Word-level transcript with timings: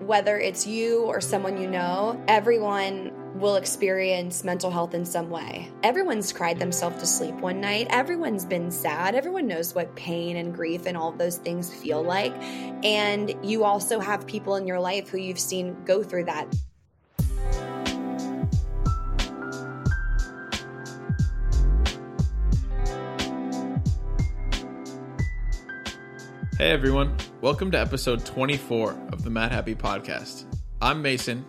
whether 0.00 0.38
it's 0.38 0.66
you 0.66 1.02
or 1.04 1.20
someone 1.20 1.60
you 1.60 1.68
know, 1.68 2.22
everyone 2.28 3.12
will 3.34 3.56
experience 3.56 4.44
mental 4.44 4.70
health 4.70 4.94
in 4.94 5.04
some 5.04 5.30
way. 5.30 5.70
Everyone's 5.82 6.32
cried 6.32 6.58
themselves 6.58 6.98
to 6.98 7.06
sleep 7.06 7.34
one 7.36 7.60
night. 7.60 7.86
Everyone's 7.90 8.44
been 8.44 8.70
sad. 8.70 9.14
Everyone 9.14 9.46
knows 9.46 9.74
what 9.74 9.94
pain 9.96 10.36
and 10.36 10.54
grief 10.54 10.86
and 10.86 10.96
all 10.96 11.12
those 11.12 11.38
things 11.38 11.72
feel 11.72 12.02
like. 12.02 12.34
And 12.84 13.34
you 13.42 13.64
also 13.64 14.00
have 14.00 14.26
people 14.26 14.56
in 14.56 14.66
your 14.66 14.80
life 14.80 15.08
who 15.08 15.18
you've 15.18 15.38
seen 15.38 15.76
go 15.84 16.02
through 16.02 16.24
that. 16.24 16.54
Hey 26.58 26.70
everyone, 26.70 27.14
welcome 27.40 27.70
to 27.70 27.78
episode 27.78 28.24
24 28.24 28.92
of 29.12 29.22
the 29.22 29.30
Madhappy 29.30 29.74
Podcast. 29.74 30.44
I'm 30.80 31.02
Mason, 31.02 31.44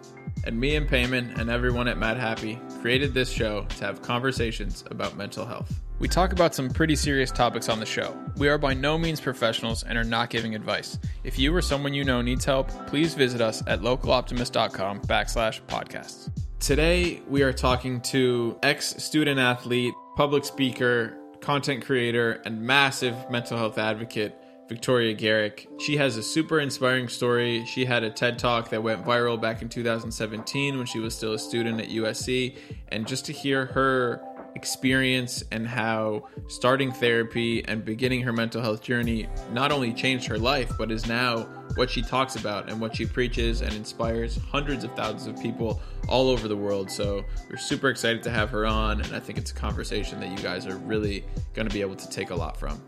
and 0.46 0.60
me 0.60 0.76
and 0.76 0.88
Peiman 0.88 1.38
and 1.40 1.50
everyone 1.50 1.88
at 1.88 1.98
Madhappy 1.98 2.60
created 2.82 3.14
this 3.14 3.30
show 3.30 3.64
to 3.64 3.86
have 3.86 4.02
conversations 4.02 4.84
about 4.92 5.16
mental 5.16 5.46
health. 5.46 5.82
We 6.00 6.08
talk 6.08 6.32
about 6.32 6.54
some 6.54 6.70
pretty 6.70 6.96
serious 6.96 7.32
topics 7.32 7.70
on 7.70 7.80
the 7.80 7.86
show. 7.86 8.16
We 8.38 8.50
are 8.50 8.58
by 8.58 8.74
no 8.74 8.98
means 8.98 9.20
professionals 9.20 9.84
and 9.84 9.98
are 9.98 10.04
not 10.04 10.30
giving 10.30 10.54
advice. 10.56 11.00
If 11.24 11.40
you 11.40 11.56
or 11.56 11.62
someone 11.62 11.94
you 11.94 12.04
know 12.04 12.22
needs 12.22 12.46
help, 12.46 12.70
please 12.88 13.16
visit 13.16 13.42
us 13.42 13.64
at 13.66 13.82
localoptimist.com 13.82 15.02
backslash 15.02 15.62
podcasts. 15.64 16.30
Today, 16.60 17.22
we 17.28 17.44
are 17.44 17.54
talking 17.54 18.02
to 18.02 18.60
ex 18.62 19.04
student 19.04 19.40
athlete, 19.40 19.94
public 20.16 20.44
speaker, 20.44 21.18
content 21.40 21.86
creator, 21.86 22.42
and 22.46 22.62
massive 22.62 23.16
mental 23.30 23.58
health 23.58 23.78
advocate, 23.78 24.36
Victoria 24.68 25.14
Garrick. 25.14 25.68
She 25.80 25.98
has 25.98 26.18
a 26.18 26.24
super 26.24 26.60
inspiring 26.60 27.08
story. 27.08 27.66
She 27.66 27.86
had 27.86 28.04
a 28.04 28.10
TED 28.10 28.38
Talk 28.38 28.70
that 28.70 28.84
went 28.84 29.06
viral 29.06 29.40
back 29.40 29.62
in 29.62 29.70
2017 29.70 30.78
when 30.78 30.86
she 30.86 31.00
was 31.00 31.16
still 31.16 31.34
a 31.34 31.40
student 31.40 31.80
at 31.80 31.88
USC. 31.88 32.58
And 32.90 33.08
just 33.08 33.26
to 33.26 33.34
hear 33.34 33.66
her 33.68 34.22
experience 34.56 35.44
and 35.52 35.68
how 35.68 36.28
starting 36.48 36.92
therapy 36.92 37.64
and 37.66 37.86
beginning 37.86 38.22
her 38.24 38.34
mental 38.34 38.62
health 38.62 38.82
journey 38.82 39.28
not 39.54 39.72
only 39.72 39.94
changed 39.94 40.26
her 40.28 40.38
life, 40.38 40.72
but 40.78 40.92
is 40.92 41.08
now 41.08 41.44
what 41.76 41.90
she 41.90 42.02
talks 42.02 42.36
about 42.36 42.70
and 42.70 42.82
what 42.82 42.96
she 42.96 43.06
preaches 43.06 43.62
and 43.62 43.72
inspires 43.74 44.40
hundreds 44.50 44.84
of 44.84 44.92
thousands 44.96 45.28
of 45.28 45.42
people 45.42 45.80
all 46.10 46.30
over 46.30 46.48
the 46.48 46.58
world. 46.58 46.90
So 46.90 47.24
we're 47.50 47.58
super 47.58 47.90
excited 47.90 48.24
to 48.24 48.32
have 48.32 48.50
her 48.50 48.66
on, 48.66 49.00
and 49.02 49.16
I 49.16 49.20
think 49.20 49.38
it's 49.38 49.52
a 49.52 49.56
conversation 49.56 50.20
that 50.22 50.30
you 50.30 50.44
guys 50.44 50.66
are 50.66 50.78
really 50.78 51.24
going 51.54 51.68
to 51.68 51.74
be 51.74 51.82
able 51.82 51.96
to 51.96 52.10
take 52.10 52.32
a 52.32 52.36
lot 52.36 52.58
from. 52.58 52.82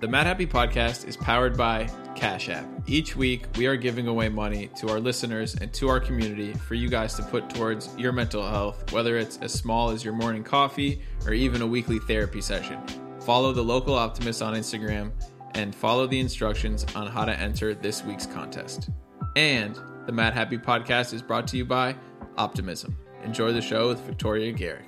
The 0.00 0.06
Madhappy 0.06 0.46
Podcast 0.46 1.08
is 1.08 1.16
powered 1.16 1.56
by 1.56 1.90
Cash 2.14 2.48
App. 2.50 2.64
Each 2.86 3.16
week, 3.16 3.46
we 3.56 3.66
are 3.66 3.74
giving 3.74 4.06
away 4.06 4.28
money 4.28 4.68
to 4.76 4.90
our 4.90 5.00
listeners 5.00 5.56
and 5.56 5.72
to 5.74 5.88
our 5.88 5.98
community 5.98 6.52
for 6.52 6.76
you 6.76 6.88
guys 6.88 7.14
to 7.14 7.24
put 7.24 7.50
towards 7.50 7.96
your 7.98 8.12
mental 8.12 8.48
health, 8.48 8.92
whether 8.92 9.16
it's 9.16 9.38
as 9.38 9.52
small 9.52 9.90
as 9.90 10.04
your 10.04 10.14
morning 10.14 10.44
coffee 10.44 11.02
or 11.26 11.32
even 11.32 11.62
a 11.62 11.66
weekly 11.66 11.98
therapy 11.98 12.40
session. 12.40 12.80
Follow 13.22 13.52
the 13.52 13.64
local 13.64 13.94
optimist 13.94 14.40
on 14.40 14.54
Instagram 14.54 15.10
and 15.54 15.74
follow 15.74 16.06
the 16.06 16.20
instructions 16.20 16.86
on 16.94 17.08
how 17.08 17.24
to 17.24 17.36
enter 17.36 17.74
this 17.74 18.04
week's 18.04 18.26
contest. 18.26 18.90
And 19.34 19.76
the 20.06 20.12
Madhappy 20.12 20.58
Podcast 20.58 21.12
is 21.12 21.22
brought 21.22 21.48
to 21.48 21.56
you 21.56 21.64
by 21.64 21.96
Optimism. 22.36 22.96
Enjoy 23.24 23.52
the 23.52 23.60
show 23.60 23.88
with 23.88 23.98
Victoria 24.02 24.52
Garrick. 24.52 24.86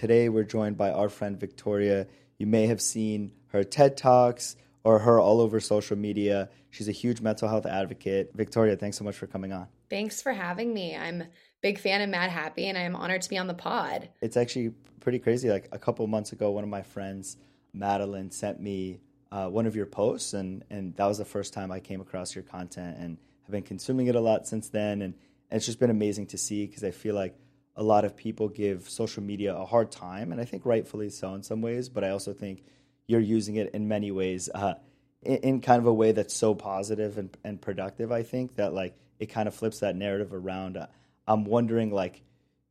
Today, 0.00 0.30
we're 0.30 0.44
joined 0.44 0.78
by 0.78 0.92
our 0.92 1.10
friend 1.10 1.38
Victoria. 1.38 2.06
You 2.38 2.46
may 2.46 2.68
have 2.68 2.80
seen 2.80 3.32
her 3.48 3.62
TED 3.62 3.98
Talks 3.98 4.56
or 4.82 4.98
her 5.00 5.20
all 5.20 5.42
over 5.42 5.60
social 5.60 5.94
media. 5.94 6.48
She's 6.70 6.88
a 6.88 6.92
huge 6.92 7.20
mental 7.20 7.50
health 7.50 7.66
advocate. 7.66 8.30
Victoria, 8.34 8.76
thanks 8.76 8.96
so 8.96 9.04
much 9.04 9.14
for 9.14 9.26
coming 9.26 9.52
on. 9.52 9.66
Thanks 9.90 10.22
for 10.22 10.32
having 10.32 10.72
me. 10.72 10.96
I'm 10.96 11.20
a 11.20 11.26
big 11.60 11.78
fan 11.78 12.00
of 12.00 12.08
Madhappy 12.08 12.64
and 12.64 12.78
I'm 12.78 12.96
honored 12.96 13.20
to 13.20 13.28
be 13.28 13.36
on 13.36 13.46
the 13.46 13.52
pod. 13.52 14.08
It's 14.22 14.38
actually 14.38 14.72
pretty 15.00 15.18
crazy. 15.18 15.50
Like 15.50 15.68
a 15.70 15.78
couple 15.78 16.06
months 16.06 16.32
ago, 16.32 16.50
one 16.50 16.64
of 16.64 16.70
my 16.70 16.80
friends, 16.80 17.36
Madeline, 17.74 18.30
sent 18.30 18.58
me 18.58 19.00
uh, 19.30 19.48
one 19.48 19.66
of 19.66 19.76
your 19.76 19.84
posts, 19.84 20.32
and, 20.32 20.64
and 20.70 20.96
that 20.96 21.04
was 21.04 21.18
the 21.18 21.26
first 21.26 21.52
time 21.52 21.70
I 21.70 21.78
came 21.78 22.00
across 22.00 22.34
your 22.34 22.44
content 22.44 22.96
and 22.98 23.18
have 23.42 23.52
been 23.52 23.64
consuming 23.64 24.06
it 24.06 24.14
a 24.14 24.20
lot 24.20 24.48
since 24.48 24.70
then. 24.70 25.02
And, 25.02 25.12
and 25.50 25.58
it's 25.58 25.66
just 25.66 25.78
been 25.78 25.90
amazing 25.90 26.28
to 26.28 26.38
see 26.38 26.66
because 26.66 26.84
I 26.84 26.90
feel 26.90 27.14
like 27.14 27.36
a 27.80 27.82
lot 27.82 28.04
of 28.04 28.14
people 28.14 28.48
give 28.48 28.90
social 28.90 29.22
media 29.22 29.56
a 29.56 29.64
hard 29.64 29.90
time, 29.90 30.32
and 30.32 30.40
I 30.40 30.44
think 30.44 30.66
rightfully 30.66 31.08
so 31.08 31.34
in 31.34 31.42
some 31.42 31.62
ways. 31.62 31.88
But 31.88 32.04
I 32.04 32.10
also 32.10 32.34
think 32.34 32.62
you're 33.06 33.20
using 33.20 33.56
it 33.56 33.70
in 33.72 33.88
many 33.88 34.10
ways 34.10 34.50
uh, 34.54 34.74
in, 35.22 35.36
in, 35.38 35.60
kind 35.62 35.80
of 35.80 35.86
a 35.86 35.92
way 35.92 36.12
that's 36.12 36.36
so 36.36 36.54
positive 36.54 37.16
and, 37.16 37.34
and 37.42 37.58
productive. 37.58 38.12
I 38.12 38.22
think 38.22 38.56
that 38.56 38.74
like 38.74 38.94
it 39.18 39.26
kind 39.26 39.48
of 39.48 39.54
flips 39.54 39.80
that 39.80 39.96
narrative 39.96 40.34
around. 40.34 40.76
Uh, 40.76 40.86
I'm 41.26 41.44
wondering 41.44 41.90
like. 41.90 42.22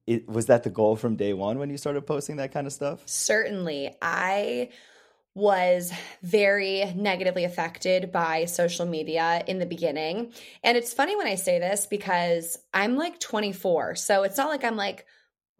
It, 0.05 0.27
was 0.27 0.47
that 0.47 0.63
the 0.63 0.71
goal 0.71 0.95
from 0.95 1.17
day 1.17 1.33
one 1.33 1.59
when 1.59 1.69
you 1.69 1.77
started 1.77 2.01
posting 2.07 2.37
that 2.37 2.51
kind 2.51 2.65
of 2.65 2.73
stuff? 2.73 3.03
Certainly. 3.05 3.95
I 4.01 4.69
was 5.35 5.93
very 6.21 6.85
negatively 6.95 7.43
affected 7.43 8.11
by 8.11 8.45
social 8.45 8.85
media 8.85 9.43
in 9.47 9.59
the 9.59 9.65
beginning. 9.65 10.33
And 10.63 10.77
it's 10.77 10.93
funny 10.93 11.15
when 11.15 11.27
I 11.27 11.35
say 11.35 11.59
this 11.59 11.85
because 11.85 12.57
I'm 12.73 12.95
like 12.95 13.19
24. 13.19 13.95
So 13.95 14.23
it's 14.23 14.37
not 14.37 14.49
like 14.49 14.63
I'm 14.63 14.75
like 14.75 15.05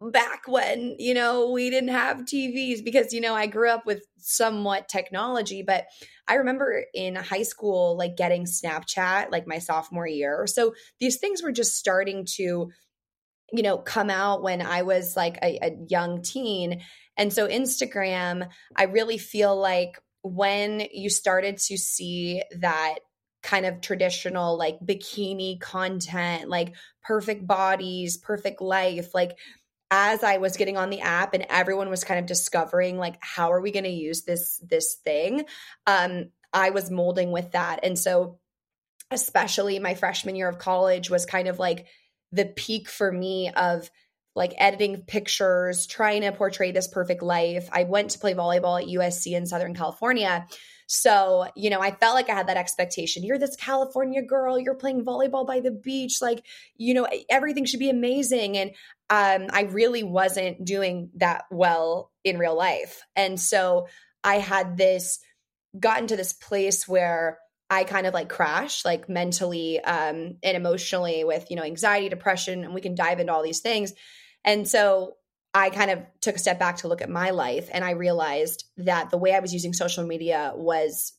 back 0.00 0.48
when, 0.48 0.96
you 0.98 1.14
know, 1.14 1.50
we 1.50 1.70
didn't 1.70 1.90
have 1.90 2.18
TVs 2.18 2.84
because, 2.84 3.12
you 3.12 3.20
know, 3.20 3.34
I 3.34 3.46
grew 3.46 3.70
up 3.70 3.86
with 3.86 4.02
somewhat 4.18 4.88
technology. 4.88 5.62
But 5.62 5.86
I 6.26 6.34
remember 6.34 6.84
in 6.92 7.14
high 7.14 7.42
school, 7.42 7.96
like 7.96 8.16
getting 8.16 8.44
Snapchat, 8.44 9.30
like 9.30 9.46
my 9.46 9.58
sophomore 9.58 10.06
year. 10.06 10.46
So 10.46 10.74
these 10.98 11.18
things 11.18 11.42
were 11.42 11.52
just 11.52 11.76
starting 11.76 12.26
to 12.36 12.70
you 13.52 13.62
know 13.62 13.78
come 13.78 14.10
out 14.10 14.44
when 14.44 14.62
i 14.62 14.82
was 14.82 15.16
like 15.16 15.36
a, 15.42 15.58
a, 15.60 15.76
young 15.88 16.22
teen 16.22 16.80
and 17.20 17.30
so 17.30 17.46
Instagram, 17.46 18.48
I 18.74 18.84
really 18.84 19.18
feel 19.18 19.54
like 19.54 19.98
when 20.22 20.88
you 20.90 21.10
started 21.10 21.58
to 21.58 21.76
see 21.76 22.42
that 22.60 23.00
kind 23.42 23.66
of 23.66 23.82
traditional 23.82 24.56
like 24.56 24.80
bikini 24.80 25.60
content, 25.60 26.48
like 26.48 26.74
perfect 27.02 27.46
bodies, 27.46 28.16
perfect 28.16 28.62
life, 28.62 29.14
like 29.14 29.36
as 29.90 30.24
I 30.24 30.38
was 30.38 30.56
getting 30.56 30.78
on 30.78 30.88
the 30.88 31.02
app 31.02 31.34
and 31.34 31.44
everyone 31.50 31.90
was 31.90 32.04
kind 32.04 32.18
of 32.18 32.24
discovering 32.24 32.96
like 32.96 33.18
how 33.20 33.52
are 33.52 33.60
we 33.60 33.70
going 33.70 33.84
to 33.84 33.90
use 33.90 34.22
this 34.22 34.58
this 34.66 34.94
thing, 35.04 35.44
um 35.86 36.30
I 36.54 36.70
was 36.70 36.90
molding 36.90 37.32
with 37.32 37.52
that. 37.52 37.80
And 37.82 37.98
so 37.98 38.38
especially 39.10 39.78
my 39.78 39.94
freshman 39.94 40.36
year 40.36 40.48
of 40.48 40.58
college 40.58 41.10
was 41.10 41.26
kind 41.26 41.48
of 41.48 41.58
like 41.58 41.84
the 42.32 42.46
peak 42.46 42.88
for 42.88 43.12
me 43.12 43.50
of 43.50 43.90
like 44.34 44.54
editing 44.58 45.02
pictures, 45.02 45.86
trying 45.86 46.22
to 46.22 46.32
portray 46.32 46.72
this 46.72 46.88
perfect 46.88 47.22
life. 47.22 47.68
I 47.72 47.84
went 47.84 48.10
to 48.10 48.18
play 48.18 48.34
volleyball 48.34 48.80
at 48.80 48.88
USC 48.88 49.32
in 49.32 49.46
Southern 49.46 49.74
California. 49.74 50.46
So, 50.86 51.46
you 51.56 51.70
know, 51.70 51.80
I 51.80 51.92
felt 51.92 52.14
like 52.14 52.28
I 52.28 52.34
had 52.34 52.48
that 52.48 52.56
expectation. 52.56 53.22
You're 53.22 53.38
this 53.38 53.54
California 53.56 54.22
girl, 54.22 54.58
you're 54.58 54.74
playing 54.74 55.04
volleyball 55.04 55.46
by 55.46 55.60
the 55.60 55.70
beach, 55.70 56.20
like, 56.20 56.44
you 56.76 56.94
know, 56.94 57.06
everything 57.28 57.64
should 57.64 57.78
be 57.78 57.90
amazing. 57.90 58.56
And 58.56 58.70
um, 59.08 59.48
I 59.52 59.62
really 59.70 60.02
wasn't 60.02 60.64
doing 60.64 61.10
that 61.16 61.44
well 61.50 62.10
in 62.24 62.38
real 62.38 62.56
life. 62.56 63.02
And 63.14 63.38
so 63.38 63.86
I 64.24 64.38
had 64.38 64.76
this 64.76 65.20
gotten 65.78 66.08
to 66.08 66.16
this 66.16 66.32
place 66.32 66.88
where 66.88 67.38
I 67.70 67.84
kind 67.84 68.06
of 68.06 68.12
like 68.12 68.28
crash, 68.28 68.84
like 68.84 69.08
mentally 69.08 69.78
um, 69.80 70.36
and 70.42 70.56
emotionally 70.56 71.22
with, 71.22 71.50
you 71.50 71.56
know, 71.56 71.62
anxiety, 71.62 72.08
depression, 72.08 72.64
and 72.64 72.74
we 72.74 72.80
can 72.80 72.96
dive 72.96 73.20
into 73.20 73.32
all 73.32 73.44
these 73.44 73.60
things. 73.60 73.92
And 74.44 74.66
so 74.66 75.14
I 75.54 75.70
kind 75.70 75.90
of 75.90 76.00
took 76.20 76.34
a 76.34 76.40
step 76.40 76.58
back 76.58 76.78
to 76.78 76.88
look 76.88 77.00
at 77.00 77.08
my 77.08 77.30
life 77.30 77.68
and 77.72 77.84
I 77.84 77.92
realized 77.92 78.64
that 78.78 79.10
the 79.10 79.18
way 79.18 79.34
I 79.34 79.40
was 79.40 79.54
using 79.54 79.72
social 79.72 80.04
media 80.04 80.52
was 80.56 81.12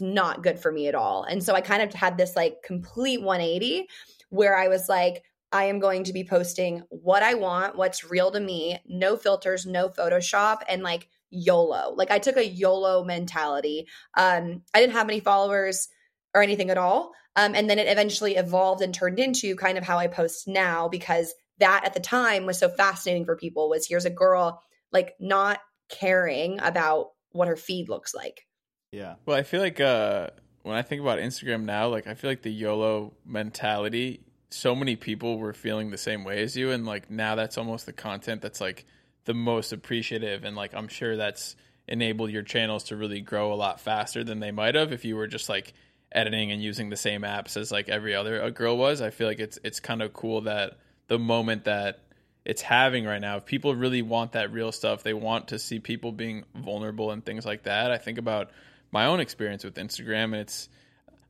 not 0.00 0.42
good 0.42 0.58
for 0.58 0.72
me 0.72 0.88
at 0.88 0.94
all. 0.94 1.22
And 1.22 1.42
so 1.42 1.54
I 1.54 1.60
kind 1.60 1.82
of 1.82 1.92
had 1.92 2.18
this 2.18 2.34
like 2.34 2.62
complete 2.64 3.22
180 3.22 3.86
where 4.30 4.56
I 4.56 4.68
was 4.68 4.88
like, 4.88 5.22
I 5.52 5.64
am 5.64 5.80
going 5.80 6.04
to 6.04 6.12
be 6.12 6.24
posting 6.24 6.82
what 6.88 7.22
I 7.22 7.34
want, 7.34 7.76
what's 7.76 8.10
real 8.10 8.30
to 8.30 8.40
me, 8.40 8.78
no 8.88 9.16
filters, 9.16 9.66
no 9.66 9.88
Photoshop, 9.88 10.62
and 10.66 10.82
like 10.82 11.08
YOLO. 11.32 11.94
Like 11.96 12.10
I 12.10 12.18
took 12.18 12.36
a 12.36 12.46
YOLO 12.46 13.04
mentality. 13.04 13.88
Um, 14.16 14.62
I 14.72 14.80
didn't 14.80 14.92
have 14.92 15.08
any 15.08 15.20
followers 15.20 15.88
or 16.34 16.42
anything 16.42 16.70
at 16.70 16.78
all. 16.78 17.12
Um, 17.34 17.54
and 17.54 17.68
then 17.68 17.78
it 17.78 17.88
eventually 17.88 18.36
evolved 18.36 18.82
and 18.82 18.94
turned 18.94 19.18
into 19.18 19.56
kind 19.56 19.78
of 19.78 19.84
how 19.84 19.98
I 19.98 20.06
post 20.06 20.46
now 20.46 20.88
because 20.88 21.34
that 21.58 21.82
at 21.84 21.94
the 21.94 22.00
time 22.00 22.44
was 22.46 22.58
so 22.58 22.68
fascinating 22.68 23.24
for 23.24 23.36
people 23.36 23.68
was 23.68 23.86
here's 23.86 24.04
a 24.04 24.10
girl 24.10 24.62
like 24.90 25.14
not 25.18 25.60
caring 25.88 26.60
about 26.60 27.08
what 27.30 27.48
her 27.48 27.56
feed 27.56 27.88
looks 27.88 28.14
like. 28.14 28.46
Yeah. 28.90 29.14
Well, 29.24 29.36
I 29.36 29.42
feel 29.42 29.60
like 29.60 29.80
uh 29.80 30.28
when 30.62 30.76
I 30.76 30.82
think 30.82 31.00
about 31.00 31.18
Instagram 31.18 31.64
now, 31.64 31.88
like 31.88 32.06
I 32.06 32.14
feel 32.14 32.30
like 32.30 32.42
the 32.42 32.52
YOLO 32.52 33.14
mentality, 33.24 34.20
so 34.50 34.74
many 34.74 34.96
people 34.96 35.38
were 35.38 35.54
feeling 35.54 35.90
the 35.90 35.98
same 35.98 36.24
way 36.24 36.42
as 36.42 36.56
you 36.56 36.70
and 36.70 36.84
like 36.84 37.10
now 37.10 37.34
that's 37.34 37.56
almost 37.56 37.86
the 37.86 37.92
content 37.92 38.42
that's 38.42 38.60
like 38.60 38.84
the 39.24 39.34
most 39.34 39.72
appreciative 39.72 40.44
and 40.44 40.56
like 40.56 40.74
I'm 40.74 40.88
sure 40.88 41.16
that's 41.16 41.56
enabled 41.88 42.30
your 42.30 42.42
channels 42.42 42.84
to 42.84 42.96
really 42.96 43.20
grow 43.20 43.52
a 43.52 43.54
lot 43.54 43.80
faster 43.80 44.24
than 44.24 44.40
they 44.40 44.50
might 44.50 44.74
have 44.74 44.92
if 44.92 45.04
you 45.04 45.16
were 45.16 45.26
just 45.26 45.48
like 45.48 45.72
editing 46.14 46.52
and 46.52 46.62
using 46.62 46.90
the 46.90 46.96
same 46.96 47.22
apps 47.22 47.56
as 47.56 47.72
like 47.72 47.88
every 47.88 48.14
other 48.14 48.40
a 48.40 48.50
girl 48.50 48.76
was. 48.76 49.00
I 49.00 49.10
feel 49.10 49.26
like 49.26 49.40
it's 49.40 49.58
it's 49.64 49.80
kind 49.80 50.02
of 50.02 50.12
cool 50.12 50.42
that 50.42 50.78
the 51.08 51.18
moment 51.18 51.64
that 51.64 52.00
it's 52.44 52.62
having 52.62 53.04
right 53.04 53.20
now, 53.20 53.36
if 53.36 53.44
people 53.46 53.74
really 53.74 54.02
want 54.02 54.32
that 54.32 54.52
real 54.52 54.72
stuff, 54.72 55.02
they 55.02 55.14
want 55.14 55.48
to 55.48 55.58
see 55.58 55.78
people 55.78 56.12
being 56.12 56.44
vulnerable 56.54 57.10
and 57.10 57.24
things 57.24 57.46
like 57.46 57.64
that. 57.64 57.90
I 57.90 57.98
think 57.98 58.18
about 58.18 58.50
my 58.90 59.06
own 59.06 59.20
experience 59.20 59.64
with 59.64 59.74
Instagram 59.74 60.24
and 60.24 60.36
it's 60.36 60.68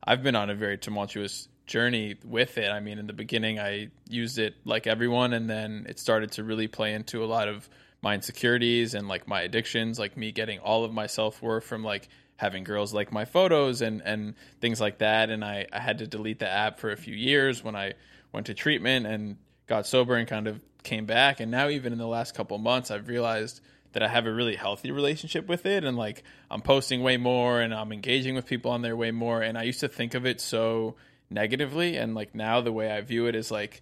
I've 0.05 0.23
been 0.23 0.35
on 0.35 0.49
a 0.49 0.55
very 0.55 0.77
tumultuous 0.77 1.47
journey 1.65 2.15
with 2.25 2.57
it. 2.57 2.69
I 2.69 2.79
mean, 2.79 2.99
in 2.99 3.07
the 3.07 3.13
beginning, 3.13 3.59
I 3.59 3.89
used 4.09 4.37
it 4.37 4.55
like 4.65 4.87
everyone, 4.87 5.33
and 5.33 5.49
then 5.49 5.85
it 5.89 5.99
started 5.99 6.33
to 6.33 6.43
really 6.43 6.67
play 6.67 6.93
into 6.93 7.23
a 7.23 7.27
lot 7.27 7.47
of 7.47 7.69
my 8.01 8.15
insecurities 8.15 8.93
and 8.93 9.07
like 9.07 9.27
my 9.27 9.41
addictions, 9.41 9.97
like 9.97 10.17
me 10.17 10.31
getting 10.31 10.59
all 10.59 10.83
of 10.83 10.93
my 10.93 11.07
self 11.07 11.41
worth 11.41 11.63
from 11.63 11.83
like 11.83 12.09
having 12.35 12.63
girls 12.63 12.93
like 12.93 13.11
my 13.11 13.23
photos 13.25 13.81
and 13.81 14.01
and 14.01 14.35
things 14.59 14.81
like 14.81 14.97
that. 14.97 15.29
And 15.29 15.43
I 15.43 15.67
I 15.71 15.79
had 15.79 15.99
to 15.99 16.07
delete 16.07 16.39
the 16.39 16.49
app 16.49 16.79
for 16.79 16.91
a 16.91 16.97
few 16.97 17.15
years 17.15 17.63
when 17.63 17.75
I 17.75 17.93
went 18.31 18.47
to 18.47 18.53
treatment 18.53 19.05
and 19.05 19.37
got 19.67 19.87
sober 19.87 20.15
and 20.15 20.27
kind 20.27 20.47
of 20.47 20.59
came 20.83 21.05
back. 21.05 21.39
And 21.39 21.49
now 21.49 21.69
even 21.69 21.93
in 21.93 21.99
the 21.99 22.07
last 22.07 22.35
couple 22.35 22.57
months, 22.57 22.91
I've 22.91 23.07
realized 23.07 23.61
that 23.93 24.03
I 24.03 24.07
have 24.07 24.25
a 24.25 24.33
really 24.33 24.55
healthy 24.55 24.91
relationship 24.91 25.47
with 25.47 25.65
it 25.65 25.83
and 25.83 25.95
like 25.95 26.23
I'm 26.51 26.61
posting 26.61 27.03
way 27.03 27.17
more 27.17 27.61
and 27.61 27.73
I'm 27.73 27.91
engaging 27.91 28.35
with 28.35 28.45
people 28.45 28.71
on 28.71 28.81
there 28.81 28.97
way 28.97 29.11
more 29.11 29.41
and 29.41 29.57
I 29.57 29.63
used 29.63 29.79
to 29.81 29.87
think 29.87 30.15
of 30.15 30.25
it 30.25 30.41
so 30.41 30.95
negatively 31.33 31.97
and 31.97 32.15
like 32.15 32.35
now 32.35 32.61
the 32.61 32.71
way 32.71 32.91
I 32.91 33.01
view 33.01 33.25
it 33.25 33.35
is 33.35 33.51
like 33.51 33.81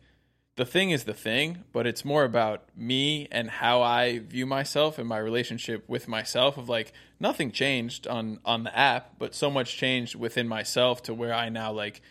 the 0.57 0.65
thing 0.65 0.92
is 0.92 1.06
the 1.06 1.13
thing, 1.13 1.63
but 1.71 1.88
it's 1.88 2.03
more 2.03 2.24
about 2.24 2.63
me 2.75 3.27
and 3.31 3.50
how 3.50 3.81
I 3.81 4.19
view 4.19 4.45
myself 4.45 5.00
and 5.00 5.07
my 5.07 5.18
relationship 5.18 5.88
with 5.88 6.07
myself 6.07 6.57
of 6.57 6.68
like 6.68 6.94
nothing 7.19 7.51
changed 7.51 8.06
on 8.06 8.39
on 8.44 8.63
the 8.63 8.77
app, 8.77 9.18
but 9.18 9.33
so 9.33 9.50
much 9.50 9.77
changed 9.77 10.15
within 10.15 10.48
myself 10.48 11.03
to 11.03 11.13
where 11.13 11.33
I 11.33 11.50
now 11.50 11.71
like 11.71 12.01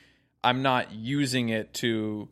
I'm 0.43 0.63
not 0.63 0.93
using 0.93 1.51
it 1.51 1.75
to 1.75 2.29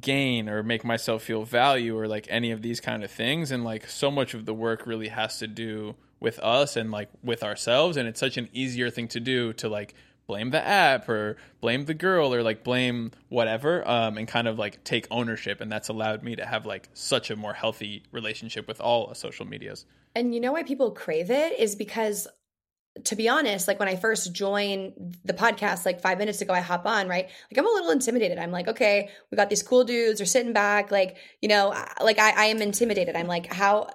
gain 0.00 0.48
or 0.48 0.62
make 0.62 0.84
myself 0.84 1.22
feel 1.22 1.44
value 1.44 1.96
or 1.96 2.08
like 2.08 2.26
any 2.30 2.50
of 2.50 2.62
these 2.62 2.80
kind 2.80 3.04
of 3.04 3.10
things 3.10 3.50
and 3.50 3.62
like 3.64 3.88
so 3.88 4.10
much 4.10 4.34
of 4.34 4.44
the 4.44 4.54
work 4.54 4.86
really 4.86 5.08
has 5.08 5.38
to 5.38 5.46
do 5.46 5.94
with 6.18 6.38
us 6.40 6.76
and 6.76 6.90
like 6.90 7.10
with 7.22 7.44
ourselves 7.44 7.96
and 7.96 8.08
it's 8.08 8.18
such 8.18 8.36
an 8.36 8.48
easier 8.52 8.90
thing 8.90 9.06
to 9.06 9.20
do 9.20 9.52
to 9.52 9.68
like 9.68 9.94
blame 10.26 10.50
the 10.50 10.64
app 10.64 11.08
or 11.08 11.36
blame 11.60 11.84
the 11.84 11.94
girl 11.94 12.34
or 12.34 12.42
like 12.42 12.64
blame 12.64 13.10
whatever 13.28 13.86
um, 13.88 14.16
and 14.16 14.26
kind 14.26 14.48
of 14.48 14.58
like 14.58 14.82
take 14.84 15.06
ownership 15.10 15.60
and 15.60 15.70
that's 15.70 15.88
allowed 15.88 16.22
me 16.22 16.36
to 16.36 16.44
have 16.44 16.66
like 16.66 16.88
such 16.94 17.30
a 17.30 17.36
more 17.36 17.52
healthy 17.52 18.02
relationship 18.12 18.66
with 18.66 18.80
all 18.80 19.14
social 19.14 19.46
medias 19.46 19.84
and 20.14 20.34
you 20.34 20.40
know 20.40 20.52
why 20.52 20.62
people 20.62 20.90
crave 20.90 21.30
it 21.30 21.58
is 21.58 21.76
because 21.76 22.26
to 23.02 23.16
be 23.16 23.28
honest, 23.28 23.66
like 23.66 23.80
when 23.80 23.88
I 23.88 23.96
first 23.96 24.32
joined 24.32 25.16
the 25.24 25.32
podcast, 25.32 25.84
like 25.84 26.00
five 26.00 26.16
minutes 26.16 26.40
ago, 26.40 26.54
I 26.54 26.60
hop 26.60 26.86
on, 26.86 27.08
right? 27.08 27.24
Like 27.24 27.58
I'm 27.58 27.66
a 27.66 27.70
little 27.70 27.90
intimidated. 27.90 28.38
I'm 28.38 28.52
like, 28.52 28.68
okay, 28.68 29.10
we 29.30 29.36
got 29.36 29.50
these 29.50 29.64
cool 29.64 29.82
dudes, 29.82 30.18
they're 30.20 30.26
sitting 30.26 30.52
back, 30.52 30.92
like, 30.92 31.16
you 31.42 31.48
know, 31.48 31.74
like 32.00 32.20
I, 32.20 32.30
I 32.30 32.44
am 32.46 32.62
intimidated. 32.62 33.16
I'm 33.16 33.26
like, 33.26 33.52
how, 33.52 33.90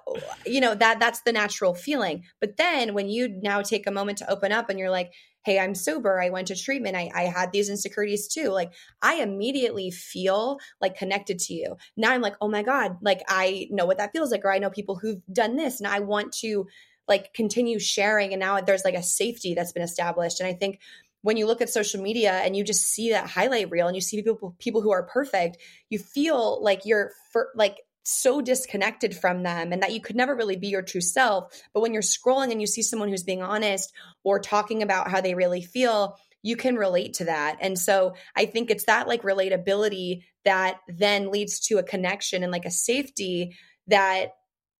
you 0.45 0.59
know, 0.59 0.75
that 0.75 0.99
that's 0.99 1.21
the 1.21 1.31
natural 1.31 1.73
feeling. 1.73 2.25
But 2.41 2.57
then 2.57 2.93
when 2.93 3.07
you 3.07 3.29
now 3.41 3.61
take 3.61 3.87
a 3.87 3.91
moment 3.91 4.17
to 4.17 4.29
open 4.29 4.51
up 4.51 4.69
and 4.69 4.77
you're 4.77 4.89
like, 4.89 5.13
hey, 5.43 5.59
I'm 5.59 5.75
sober, 5.75 6.21
I 6.21 6.29
went 6.29 6.47
to 6.47 6.55
treatment, 6.55 6.95
I, 6.95 7.09
I 7.13 7.23
had 7.23 7.51
these 7.51 7.69
insecurities 7.69 8.27
too. 8.27 8.49
Like 8.49 8.73
I 9.01 9.15
immediately 9.15 9.91
feel 9.91 10.59
like 10.81 10.97
connected 10.97 11.39
to 11.39 11.53
you. 11.53 11.77
Now 11.95 12.11
I'm 12.11 12.21
like, 12.21 12.35
oh 12.41 12.49
my 12.49 12.63
God, 12.63 12.97
like 13.01 13.21
I 13.27 13.67
know 13.71 13.85
what 13.85 13.97
that 13.97 14.11
feels 14.11 14.31
like, 14.31 14.43
or 14.43 14.51
I 14.51 14.59
know 14.59 14.69
people 14.69 14.95
who've 14.95 15.21
done 15.31 15.55
this 15.55 15.79
and 15.79 15.87
I 15.87 15.99
want 15.99 16.33
to 16.41 16.67
like 17.09 17.33
continue 17.33 17.79
sharing 17.79 18.31
and 18.31 18.39
now 18.39 18.61
there's 18.61 18.85
like 18.85 18.93
a 18.93 19.03
safety 19.03 19.55
that's 19.55 19.73
been 19.73 19.83
established 19.83 20.39
and 20.39 20.47
i 20.47 20.53
think 20.53 20.79
when 21.21 21.35
you 21.35 21.47
look 21.47 21.59
at 21.59 21.69
social 21.69 22.01
media 22.01 22.31
and 22.31 22.55
you 22.55 22.63
just 22.63 22.83
see 22.83 23.09
that 23.09 23.27
highlight 23.27 23.69
reel 23.69 23.87
and 23.87 23.95
you 23.95 24.01
see 24.01 24.21
people 24.21 24.55
people 24.59 24.81
who 24.81 24.91
are 24.91 25.03
perfect 25.03 25.57
you 25.89 25.99
feel 25.99 26.63
like 26.63 26.85
you're 26.85 27.11
for, 27.33 27.49
like 27.55 27.79
so 28.09 28.41
disconnected 28.41 29.15
from 29.15 29.43
them 29.43 29.71
and 29.71 29.83
that 29.83 29.93
you 29.93 30.01
could 30.01 30.15
never 30.15 30.35
really 30.35 30.55
be 30.55 30.67
your 30.67 30.81
true 30.81 31.01
self 31.01 31.61
but 31.73 31.81
when 31.81 31.93
you're 31.93 32.01
scrolling 32.01 32.51
and 32.51 32.61
you 32.61 32.67
see 32.67 32.81
someone 32.81 33.09
who's 33.09 33.23
being 33.23 33.41
honest 33.41 33.93
or 34.23 34.39
talking 34.39 34.81
about 34.83 35.09
how 35.09 35.21
they 35.21 35.35
really 35.35 35.61
feel 35.61 36.17
you 36.41 36.55
can 36.55 36.75
relate 36.75 37.13
to 37.15 37.25
that 37.25 37.57
and 37.61 37.77
so 37.77 38.15
i 38.35 38.45
think 38.45 38.69
it's 38.69 38.85
that 38.85 39.07
like 39.07 39.21
relatability 39.23 40.23
that 40.45 40.77
then 40.87 41.31
leads 41.31 41.59
to 41.59 41.77
a 41.77 41.83
connection 41.83 42.43
and 42.43 42.51
like 42.51 42.65
a 42.65 42.71
safety 42.71 43.55
that 43.87 44.33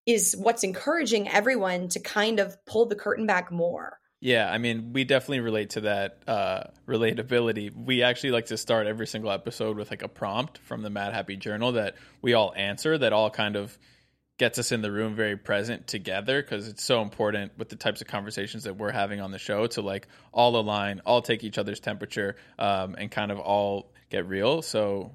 is 0.10 0.36
what's 0.36 0.64
encouraging 0.64 1.30
everyone 1.30 1.88
to 1.90 2.00
kind 2.00 2.40
of 2.40 2.56
pull 2.66 2.88
the 2.88 2.96
curtain 2.96 3.28
back 3.28 3.52
more. 3.52 4.00
Yeah, 4.22 4.52
I 4.52 4.58
mean, 4.58 4.92
we 4.92 5.06
definitely 5.06 5.40
relate 5.40 5.72
to 5.72 5.82
that 5.82 6.20
uh, 6.28 6.64
relatability. 6.88 7.74
We 7.74 8.04
actually 8.04 8.32
like 8.32 8.48
to 8.48 8.58
start 8.58 8.86
every 8.86 9.08
single 9.08 9.32
episode 9.32 9.78
with 9.78 9.92
like 9.92 10.04
a 10.04 10.10
prompt 10.10 10.58
from 10.58 10.82
the 10.82 10.90
Madhappy 10.90 11.38
Journal 11.38 11.74
that 11.74 11.96
we 12.22 12.34
all 12.34 12.54
answer 12.56 12.98
that 12.98 13.14
all 13.14 13.30
kind 13.30 13.56
of 13.56 13.78
gets 14.38 14.60
us 14.60 14.72
in 14.74 14.82
the 14.82 14.92
room 14.92 15.16
very 15.16 15.38
present 15.38 15.88
together 15.88 16.42
because 16.42 16.68
it's 16.68 16.84
so 16.84 17.02
important 17.02 17.52
with 17.58 17.70
the 17.70 17.76
types 17.78 18.02
of 18.02 18.08
conversations 18.08 18.64
that 18.64 18.76
we're 18.76 18.92
having 18.92 19.22
on 19.22 19.32
the 19.32 19.38
show 19.38 19.68
to 19.68 19.82
like 19.82 20.08
all 20.34 20.56
align, 20.58 21.02
all 21.06 21.22
take 21.22 21.44
each 21.46 21.58
other's 21.58 21.80
temperature, 21.80 22.36
um, 22.58 22.96
and 22.98 23.12
kind 23.12 23.32
of 23.32 23.40
all 23.40 23.92
get 24.10 24.28
real. 24.28 24.62
So 24.62 25.12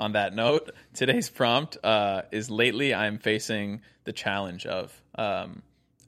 on 0.00 0.12
that 0.12 0.34
note, 0.34 0.70
today's 0.94 1.28
prompt 1.28 1.76
uh, 1.84 2.22
is 2.32 2.50
lately 2.50 2.92
I'm 2.92 3.18
facing 3.18 3.82
the 4.02 4.12
challenge 4.12 4.66
of. 4.66 4.92
Um, 5.14 5.62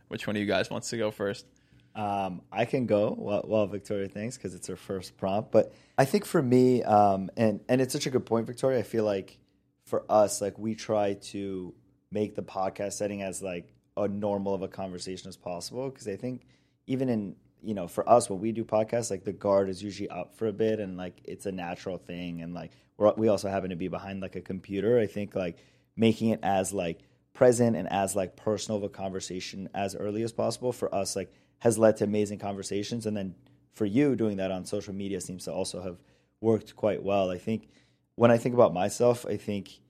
which 0.08 0.26
one 0.26 0.34
of 0.34 0.40
you 0.40 0.48
guys 0.48 0.68
wants 0.68 0.90
to 0.90 0.96
go 0.96 1.12
first? 1.12 1.46
Um, 1.94 2.42
I 2.52 2.64
can 2.64 2.86
go 2.86 3.10
while, 3.10 3.66
Victoria 3.66 4.08
thinks 4.08 4.36
because 4.36 4.54
it's 4.54 4.68
her 4.68 4.76
first 4.76 5.16
prompt. 5.16 5.50
But 5.50 5.72
I 5.98 6.04
think 6.04 6.24
for 6.24 6.42
me, 6.42 6.82
um, 6.84 7.30
and 7.36 7.60
and 7.68 7.80
it's 7.80 7.92
such 7.92 8.06
a 8.06 8.10
good 8.10 8.26
point, 8.26 8.46
Victoria. 8.46 8.78
I 8.78 8.82
feel 8.82 9.04
like 9.04 9.38
for 9.86 10.04
us, 10.08 10.40
like 10.40 10.58
we 10.58 10.74
try 10.74 11.14
to 11.14 11.74
make 12.12 12.34
the 12.34 12.42
podcast 12.42 12.94
setting 12.94 13.22
as 13.22 13.42
like 13.42 13.72
a 13.96 14.08
normal 14.08 14.54
of 14.54 14.62
a 14.62 14.68
conversation 14.68 15.28
as 15.28 15.36
possible 15.36 15.90
because 15.90 16.08
I 16.08 16.16
think 16.16 16.42
even 16.86 17.08
in 17.08 17.36
you 17.62 17.74
know 17.74 17.86
for 17.86 18.08
us 18.08 18.30
when 18.30 18.40
we 18.40 18.52
do 18.52 18.64
podcasts 18.64 19.10
like 19.10 19.24
the 19.24 19.32
guard 19.32 19.68
is 19.68 19.82
usually 19.82 20.08
up 20.08 20.34
for 20.36 20.46
a 20.48 20.52
bit 20.52 20.80
and 20.80 20.96
like 20.96 21.20
it's 21.24 21.46
a 21.46 21.52
natural 21.52 21.98
thing 21.98 22.40
and 22.40 22.54
like 22.54 22.72
we're, 22.96 23.12
we 23.14 23.28
also 23.28 23.48
happen 23.48 23.70
to 23.70 23.76
be 23.76 23.88
behind 23.88 24.20
like 24.20 24.36
a 24.36 24.40
computer. 24.40 24.98
I 24.98 25.06
think 25.06 25.34
like 25.34 25.58
making 25.96 26.30
it 26.30 26.40
as 26.42 26.72
like 26.72 27.00
present 27.32 27.76
and 27.76 27.90
as 27.90 28.14
like 28.14 28.36
personal 28.36 28.78
of 28.78 28.84
a 28.84 28.88
conversation 28.88 29.68
as 29.74 29.96
early 29.96 30.22
as 30.22 30.32
possible 30.32 30.72
for 30.72 30.94
us 30.94 31.16
like 31.16 31.32
has 31.60 31.78
led 31.78 31.96
to 31.96 32.04
amazing 32.04 32.38
conversations 32.38 33.06
and 33.06 33.16
then 33.16 33.34
for 33.72 33.86
you 33.86 34.16
doing 34.16 34.36
that 34.36 34.50
on 34.50 34.64
social 34.64 34.94
media 34.94 35.20
seems 35.20 35.44
to 35.44 35.52
also 35.52 35.80
have 35.82 35.98
worked 36.40 36.76
quite 36.76 37.02
well. 37.02 37.30
I 37.30 37.38
think 37.38 37.68
when 38.14 38.30
I 38.30 38.38
think 38.38 38.54
about 38.54 38.74
myself, 38.74 39.24
I 39.26 39.36
think 39.36 39.80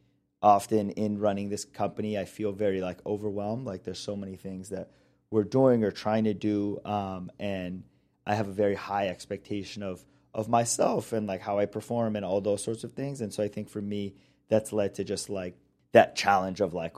often 0.43 0.91
in 0.91 1.19
running 1.19 1.49
this 1.49 1.65
company, 1.65 2.19
I 2.19 2.25
feel 2.25 2.53
very 2.53 2.81
like 2.81 3.05
overwhelmed. 3.07 3.67
Like 3.67 3.85
there's 3.85 3.99
so 3.99 4.17
many 4.17 4.37
things 4.37 4.71
that 4.71 4.91
we're 5.31 5.45
doing 5.45 5.85
or 5.85 5.91
trying 5.91 6.25
to 6.25 6.35
do, 6.35 6.81
um, 6.85 7.31
and 7.39 7.85
I 8.27 8.35
have 8.35 8.49
a 8.49 8.53
very 8.53 8.75
high 8.75 9.09
expectation 9.09 9.83
of 9.83 10.05
of 10.33 10.49
myself 10.49 11.13
and 11.13 11.27
like 11.27 11.41
how 11.41 11.59
I 11.59 11.67
perform 11.67 12.15
and 12.15 12.25
all 12.25 12.41
those 12.41 12.63
sorts 12.63 12.85
of 12.85 12.93
things. 12.93 13.21
And 13.21 13.33
so 13.33 13.43
I 13.43 13.49
think 13.49 13.69
for 13.69 13.83
me, 13.83 14.15
that's 14.49 14.73
led 14.73 14.95
to 14.95 15.05
just 15.05 15.29
like 15.29 15.57
that 15.93 16.15
challenge 16.15 16.61
of 16.61 16.73
like 16.73 16.97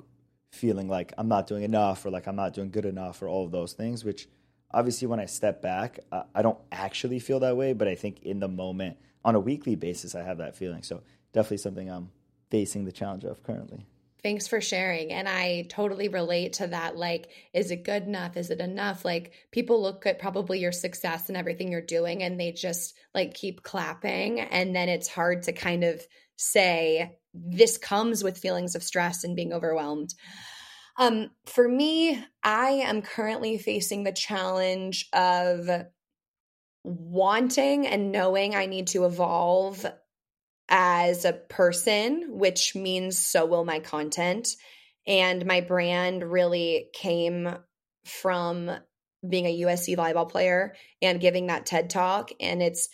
feeling 0.50 0.87
like 0.87 1.14
I'm 1.16 1.28
not 1.28 1.47
doing 1.47 1.62
enough 1.62 2.04
or 2.04 2.11
like 2.11 2.26
I'm 2.26 2.37
not 2.37 2.52
doing 2.52 2.70
good 2.70 2.85
enough 2.85 3.23
or 3.23 3.28
all 3.28 3.47
of 3.47 3.50
those 3.50 3.73
things, 3.73 4.04
which 4.04 4.28
obviously 4.73 5.09
when 5.09 5.21
I 5.21 5.26
step 5.26 5.62
back, 5.62 6.00
uh, 6.11 6.23
I 6.35 6.43
don't 6.43 6.59
actually 6.71 7.19
feel 7.19 7.41
that 7.41 7.57
way, 7.57 7.73
but 7.73 7.88
I 7.88 7.95
think 7.95 8.23
in 8.23 8.41
the 8.41 8.49
moment 8.49 8.97
on 9.25 9.35
a 9.35 9.41
weekly 9.41 9.75
basis, 9.75 10.14
I 10.14 10.23
have 10.23 10.38
that 10.38 10.57
feeling. 10.57 10.83
So 10.83 11.02
definitely 11.33 11.59
something 11.59 11.91
I'm 11.91 12.11
facing 12.50 12.85
the 12.85 12.93
challenge 12.93 13.25
of 13.25 13.43
currently. 13.43 13.87
Thanks 14.23 14.47
for 14.47 14.61
sharing. 14.61 15.11
And 15.11 15.29
I 15.29 15.67
totally 15.69 16.09
relate 16.09 16.55
to 16.55 16.69
that. 16.69 16.97
Like, 16.97 17.29
is 17.52 17.73
it 17.73 17.85
good 17.85 18.05
enough? 18.05 18.37
Is 18.37 18.50
it 18.50 18.61
enough? 18.61 19.05
Like, 19.05 19.33
people 19.50 19.83
look 19.83 20.07
at 20.07 20.21
probably 20.21 20.61
your 20.61 20.71
success 20.71 21.29
and 21.29 21.37
everything 21.37 21.73
you're 21.73 21.81
doing 21.81 22.23
and 22.23 22.38
they 22.38 22.52
just 22.52 22.95
like 23.14 23.35
keep 23.35 23.64
clapping. 23.64 24.38
And 24.38 24.76
then 24.76 24.88
it's 24.88 25.09
hard 25.09 25.43
to 25.45 25.52
kind 25.52 25.83
of 25.83 26.00
say, 26.37 27.19
this 27.35 27.79
comes 27.79 28.23
with 28.23 28.38
feelings 28.38 28.76
of 28.76 28.85
stress 28.85 29.25
and 29.25 29.35
being 29.35 29.52
overwhelmed. 29.52 30.14
Um, 30.99 31.30
for 31.46 31.66
me, 31.66 32.22
I 32.42 32.70
am 32.70 33.02
currently 33.02 33.58
facing 33.58 34.04
the 34.04 34.12
challenge 34.12 35.08
of 35.12 35.68
wanting 36.84 37.87
and 37.87 38.12
knowing 38.12 38.54
I 38.54 38.66
need 38.66 38.88
to 38.88 39.04
evolve 39.04 39.87
as 40.68 41.25
a 41.25 41.32
person, 41.32 42.38
which 42.38 42.75
means 42.75 43.18
so 43.18 43.46
will 43.46 43.64
my 43.64 43.78
content. 43.78 44.49
And 45.06 45.46
my 45.46 45.61
brand 45.61 46.30
really 46.30 46.88
came 46.92 47.56
from 48.04 48.70
being 49.28 49.46
a 49.46 49.61
USC 49.62 49.96
volleyball 49.96 50.28
player 50.28 50.75
and 51.00 51.20
giving 51.20 51.46
that 51.46 51.66
TED 51.66 51.90
talk. 51.90 52.30
And 52.40 52.62
it's 52.62 52.88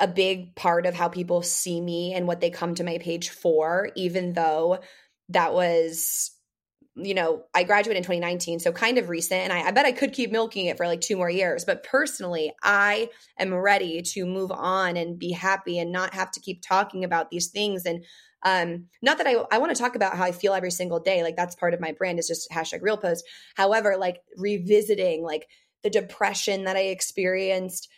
a 0.00 0.06
big 0.06 0.54
part 0.54 0.86
of 0.86 0.94
how 0.94 1.08
people 1.08 1.42
see 1.42 1.80
me 1.80 2.12
and 2.14 2.26
what 2.26 2.40
they 2.40 2.50
come 2.50 2.74
to 2.74 2.84
my 2.84 2.98
page 2.98 3.30
for, 3.30 3.90
even 3.96 4.32
though 4.32 4.78
that 5.30 5.54
was 5.54 6.30
you 7.00 7.14
know, 7.14 7.44
I 7.54 7.64
graduated 7.64 7.98
in 7.98 8.02
2019, 8.02 8.58
so 8.60 8.72
kind 8.72 8.98
of 8.98 9.08
recent. 9.08 9.42
And 9.42 9.52
I, 9.52 9.68
I, 9.68 9.70
bet 9.70 9.86
I 9.86 9.92
could 9.92 10.12
keep 10.12 10.30
milking 10.30 10.66
it 10.66 10.76
for 10.76 10.86
like 10.86 11.00
two 11.00 11.16
more 11.16 11.30
years. 11.30 11.64
But 11.64 11.84
personally, 11.84 12.52
I 12.62 13.10
am 13.38 13.54
ready 13.54 14.02
to 14.02 14.26
move 14.26 14.50
on 14.50 14.96
and 14.96 15.18
be 15.18 15.32
happy 15.32 15.78
and 15.78 15.92
not 15.92 16.14
have 16.14 16.30
to 16.32 16.40
keep 16.40 16.62
talking 16.62 17.04
about 17.04 17.30
these 17.30 17.48
things. 17.48 17.84
And 17.86 18.04
um, 18.42 18.86
not 19.02 19.18
that 19.18 19.26
I, 19.26 19.36
I 19.50 19.58
want 19.58 19.74
to 19.74 19.80
talk 19.80 19.96
about 19.96 20.16
how 20.16 20.24
I 20.24 20.32
feel 20.32 20.54
every 20.54 20.70
single 20.70 21.00
day. 21.00 21.22
Like 21.22 21.36
that's 21.36 21.54
part 21.54 21.74
of 21.74 21.80
my 21.80 21.92
brand 21.92 22.18
is 22.18 22.28
just 22.28 22.50
hashtag 22.50 22.82
real 22.82 22.96
post. 22.96 23.24
However, 23.54 23.96
like 23.98 24.20
revisiting 24.36 25.22
like 25.22 25.48
the 25.82 25.90
depression 25.90 26.64
that 26.64 26.76
I 26.76 26.86
experienced 26.86 27.88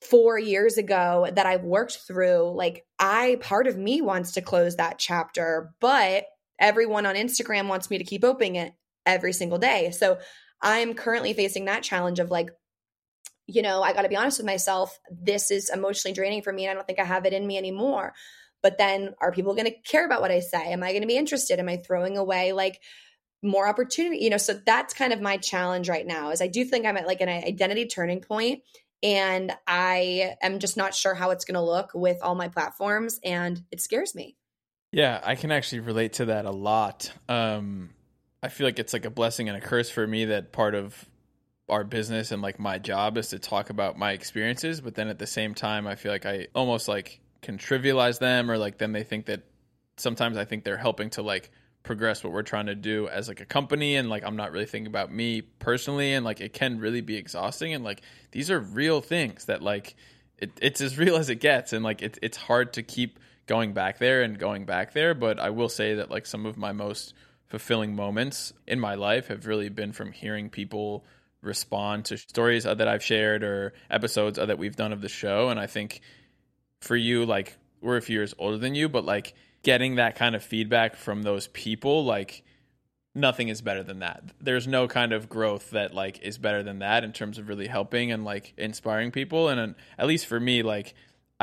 four 0.00 0.38
years 0.38 0.76
ago 0.76 1.28
that 1.32 1.46
I've 1.46 1.64
worked 1.64 1.98
through, 2.06 2.54
like 2.54 2.84
I, 2.98 3.38
part 3.40 3.66
of 3.66 3.76
me 3.76 4.02
wants 4.02 4.32
to 4.32 4.42
close 4.42 4.76
that 4.76 4.98
chapter, 4.98 5.74
but 5.80 6.26
everyone 6.64 7.04
on 7.04 7.14
Instagram 7.14 7.68
wants 7.68 7.90
me 7.90 7.98
to 7.98 8.04
keep 8.04 8.24
opening 8.24 8.56
it 8.56 8.72
every 9.04 9.34
single 9.34 9.58
day. 9.58 9.90
So 9.90 10.16
I'm 10.62 10.94
currently 10.94 11.34
facing 11.34 11.66
that 11.66 11.82
challenge 11.82 12.20
of 12.20 12.30
like, 12.30 12.48
you 13.46 13.60
know, 13.60 13.82
I 13.82 13.92
got 13.92 14.02
to 14.02 14.08
be 14.08 14.16
honest 14.16 14.38
with 14.38 14.46
myself. 14.46 14.98
This 15.10 15.50
is 15.50 15.68
emotionally 15.68 16.14
draining 16.14 16.40
for 16.40 16.50
me, 16.50 16.64
and 16.64 16.70
I 16.70 16.74
don't 16.74 16.86
think 16.86 16.98
I 16.98 17.04
have 17.04 17.26
it 17.26 17.34
in 17.34 17.46
me 17.46 17.58
anymore. 17.58 18.14
But 18.62 18.78
then, 18.78 19.14
are 19.20 19.30
people 19.30 19.52
going 19.54 19.66
to 19.66 19.78
care 19.82 20.06
about 20.06 20.22
what 20.22 20.30
I 20.30 20.40
say? 20.40 20.72
Am 20.72 20.82
I 20.82 20.92
going 20.92 21.02
to 21.02 21.06
be 21.06 21.18
interested? 21.18 21.58
Am 21.58 21.68
I 21.68 21.76
throwing 21.76 22.16
away 22.16 22.52
like 22.52 22.80
more 23.42 23.68
opportunity? 23.68 24.24
You 24.24 24.30
know, 24.30 24.38
so 24.38 24.54
that's 24.54 24.94
kind 24.94 25.12
of 25.12 25.20
my 25.20 25.36
challenge 25.36 25.90
right 25.90 26.06
now. 26.06 26.30
Is 26.30 26.40
I 26.40 26.46
do 26.46 26.64
think 26.64 26.86
I'm 26.86 26.96
at 26.96 27.06
like 27.06 27.20
an 27.20 27.28
identity 27.28 27.86
turning 27.86 28.22
point, 28.22 28.62
and 29.02 29.52
I 29.66 30.36
am 30.40 30.60
just 30.60 30.78
not 30.78 30.94
sure 30.94 31.14
how 31.14 31.28
it's 31.28 31.44
going 31.44 31.56
to 31.56 31.60
look 31.60 31.90
with 31.92 32.16
all 32.22 32.34
my 32.34 32.48
platforms, 32.48 33.20
and 33.22 33.60
it 33.70 33.82
scares 33.82 34.14
me. 34.14 34.38
Yeah, 34.94 35.20
I 35.24 35.34
can 35.34 35.50
actually 35.50 35.80
relate 35.80 36.12
to 36.14 36.26
that 36.26 36.44
a 36.44 36.52
lot. 36.52 37.10
Um, 37.28 37.90
I 38.40 38.48
feel 38.48 38.64
like 38.64 38.78
it's 38.78 38.92
like 38.92 39.04
a 39.04 39.10
blessing 39.10 39.48
and 39.48 39.58
a 39.58 39.60
curse 39.60 39.90
for 39.90 40.06
me 40.06 40.26
that 40.26 40.52
part 40.52 40.76
of 40.76 41.04
our 41.68 41.82
business 41.82 42.30
and 42.30 42.40
like 42.40 42.60
my 42.60 42.78
job 42.78 43.18
is 43.18 43.30
to 43.30 43.40
talk 43.40 43.70
about 43.70 43.98
my 43.98 44.12
experiences, 44.12 44.80
but 44.80 44.94
then 44.94 45.08
at 45.08 45.18
the 45.18 45.26
same 45.26 45.52
time, 45.52 45.88
I 45.88 45.96
feel 45.96 46.12
like 46.12 46.26
I 46.26 46.46
almost 46.54 46.86
like 46.86 47.18
can 47.42 47.58
trivialize 47.58 48.20
them 48.20 48.48
or 48.48 48.56
like 48.56 48.78
then 48.78 48.92
they 48.92 49.02
think 49.02 49.26
that 49.26 49.42
sometimes 49.96 50.36
I 50.36 50.44
think 50.44 50.62
they're 50.62 50.76
helping 50.76 51.10
to 51.10 51.22
like 51.22 51.50
progress 51.82 52.22
what 52.22 52.32
we're 52.32 52.42
trying 52.42 52.66
to 52.66 52.76
do 52.76 53.08
as 53.08 53.26
like 53.26 53.40
a 53.40 53.46
company 53.46 53.96
and 53.96 54.08
like 54.08 54.22
I'm 54.24 54.36
not 54.36 54.52
really 54.52 54.64
thinking 54.64 54.86
about 54.86 55.12
me 55.12 55.42
personally 55.42 56.12
and 56.12 56.24
like 56.24 56.40
it 56.40 56.52
can 56.52 56.78
really 56.78 57.00
be 57.00 57.16
exhausting 57.16 57.74
and 57.74 57.82
like 57.82 58.02
these 58.30 58.48
are 58.48 58.60
real 58.60 59.00
things 59.00 59.46
that 59.46 59.60
like 59.60 59.96
it, 60.38 60.52
it's 60.62 60.80
as 60.80 60.96
real 60.98 61.16
as 61.16 61.30
it 61.30 61.40
gets 61.40 61.72
and 61.72 61.82
like 61.82 62.00
it, 62.00 62.16
it's 62.22 62.36
hard 62.36 62.74
to 62.74 62.84
keep 62.84 63.18
going 63.46 63.72
back 63.72 63.98
there 63.98 64.22
and 64.22 64.38
going 64.38 64.64
back 64.64 64.92
there. 64.92 65.14
But 65.14 65.38
I 65.38 65.50
will 65.50 65.68
say 65.68 65.94
that 65.94 66.10
like 66.10 66.26
some 66.26 66.46
of 66.46 66.56
my 66.56 66.72
most 66.72 67.14
fulfilling 67.46 67.94
moments 67.94 68.52
in 68.66 68.80
my 68.80 68.94
life 68.94 69.28
have 69.28 69.46
really 69.46 69.68
been 69.68 69.92
from 69.92 70.12
hearing 70.12 70.50
people 70.50 71.04
respond 71.40 72.06
to 72.06 72.16
stories 72.16 72.64
that 72.64 72.88
I've 72.88 73.02
shared 73.02 73.44
or 73.44 73.74
episodes 73.90 74.38
that 74.38 74.58
we've 74.58 74.76
done 74.76 74.92
of 74.92 75.02
the 75.02 75.08
show. 75.08 75.50
And 75.50 75.60
I 75.60 75.66
think 75.66 76.00
for 76.80 76.96
you, 76.96 77.26
like 77.26 77.56
we're 77.80 77.96
a 77.96 78.02
few 78.02 78.16
years 78.16 78.34
older 78.38 78.58
than 78.58 78.74
you, 78.74 78.88
but 78.88 79.04
like 79.04 79.34
getting 79.62 79.96
that 79.96 80.16
kind 80.16 80.34
of 80.34 80.42
feedback 80.42 80.96
from 80.96 81.22
those 81.22 81.48
people, 81.48 82.04
like 82.04 82.42
nothing 83.14 83.48
is 83.48 83.60
better 83.60 83.82
than 83.82 84.00
that. 84.00 84.22
There's 84.40 84.66
no 84.66 84.88
kind 84.88 85.12
of 85.12 85.28
growth 85.28 85.70
that 85.70 85.94
like 85.94 86.20
is 86.22 86.38
better 86.38 86.62
than 86.62 86.80
that 86.80 87.04
in 87.04 87.12
terms 87.12 87.38
of 87.38 87.48
really 87.48 87.66
helping 87.66 88.10
and 88.10 88.24
like 88.24 88.54
inspiring 88.56 89.10
people. 89.10 89.48
And 89.48 89.74
at 89.98 90.06
least 90.06 90.26
for 90.26 90.40
me, 90.40 90.62
like 90.62 90.94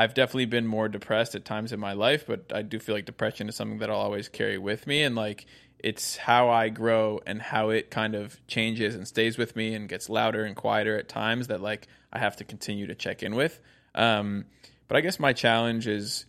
I've 0.02 0.14
definitely 0.14 0.46
been 0.46 0.66
more 0.66 0.88
depressed 0.88 1.36
at 1.36 1.44
times 1.44 1.72
in 1.72 1.78
my 1.78 1.92
life, 1.92 2.26
but 2.26 2.50
I 2.52 2.62
do 2.62 2.80
feel 2.80 2.96
like 2.96 3.04
depression 3.04 3.48
is 3.48 3.54
something 3.54 3.78
that 3.78 3.88
I'll 3.88 3.96
always 3.96 4.28
carry 4.28 4.58
with 4.58 4.84
me. 4.84 5.02
And 5.02 5.14
like, 5.14 5.46
it's 5.78 6.16
how 6.16 6.50
I 6.50 6.70
grow 6.70 7.20
and 7.24 7.40
how 7.40 7.70
it 7.70 7.88
kind 7.88 8.16
of 8.16 8.44
changes 8.48 8.96
and 8.96 9.06
stays 9.06 9.38
with 9.38 9.54
me 9.54 9.74
and 9.74 9.88
gets 9.88 10.08
louder 10.08 10.44
and 10.44 10.56
quieter 10.56 10.98
at 10.98 11.08
times 11.08 11.46
that 11.46 11.60
like 11.60 11.86
I 12.12 12.18
have 12.18 12.34
to 12.36 12.44
continue 12.44 12.88
to 12.88 12.96
check 12.96 13.22
in 13.22 13.36
with. 13.36 13.60
Um, 13.94 14.46
but 14.88 14.96
I 14.96 15.02
guess 15.02 15.20
my 15.20 15.32
challenge 15.32 15.86
is 15.86 16.26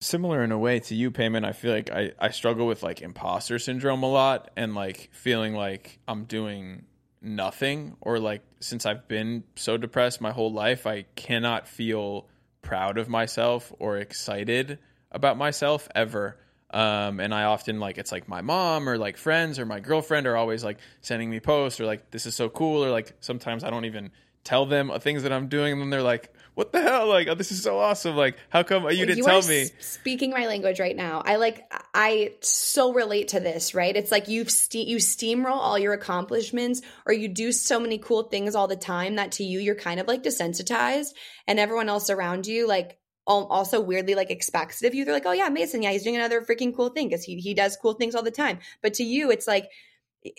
similar 0.00 0.42
in 0.42 0.50
a 0.50 0.58
way 0.58 0.80
to 0.80 0.94
you, 0.94 1.10
Peiman. 1.10 1.44
I 1.44 1.52
feel 1.52 1.72
like 1.74 1.90
I, 1.90 2.12
I 2.18 2.30
struggle 2.30 2.66
with 2.66 2.82
like 2.82 3.02
imposter 3.02 3.58
syndrome 3.58 4.02
a 4.02 4.10
lot 4.10 4.50
and 4.56 4.74
like 4.74 5.10
feeling 5.12 5.54
like 5.54 5.98
I'm 6.08 6.24
doing 6.24 6.86
nothing 7.20 7.96
or 8.00 8.18
like 8.18 8.42
since 8.60 8.86
I've 8.86 9.08
been 9.08 9.44
so 9.56 9.76
depressed 9.76 10.20
my 10.20 10.32
whole 10.32 10.52
life, 10.52 10.86
I 10.86 11.02
cannot 11.14 11.68
feel 11.68 12.26
proud 12.62 12.98
of 12.98 13.08
myself 13.08 13.72
or 13.78 13.98
excited 13.98 14.78
about 15.10 15.36
myself 15.36 15.88
ever. 15.94 16.36
Um, 16.70 17.18
and 17.18 17.32
I 17.32 17.44
often 17.44 17.80
like 17.80 17.96
it's 17.96 18.12
like 18.12 18.28
my 18.28 18.42
mom 18.42 18.88
or 18.88 18.98
like 18.98 19.16
friends 19.16 19.58
or 19.58 19.64
my 19.64 19.80
girlfriend 19.80 20.26
are 20.26 20.36
always 20.36 20.62
like 20.62 20.78
sending 21.00 21.30
me 21.30 21.40
posts 21.40 21.80
or 21.80 21.86
like 21.86 22.10
this 22.10 22.26
is 22.26 22.34
so 22.34 22.50
cool 22.50 22.84
or 22.84 22.90
like 22.90 23.14
sometimes 23.20 23.64
I 23.64 23.70
don't 23.70 23.86
even 23.86 24.10
tell 24.48 24.64
them 24.64 24.90
things 25.00 25.22
that 25.24 25.32
I'm 25.32 25.48
doing 25.48 25.74
and 25.74 25.82
then 25.82 25.90
they're 25.90 26.02
like 26.02 26.32
what 26.58 26.72
the 26.72 26.82
hell? 26.82 27.06
Like, 27.06 27.28
oh, 27.28 27.36
this 27.36 27.52
is 27.52 27.62
so 27.62 27.78
awesome. 27.78 28.16
Like, 28.16 28.36
how 28.48 28.64
come 28.64 28.82
you 28.90 29.06
didn't 29.06 29.18
you 29.18 29.22
tell 29.22 29.42
me? 29.42 29.70
Speaking 29.78 30.30
my 30.30 30.48
language 30.48 30.80
right 30.80 30.96
now. 30.96 31.22
I 31.24 31.36
like, 31.36 31.72
I 31.94 32.32
so 32.40 32.92
relate 32.92 33.28
to 33.28 33.38
this, 33.38 33.76
right? 33.76 33.96
It's 33.96 34.10
like 34.10 34.26
you 34.26 34.44
ste- 34.46 34.88
you 34.88 34.96
steamroll 34.96 35.52
all 35.52 35.78
your 35.78 35.92
accomplishments 35.92 36.82
or 37.06 37.12
you 37.12 37.28
do 37.28 37.52
so 37.52 37.78
many 37.78 37.98
cool 37.98 38.24
things 38.24 38.56
all 38.56 38.66
the 38.66 38.74
time 38.74 39.14
that 39.14 39.30
to 39.32 39.44
you, 39.44 39.60
you're 39.60 39.76
kind 39.76 40.00
of 40.00 40.08
like 40.08 40.24
desensitized 40.24 41.12
and 41.46 41.60
everyone 41.60 41.88
else 41.88 42.10
around 42.10 42.48
you, 42.48 42.66
like, 42.66 42.98
also 43.24 43.80
weirdly 43.80 44.16
like 44.16 44.32
expects 44.32 44.82
it 44.82 44.88
of 44.88 44.94
you. 44.94 45.04
They're 45.04 45.14
like, 45.14 45.26
oh 45.26 45.32
yeah, 45.32 45.50
Mason, 45.50 45.80
yeah, 45.80 45.92
he's 45.92 46.02
doing 46.02 46.16
another 46.16 46.40
freaking 46.40 46.74
cool 46.74 46.88
thing 46.88 47.08
because 47.08 47.22
he 47.22 47.36
he 47.36 47.54
does 47.54 47.76
cool 47.76 47.92
things 47.92 48.16
all 48.16 48.24
the 48.24 48.32
time. 48.32 48.58
But 48.82 48.94
to 48.94 49.04
you, 49.04 49.30
it's 49.30 49.46
like 49.46 49.70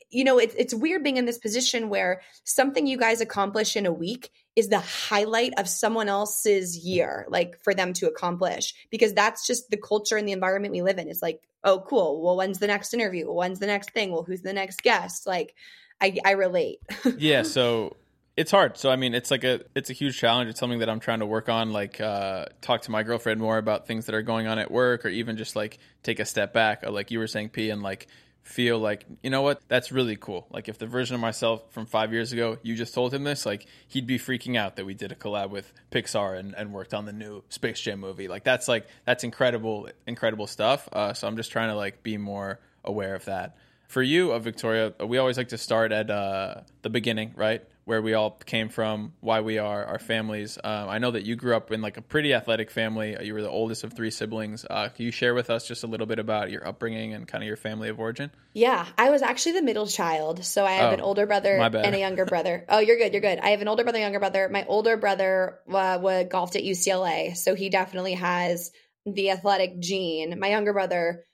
you 0.10 0.24
know, 0.24 0.38
it's 0.38 0.56
it's 0.56 0.74
weird 0.74 1.04
being 1.04 1.18
in 1.18 1.26
this 1.26 1.38
position 1.38 1.90
where 1.90 2.22
something 2.44 2.86
you 2.86 2.98
guys 2.98 3.22
accomplish 3.22 3.76
in 3.76 3.86
a 3.86 3.94
week 3.94 4.32
is 4.56 4.70
the 4.70 4.80
highlight 4.80 5.54
of 5.58 5.70
someone 5.70 6.10
else's 6.10 6.78
year, 6.78 7.26
like 7.30 7.58
for 7.64 7.74
them 7.74 7.94
to 7.94 8.08
accomplish, 8.08 8.74
because 8.90 9.14
that's 9.14 9.48
just 9.48 9.70
the 9.70 9.78
culture 9.78 10.18
and 10.18 10.28
the 10.28 10.34
environment 10.34 10.74
we 10.74 10.82
live 10.82 10.98
in. 10.98 11.08
It's 11.08 11.22
like, 11.22 11.42
oh, 11.64 11.80
cool. 11.88 12.22
Well, 12.22 12.36
when's 12.36 12.60
the 12.60 12.68
next 12.68 12.94
interview? 12.94 13.32
When's 13.32 13.60
the 13.60 13.68
next 13.68 13.92
thing? 13.92 14.12
Well, 14.12 14.24
who's 14.24 14.42
the 14.42 14.54
next 14.54 14.82
guest? 14.82 15.26
Like, 15.26 15.56
I, 16.02 16.18
I 16.26 16.32
relate. 16.32 16.80
yeah. 17.18 17.44
So 17.44 17.96
it's 18.36 18.52
hard. 18.52 18.78
So 18.78 18.90
I 18.90 18.96
mean, 18.96 19.14
it's 19.14 19.32
like 19.32 19.44
a 19.44 19.62
it's 19.76 19.90
a 19.90 19.94
huge 19.94 20.18
challenge. 20.18 20.50
It's 20.50 20.60
something 20.60 20.80
that 20.80 20.90
I'm 20.90 21.00
trying 21.00 21.20
to 21.20 21.26
work 21.26 21.50
on. 21.50 21.72
Like, 21.72 22.00
uh, 22.02 22.46
talk 22.62 22.84
to 22.84 22.92
my 22.92 23.04
girlfriend 23.04 23.40
more 23.40 23.58
about 23.58 23.88
things 23.88 24.06
that 24.06 24.16
are 24.16 24.22
going 24.22 24.48
on 24.48 24.60
at 24.60 24.72
work, 24.72 25.06
or 25.06 25.10
even 25.10 25.38
just 25.38 25.56
like 25.56 25.78
take 26.04 26.20
a 26.20 26.26
step 26.26 26.54
back. 26.54 26.90
Like 26.90 27.12
you 27.12 27.20
were 27.20 27.28
saying, 27.28 27.50
P, 27.50 27.70
and 27.70 27.82
like 27.82 28.08
feel 28.50 28.80
like 28.80 29.06
you 29.22 29.30
know 29.30 29.44
what? 29.44 29.62
That's 29.68 29.92
really 29.92 30.16
cool. 30.16 30.48
Like 30.50 30.68
if 30.70 30.80
the 30.80 30.88
version 30.88 31.14
of 31.14 31.22
myself 31.22 31.62
from 31.70 31.86
five 31.86 32.12
years 32.12 32.34
ago 32.34 32.58
you 32.64 32.76
just 32.76 32.96
told 32.96 33.14
him 33.14 33.24
this 33.24 33.46
like 33.46 33.68
he'd 33.88 34.08
be 34.08 34.18
freaking 34.18 34.58
out 34.58 34.76
that 34.78 34.86
we 34.86 34.96
did 34.96 35.12
a 35.12 35.16
collab 35.16 35.52
with 35.52 35.72
pixar 35.92 36.38
and, 36.38 36.56
and 36.56 36.74
worked 36.74 36.96
on 36.96 37.06
the 37.06 37.14
new 37.14 37.44
space 37.50 37.80
jam 37.80 38.00
movie. 38.00 38.28
Like 38.28 38.44
that's 38.44 38.68
like 38.68 38.88
that's 39.06 39.24
incredible 39.24 39.90
incredible 40.08 40.48
stuff. 40.48 40.90
Uh, 40.92 41.14
so 41.14 41.28
i'm 41.28 41.38
just 41.38 41.52
trying 41.52 41.70
to 41.70 41.76
like 41.76 42.02
be 42.02 42.18
more 42.18 42.60
aware 42.84 43.14
of 43.14 43.26
that. 43.26 43.56
For 43.88 44.02
you 44.02 44.34
uh, 44.34 44.40
victoria 44.40 44.94
we 45.06 45.20
always 45.20 45.38
like 45.38 45.50
to 45.50 45.58
start 45.60 45.92
at 45.92 46.10
uh, 46.10 46.62
the 46.82 46.90
beginning 46.90 47.34
right 47.36 47.64
where 47.90 48.04
we 48.04 48.14
all 48.14 48.30
came 48.30 48.70
from, 48.70 49.14
why 49.20 49.42
we 49.42 49.58
are, 49.58 49.84
our 49.84 49.98
families. 49.98 50.60
Um, 50.64 50.90
I 50.90 51.00
know 51.00 51.10
that 51.10 51.26
you 51.26 51.36
grew 51.36 51.56
up 51.56 51.72
in 51.72 51.82
like 51.82 51.98
a 51.98 52.04
pretty 52.04 52.36
athletic 52.36 52.70
family. 52.70 53.18
You 53.20 53.34
were 53.34 53.42
the 53.42 53.50
oldest 53.50 53.84
of 53.84 53.94
three 53.94 54.12
siblings. 54.12 54.64
Uh, 54.70 54.90
can 54.90 55.06
you 55.06 55.12
share 55.12 55.34
with 55.34 55.50
us 55.50 55.68
just 55.68 55.84
a 55.84 55.88
little 55.88 56.06
bit 56.06 56.20
about 56.20 56.52
your 56.52 56.68
upbringing 56.68 57.16
and 57.16 57.28
kind 57.28 57.44
of 57.44 57.48
your 57.48 57.58
family 57.58 57.90
of 57.90 58.00
origin? 58.00 58.30
Yeah, 58.54 58.86
I 58.96 59.10
was 59.10 59.24
actually 59.24 59.54
the 59.54 59.64
middle 59.64 59.88
child. 59.88 60.46
So 60.46 60.68
I 60.68 60.74
have 60.74 60.92
oh, 60.92 60.94
an 60.94 61.02
older 61.02 61.26
brother 61.26 61.58
and 61.58 61.96
a 61.96 62.00
younger 62.00 62.26
brother. 62.26 62.64
oh, 62.70 62.78
you're 62.78 63.00
good. 63.00 63.12
You're 63.12 63.24
good. 63.24 63.40
I 63.40 63.50
have 63.50 63.62
an 63.62 63.68
older 63.68 63.82
brother, 63.82 63.98
younger 63.98 64.20
brother. 64.20 64.48
My 64.50 64.66
older 64.68 64.96
brother 64.96 65.58
uh, 65.68 65.98
was 66.00 66.28
golfed 66.30 66.58
at 66.58 66.62
UCLA, 66.62 67.36
so 67.36 67.56
he 67.56 67.70
definitely 67.70 68.14
has 68.14 68.72
the 69.08 69.32
athletic 69.32 69.80
gene. 69.80 70.40
My 70.40 70.50
younger 70.50 70.74
brother 70.74 71.26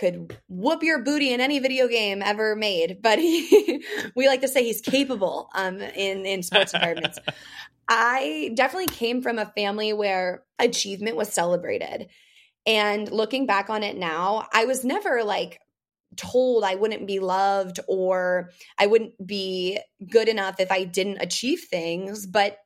could 0.00 0.38
whoop 0.48 0.82
your 0.82 1.02
booty 1.02 1.32
in 1.32 1.40
any 1.40 1.58
video 1.58 1.86
game 1.86 2.22
ever 2.22 2.56
made, 2.56 3.02
but 3.02 3.18
he, 3.18 3.84
we 4.16 4.26
like 4.26 4.40
to 4.40 4.48
say 4.48 4.64
he's 4.64 4.80
capable 4.80 5.50
um, 5.54 5.80
in 5.80 6.24
in 6.24 6.42
sports 6.42 6.72
environments. 6.72 7.18
I 7.88 8.52
definitely 8.54 8.86
came 8.86 9.20
from 9.20 9.38
a 9.38 9.46
family 9.46 9.92
where 9.92 10.44
achievement 10.58 11.16
was 11.16 11.32
celebrated. 11.32 12.08
And 12.66 13.10
looking 13.10 13.46
back 13.46 13.68
on 13.68 13.82
it 13.82 13.96
now, 13.96 14.46
I 14.52 14.64
was 14.64 14.84
never 14.84 15.22
like 15.22 15.60
told 16.16 16.64
I 16.64 16.76
wouldn't 16.76 17.06
be 17.06 17.20
loved 17.20 17.80
or 17.86 18.50
I 18.78 18.86
wouldn't 18.86 19.14
be 19.24 19.78
good 20.08 20.28
enough 20.28 20.60
if 20.60 20.70
I 20.72 20.84
didn't 20.84 21.18
achieve 21.20 21.64
things, 21.70 22.26
but 22.26 22.58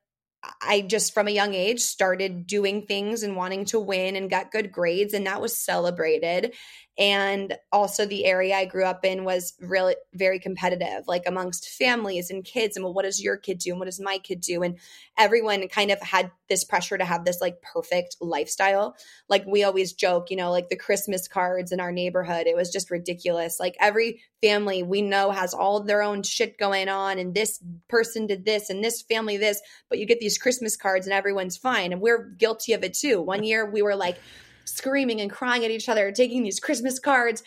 I 0.60 0.82
just 0.82 1.14
from 1.14 1.28
a 1.28 1.32
young 1.32 1.54
age 1.54 1.80
started 1.80 2.46
doing 2.46 2.86
things 2.86 3.22
and 3.22 3.36
wanting 3.36 3.64
to 3.66 3.80
win 3.80 4.16
and 4.16 4.30
got 4.30 4.52
good 4.52 4.72
grades 4.72 5.14
and 5.14 5.26
that 5.26 5.40
was 5.40 5.56
celebrated 5.56 6.54
and 6.96 7.56
also 7.72 8.06
the 8.06 8.24
area 8.24 8.54
i 8.54 8.64
grew 8.64 8.84
up 8.84 9.04
in 9.04 9.24
was 9.24 9.54
really 9.60 9.96
very 10.12 10.38
competitive 10.38 11.06
like 11.06 11.24
amongst 11.26 11.68
families 11.68 12.30
and 12.30 12.44
kids 12.44 12.76
and 12.76 12.84
well 12.84 12.94
what 12.94 13.04
does 13.04 13.22
your 13.22 13.36
kid 13.36 13.58
do 13.58 13.70
and 13.70 13.78
what 13.78 13.86
does 13.86 14.00
my 14.00 14.18
kid 14.18 14.40
do? 14.40 14.62
And 14.62 14.78
everyone 15.18 15.66
kind 15.68 15.90
of 15.90 16.00
had 16.00 16.30
this 16.48 16.64
pressure 16.64 16.98
to 16.98 17.04
have 17.04 17.24
this 17.24 17.40
like 17.40 17.60
perfect 17.62 18.16
lifestyle. 18.20 18.96
Like 19.28 19.44
we 19.46 19.64
always 19.64 19.92
joke 19.92 20.30
you 20.30 20.36
know 20.36 20.50
like 20.50 20.68
the 20.68 20.76
christmas 20.76 21.28
cards 21.28 21.72
in 21.72 21.80
our 21.80 21.92
neighborhood 21.92 22.46
it 22.46 22.56
was 22.56 22.70
just 22.70 22.90
ridiculous. 22.90 23.58
Like 23.58 23.76
every 23.80 24.22
family 24.42 24.82
we 24.82 25.02
know 25.02 25.30
has 25.30 25.54
all 25.54 25.82
their 25.82 26.02
own 26.02 26.22
shit 26.22 26.58
going 26.58 26.88
on 26.88 27.18
and 27.18 27.34
this 27.34 27.62
person 27.88 28.26
did 28.26 28.44
this 28.44 28.70
and 28.70 28.84
this 28.84 29.02
family 29.02 29.36
this 29.36 29.60
but 29.88 29.98
you 29.98 30.06
get 30.06 30.20
these 30.20 30.36
christmas 30.36 30.76
cards 30.76 31.06
and 31.06 31.14
everyone's 31.14 31.56
fine 31.56 31.92
and 31.92 32.00
we're 32.00 32.24
guilty 32.24 32.72
of 32.72 32.84
it 32.84 32.94
too. 32.94 33.20
One 33.20 33.44
year 33.44 33.68
we 33.68 33.82
were 33.82 33.96
like 33.96 34.18
screaming 34.64 35.21
and 35.21 35.30
crying 35.30 35.64
at 35.64 35.71
each 35.71 35.88
other, 35.88 36.12
taking 36.12 36.42
these 36.42 36.61
Christmas 36.61 36.99
cards. 36.99 37.42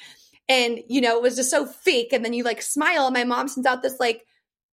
And, 0.49 0.79
you 0.87 1.01
know, 1.01 1.17
it 1.17 1.21
was 1.21 1.35
just 1.35 1.51
so 1.51 1.65
fake. 1.65 2.13
And 2.13 2.23
then 2.23 2.33
you 2.33 2.43
like 2.43 2.61
smile, 2.61 3.07
and 3.07 3.13
my 3.13 3.23
mom 3.23 3.47
sends 3.47 3.67
out 3.67 3.81
this 3.81 3.99
like, 3.99 4.25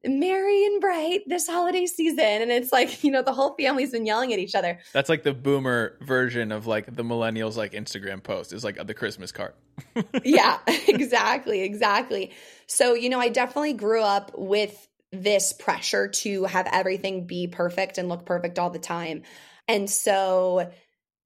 merry 0.07 0.67
and 0.67 0.81
bright 0.81 1.23
this 1.27 1.47
holiday 1.47 1.87
season. 1.87 2.21
And 2.21 2.51
it's 2.51 2.73
like, 2.73 3.05
you 3.05 3.11
know, 3.11 3.23
the 3.23 3.33
whole 3.33 3.55
family's 3.59 3.93
been 3.93 4.07
yelling 4.07 4.33
at 4.33 4.39
each 4.39 4.55
other. 4.55 4.79
That's 4.93 5.09
like 5.09 5.23
the 5.23 5.35
boomer 5.35 5.99
version 6.03 6.53
of 6.53 6.67
like 6.67 6.95
the 6.95 7.03
millennials 7.03 7.57
like 7.57 7.73
Instagram 7.73 8.23
post 8.23 8.53
is 8.53 8.65
like 8.65 8.85
the 8.87 8.95
Christmas 8.95 9.33
card. 9.33 9.55
yeah, 10.25 10.59
exactly. 10.67 11.63
Exactly. 11.63 12.33
So, 12.67 12.95
you 12.95 13.09
know, 13.09 13.21
I 13.21 13.29
definitely 13.29 13.75
grew 13.75 14.03
up 14.03 14.33
with 14.37 14.89
this 15.13 15.53
pressure 15.53 16.09
to 16.09 16.45
have 16.45 16.67
everything 16.73 17.27
be 17.27 17.47
perfect 17.47 17.99
and 17.99 18.09
look 18.09 18.27
perfect 18.27 18.59
all 18.59 18.71
the 18.71 18.81
time. 18.81 19.23
And 19.69 19.89
so 19.89 20.71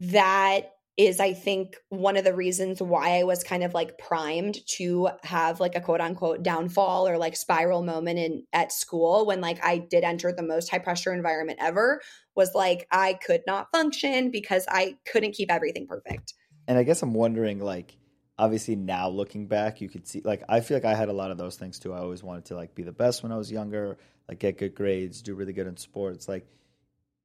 that 0.01 0.75
is 0.99 1.21
I 1.21 1.33
think 1.33 1.77
one 1.91 2.17
of 2.17 2.25
the 2.25 2.35
reasons 2.35 2.83
why 2.83 3.21
I 3.21 3.23
was 3.23 3.45
kind 3.45 3.63
of 3.63 3.73
like 3.73 3.99
primed 3.99 4.59
to 4.79 5.11
have 5.23 5.61
like 5.61 5.77
a 5.77 5.81
quote 5.81 6.01
unquote 6.01 6.43
downfall 6.43 7.07
or 7.07 7.17
like 7.17 7.37
spiral 7.37 7.85
moment 7.85 8.19
in 8.19 8.43
at 8.53 8.73
school 8.73 9.25
when 9.25 9.41
like 9.41 9.65
I 9.65 9.79
did 9.79 10.03
enter 10.03 10.33
the 10.33 10.43
most 10.43 10.69
high 10.69 10.81
pressure 10.81 11.13
environment 11.13 11.61
ever 11.63 12.01
was 12.35 12.53
like 12.53 12.89
I 12.91 13.13
could 13.15 13.43
not 13.47 13.69
function 13.71 14.33
because 14.33 14.67
I 14.69 14.97
couldn't 15.11 15.33
keep 15.33 15.53
everything 15.53 15.87
perfect. 15.87 16.35
And 16.67 16.77
I 16.77 16.83
guess 16.83 17.01
I'm 17.01 17.15
wondering 17.15 17.61
like 17.61 17.97
obviously 18.37 18.75
now 18.75 19.09
looking 19.09 19.47
back 19.47 19.81
you 19.81 19.89
could 19.89 20.07
see 20.07 20.21
like 20.25 20.43
I 20.49 20.61
feel 20.61 20.77
like 20.77 20.85
I 20.85 20.95
had 20.97 21.09
a 21.09 21.13
lot 21.13 21.31
of 21.31 21.39
those 21.39 21.55
things 21.55 21.79
too. 21.79 21.93
I 21.93 21.99
always 21.99 22.25
wanted 22.25 22.47
to 22.47 22.57
like 22.57 22.75
be 22.75 22.83
the 22.83 22.91
best 22.91 23.23
when 23.23 23.31
I 23.31 23.37
was 23.37 23.53
younger, 23.53 23.99
like 24.29 24.41
get 24.41 24.59
good 24.59 24.75
grades, 24.75 25.23
do 25.23 25.37
really 25.37 25.53
good 25.53 25.69
in 25.69 25.77
sports. 25.77 26.27
Like 26.27 26.45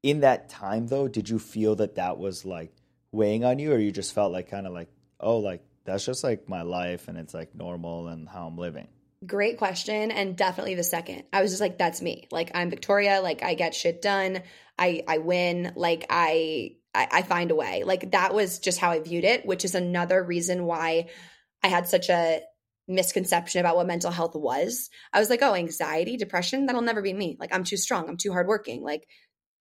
in 0.03 0.20
that 0.20 0.48
time 0.48 0.86
though, 0.86 1.08
did 1.08 1.27
you 1.27 1.39
feel 1.39 1.75
that 1.77 1.96
that 1.96 2.20
was 2.20 2.46
like 2.46 2.72
weighing 3.13 3.46
on 3.46 3.60
you, 3.60 3.72
or 3.72 3.77
you 3.77 3.91
just 3.91 4.13
felt 4.13 4.34
like 4.34 4.50
kind 4.50 4.67
of 4.67 4.74
like, 4.74 4.89
oh, 5.20 5.38
like 5.38 5.62
that's 5.86 6.05
just 6.05 6.24
like 6.24 6.48
my 6.48 6.62
life 6.62 7.08
and 7.08 7.17
it's 7.17 7.34
like 7.34 7.55
normal 7.55 8.08
and 8.08 8.27
how 8.27 8.48
I'm 8.48 8.58
living? 8.58 8.88
Great 9.25 9.58
question. 9.58 10.12
And 10.12 10.36
definitely 10.36 10.75
the 10.75 10.84
second. 10.84 11.24
I 11.32 11.41
was 11.41 11.51
just 11.51 11.62
like, 11.62 11.77
that's 11.77 12.01
me. 12.01 12.27
Like 12.32 12.51
I'm 12.53 12.70
Victoria. 12.70 13.22
Like 13.22 13.43
I 13.43 13.53
get 13.53 13.74
shit 13.74 14.01
done. 14.01 14.41
I 14.77 15.03
I 15.08 15.20
win. 15.20 15.72
Like 15.75 16.05
I 16.10 16.75
I, 16.93 17.08
I 17.12 17.22
find 17.22 17.51
a 17.51 17.55
way. 17.55 17.84
Like 17.84 18.12
that 18.12 18.34
was 18.34 18.60
just 18.60 18.79
how 18.79 18.91
I 18.91 19.00
viewed 19.00 19.24
it, 19.24 19.46
which 19.46 19.65
is 19.65 19.75
another 19.75 20.22
reason 20.22 20.65
why 20.65 21.08
I 21.63 21.67
had 21.67 21.88
such 21.88 22.10
a 22.10 22.41
misconception 22.88 23.62
about 23.62 23.77
what 23.77 23.88
mental 23.88 24.12
health 24.12 24.36
was. 24.36 24.89
I 25.13 25.20
was 25.20 25.29
like, 25.29 25.41
oh, 25.41 25.55
anxiety, 25.55 26.17
depression, 26.17 26.65
that'll 26.65 26.82
never 26.82 27.01
be 27.01 27.13
me. 27.13 27.38
Like 27.39 27.53
I'm 27.53 27.63
too 27.63 27.77
strong. 27.77 28.10
I'm 28.10 28.17
too 28.17 28.34
hardworking. 28.34 28.84
Like 28.84 29.08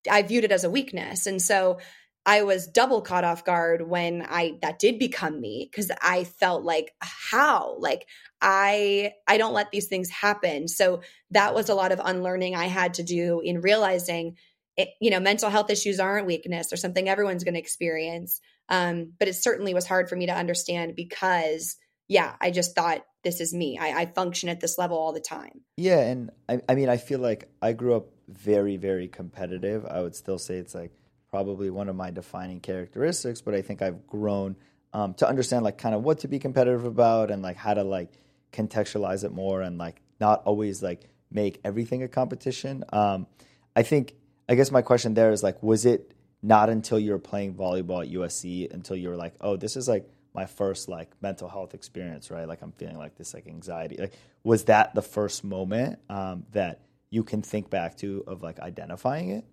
I 0.10 0.24
viewed 0.24 0.44
it 0.44 0.52
as 0.52 0.64
a 0.64 0.72
weakness. 0.72 1.28
And 1.28 1.40
so 1.40 1.80
I 2.26 2.44
was 2.44 2.68
double 2.68 3.02
caught 3.02 3.24
off 3.24 3.44
guard 3.44 3.88
when 3.88 4.26
I 4.30 4.58
that 4.62 4.80
did 4.80 5.00
become 5.00 5.42
me 5.42 5.68
because 5.70 5.92
I 6.02 6.24
felt 6.24 6.64
like 6.64 6.94
how 7.00 7.78
like 7.80 8.08
I 8.42 9.14
I 9.28 9.38
don't 9.38 9.54
let 9.54 9.72
these 9.72 9.88
things 9.88 10.10
happen. 10.10 10.68
So 10.68 11.02
that 11.32 11.56
was 11.56 11.70
a 11.70 11.76
lot 11.76 11.92
of 11.92 12.02
unlearning 12.04 12.56
I 12.56 12.66
had 12.66 12.96
to 12.96 13.04
do 13.04 13.42
in 13.44 13.62
realizing 13.62 14.38
it, 14.78 14.90
you 15.02 15.10
know 15.10 15.20
mental 15.20 15.50
health 15.50 15.72
issues 15.72 16.00
aren't 16.00 16.28
weakness 16.28 16.72
or 16.72 16.78
something 16.78 17.10
everyone's 17.10 17.44
going 17.44 17.56
to 17.56 17.60
experience. 17.60 18.40
Um, 18.70 19.14
but 19.18 19.28
it 19.28 19.36
certainly 19.36 19.74
was 19.74 19.88
hard 19.88 20.08
for 20.08 20.16
me 20.16 20.28
to 20.28 20.36
understand 20.36 20.96
because 20.96 21.78
yeah, 22.08 22.36
I 22.40 22.52
just 22.52 22.76
thought 22.76 23.06
this 23.24 23.40
is 23.40 23.54
me. 23.54 23.78
I, 23.80 24.02
I 24.02 24.06
function 24.06 24.50
at 24.50 24.60
this 24.60 24.78
level 24.78 24.98
all 24.98 25.14
the 25.14 25.22
time. 25.22 25.62
Yeah, 25.78 26.00
and 26.02 26.30
I, 26.48 26.62
I 26.70 26.76
mean 26.76 26.88
I 26.88 26.98
feel 26.98 27.20
like 27.20 27.50
I 27.64 27.74
grew 27.74 27.96
up 27.96 28.10
very 28.28 28.78
very 28.78 29.08
competitive. 29.08 29.88
I 29.88 30.02
would 30.02 30.16
still 30.16 30.38
say 30.38 30.58
it's 30.58 30.76
like 30.76 30.92
probably 31.32 31.70
one 31.70 31.88
of 31.88 31.96
my 31.96 32.12
defining 32.12 32.60
characteristics, 32.60 33.42
but 33.42 33.56
I 33.56 33.62
think 33.62 33.82
I've 33.82 34.06
grown 34.06 34.58
um, 34.94 35.14
to 35.16 35.28
understand 35.28 35.64
like 35.64 35.78
kind 35.78 35.96
of 35.96 36.04
what 36.04 36.20
to 36.20 36.28
be 36.28 36.40
competitive 36.40 36.86
about 36.86 37.32
and 37.32 37.42
like 37.42 37.56
how 37.56 37.74
to 37.74 37.84
like 37.84 38.12
contextualize 38.52 39.24
it 39.24 39.32
more 39.32 39.62
and 39.62 39.78
like 39.78 40.02
not 40.20 40.44
always 40.44 40.84
like 40.84 41.10
make 41.32 41.62
everything 41.64 42.04
a 42.04 42.10
competition. 42.10 42.84
Um, 42.92 43.28
I 43.76 43.84
think 43.84 44.14
I 44.50 44.56
guess 44.56 44.70
my 44.70 44.82
question 44.82 45.14
there 45.14 45.32
is 45.32 45.42
like, 45.42 45.64
was 45.64 45.86
it 45.86 46.14
not 46.44 46.70
until 46.70 47.00
you 47.00 47.12
were 47.12 47.20
playing 47.20 47.54
volleyball 47.54 48.04
at 48.04 48.12
USC 48.12 48.72
until 48.74 48.98
you 48.98 49.08
were 49.08 49.16
like, 49.16 49.34
oh, 49.40 49.56
this 49.56 49.78
is 49.78 49.88
like 49.88 50.10
my 50.34 50.46
first 50.46 50.90
like 50.90 51.10
mental 51.22 51.48
health 51.48 51.74
experience, 51.74 52.30
right? 52.30 52.48
Like 52.48 52.62
I'm 52.62 52.74
feeling 52.74 52.98
like 52.98 53.16
this 53.16 53.34
like 53.34 53.48
anxiety. 53.48 53.96
Like 53.98 54.14
was 54.44 54.66
that 54.66 54.94
the 54.94 55.02
first 55.02 55.46
moment 55.46 56.00
um, 56.10 56.46
that 56.52 56.82
you 57.10 57.24
can 57.24 57.42
think 57.42 57.70
back 57.70 57.96
to 57.98 58.26
of 58.28 58.44
like 58.44 58.60
identifying 58.60 59.30
it? 59.30 59.46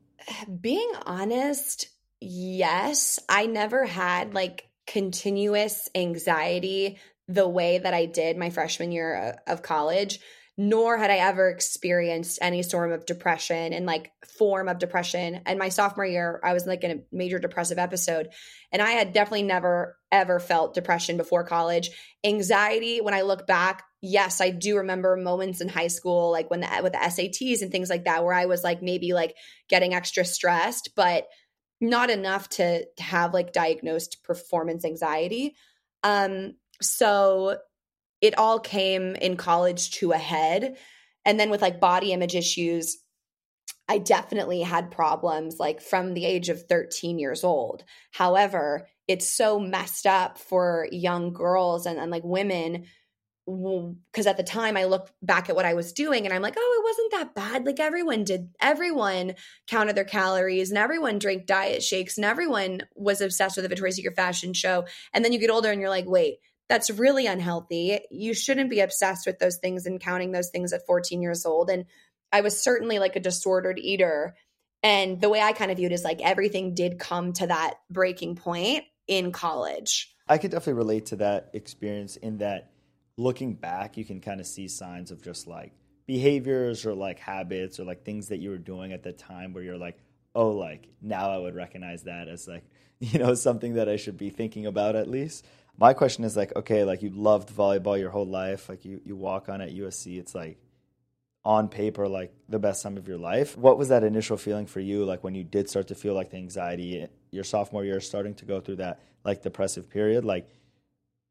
Being 0.61 0.91
honest, 1.07 1.89
yes. 2.21 3.19
I 3.29 3.47
never 3.47 3.85
had 3.85 4.35
like 4.35 4.69
continuous 4.87 5.89
anxiety 5.95 6.99
the 7.29 7.49
way 7.49 7.79
that 7.79 7.93
I 7.93 8.07
did 8.07 8.37
my 8.39 8.51
freshman 8.51 8.91
year 8.91 9.39
of 9.47 9.63
college, 9.63 10.21
nor 10.61 10.99
had 10.99 11.09
I 11.09 11.19
ever 11.19 11.49
experienced 11.49 12.41
any 12.43 12.65
sort 12.65 12.91
of 12.91 13.07
depression 13.07 13.73
and 13.73 13.87
like 13.87 14.11
form 14.27 14.69
of 14.69 14.81
depression. 14.81 15.41
And 15.47 15.57
my 15.57 15.69
sophomore 15.69 16.05
year, 16.05 16.41
I 16.43 16.53
was 16.53 16.67
like 16.67 16.83
in 16.83 16.91
a 16.91 17.03
major 17.17 17.39
depressive 17.39 17.79
episode. 17.79 18.31
And 18.73 18.83
I 18.83 18.91
had 18.91 19.13
definitely 19.13 19.45
never, 19.45 19.97
ever 20.11 20.41
felt 20.41 20.75
depression 20.75 21.17
before 21.17 21.45
college. 21.45 21.91
Anxiety, 22.25 23.01
when 23.01 23.15
I 23.15 23.23
look 23.23 23.47
back, 23.47 23.85
yes, 24.03 24.41
I 24.41 24.51
do 24.51 24.79
remember 24.79 25.17
moments 25.17 25.61
in 25.61 25.69
high 25.69 25.87
school, 25.87 26.33
like 26.33 26.51
when 26.51 26.59
the 26.59 26.69
with 26.83 26.93
the 26.93 26.99
SATs 26.99 27.63
and 27.63 27.71
things 27.71 27.89
like 27.89 28.07
that, 28.07 28.25
where 28.25 28.35
I 28.35 28.47
was 28.47 28.65
like 28.65 28.83
maybe 28.83 29.13
like 29.13 29.37
getting 29.69 29.95
extra 29.95 30.25
stressed, 30.25 30.91
but 30.97 31.29
not 31.81 32.11
enough 32.11 32.49
to, 32.49 32.85
have 32.99 33.33
like 33.33 33.53
diagnosed 33.53 34.25
performance 34.25 34.85
anxiety. 34.85 35.55
Um, 36.03 36.55
so 36.83 37.59
it 38.21 38.39
all 38.39 38.59
came 38.59 39.15
in 39.17 39.37
college 39.37 39.93
to 39.93 40.13
a 40.13 40.19
head. 40.19 40.77
And 41.25 41.39
then 41.39 41.51
with 41.51 41.63
like 41.63 41.81
body 41.81 42.13
image 42.13 42.35
issues, 42.35 42.99
I 43.89 43.99
definitely 43.99 44.61
had 44.61 44.91
problems 44.91 45.59
like 45.59 45.81
from 45.81 46.15
the 46.15 46.27
age 46.27 46.51
of 46.51 46.67
13 46.67 47.19
years 47.19 47.43
old. 47.43 47.85
However, 48.11 48.87
it's 49.07 49.29
so 49.29 49.59
messed 49.59 50.07
up 50.07 50.39
for 50.39 50.87
young 50.93 51.33
girls 51.33 51.87
and, 51.87 51.99
and 51.99 52.11
like 52.11 52.25
women 52.25 52.85
because 53.47 54.27
at 54.27 54.37
the 54.37 54.43
time 54.43 54.77
I 54.77 54.85
look 54.85 55.11
back 55.23 55.49
at 55.49 55.57
what 55.57 55.65
I 55.65 55.73
was 55.73 55.95
doing 55.95 56.27
and 56.27 56.35
I'm 56.35 56.43
like, 56.43 56.57
oh, 56.59 56.83
it 56.83 56.85
wasn't 56.85 57.13
that 57.13 57.35
bad. 57.35 57.65
Like 57.65 57.81
everyone 57.81 58.25
did, 58.25 58.51
everyone 58.61 59.37
counted 59.67 59.97
their 59.97 60.05
calories 60.05 60.69
and 60.69 60.77
everyone 60.77 61.19
drank 61.19 61.47
diet 61.47 61.83
shakes 61.83 62.19
and 62.19 62.27
everyone 62.27 62.83
was 62.95 63.23
obsessed 63.23 63.57
with 63.57 63.63
the 63.63 63.71
Victoria's 63.71 63.97
Secret 63.97 64.17
fashion 64.17 64.53
show. 64.53 64.85
And 65.15 65.25
then 65.25 65.33
you 65.33 65.39
get 65.39 65.49
older 65.49 65.71
and 65.71 65.81
you're 65.81 65.89
like, 65.89 66.07
wait, 66.07 66.41
that's 66.69 66.91
really 66.91 67.27
unhealthy. 67.27 68.01
You 68.11 68.35
shouldn't 68.35 68.71
be 68.71 68.81
obsessed 68.81 69.27
with 69.27 69.39
those 69.39 69.57
things 69.57 69.87
and 69.87 70.01
counting 70.01 70.33
those 70.33 70.51
things 70.51 70.73
at 70.73 70.87
14 70.87 71.23
years 71.23 71.47
old. 71.47 71.71
And 71.71 71.87
I 72.31 72.43
was 72.43 72.63
certainly 72.63 72.99
like 72.99 73.17
a 73.17 73.21
disordered 73.21 73.79
eater. 73.79 74.37
And 74.83 75.21
the 75.21 75.29
way 75.29 75.41
I 75.41 75.53
kind 75.53 75.71
of 75.71 75.79
viewed 75.79 75.93
is 75.93 76.05
like 76.05 76.21
everything 76.21 76.75
did 76.75 76.99
come 76.99 77.33
to 77.35 77.47
that 77.47 77.75
breaking 77.91 78.37
point 78.37 78.85
in 79.07 79.33
college. 79.33 80.15
I 80.29 80.39
could 80.39 80.51
definitely 80.51 80.75
relate 80.75 81.07
to 81.07 81.17
that 81.17 81.51
experience 81.55 82.17
in 82.17 82.39
that 82.39 82.71
looking 83.17 83.55
back, 83.55 83.97
you 83.97 84.05
can 84.05 84.21
kind 84.21 84.41
of 84.41 84.47
see 84.47 84.69
signs 84.69 85.11
of 85.11 85.23
just 85.23 85.47
like 85.47 85.73
behaviors 86.07 86.87
or 86.87 86.95
like 86.95 87.19
habits 87.19 87.81
or 87.81 87.85
like 87.85 88.05
things 88.05 88.29
that 88.29 88.39
you 88.39 88.51
were 88.51 88.59
doing 88.59 88.93
at 88.93 89.03
the 89.03 89.13
time 89.13 89.53
where 89.53 89.63
you're 89.63 89.79
like, 89.79 89.99
oh, 90.35 90.51
like 90.51 90.89
now 91.03 91.31
I 91.31 91.39
would 91.39 91.55
recognize 91.55 92.05
that 92.05 92.29
as 92.29 92.47
like, 92.47 92.65
you 93.01 93.19
know, 93.19 93.35
something 93.35 93.75
that 93.75 93.89
I 93.89 93.97
should 93.97 94.17
be 94.17 94.31
thinking 94.31 94.67
about 94.67 94.97
at 94.97 95.09
least. 95.09 95.47
My 95.79 95.95
question 95.95 96.25
is 96.25 96.37
like, 96.37 96.55
okay, 96.57 96.83
like 96.83 97.03
you 97.03 97.11
loved 97.11 97.55
volleyball 97.55 97.99
your 97.99 98.11
whole 98.11 98.27
life, 98.27 98.69
like 98.69 98.85
you, 98.85 99.01
you 99.05 99.15
walk 99.15 99.49
on 99.49 99.61
at 99.61 99.71
USC, 99.71 100.19
it's 100.19 100.35
like 100.35 100.59
on 101.45 101.69
paper, 101.69 102.09
like 102.09 102.35
the 102.49 102.59
best 102.59 102.83
time 102.83 102.97
of 102.97 103.07
your 103.07 103.17
life. 103.17 103.57
What 103.57 103.79
was 103.79 103.89
that 103.89 104.03
initial 104.03 104.37
feeling 104.37 104.67
for 104.67 104.81
you, 104.81 105.05
like 105.05 105.23
when 105.23 105.37
you 105.37 105.45
did 105.45 105.71
start 105.71 105.89
to 105.89 105.95
feel 105.95 106.15
like 106.15 106.31
the 106.31 106.37
anxiety 106.37 107.07
your 107.31 107.45
sophomore 107.45 107.85
year, 107.85 108.01
starting 108.01 108.35
to 108.35 108.45
go 108.45 108.61
through 108.61 108.77
that 108.77 109.01
like 109.25 109.43
depressive 109.43 109.89
period? 109.89 110.25
Like, 110.25 110.49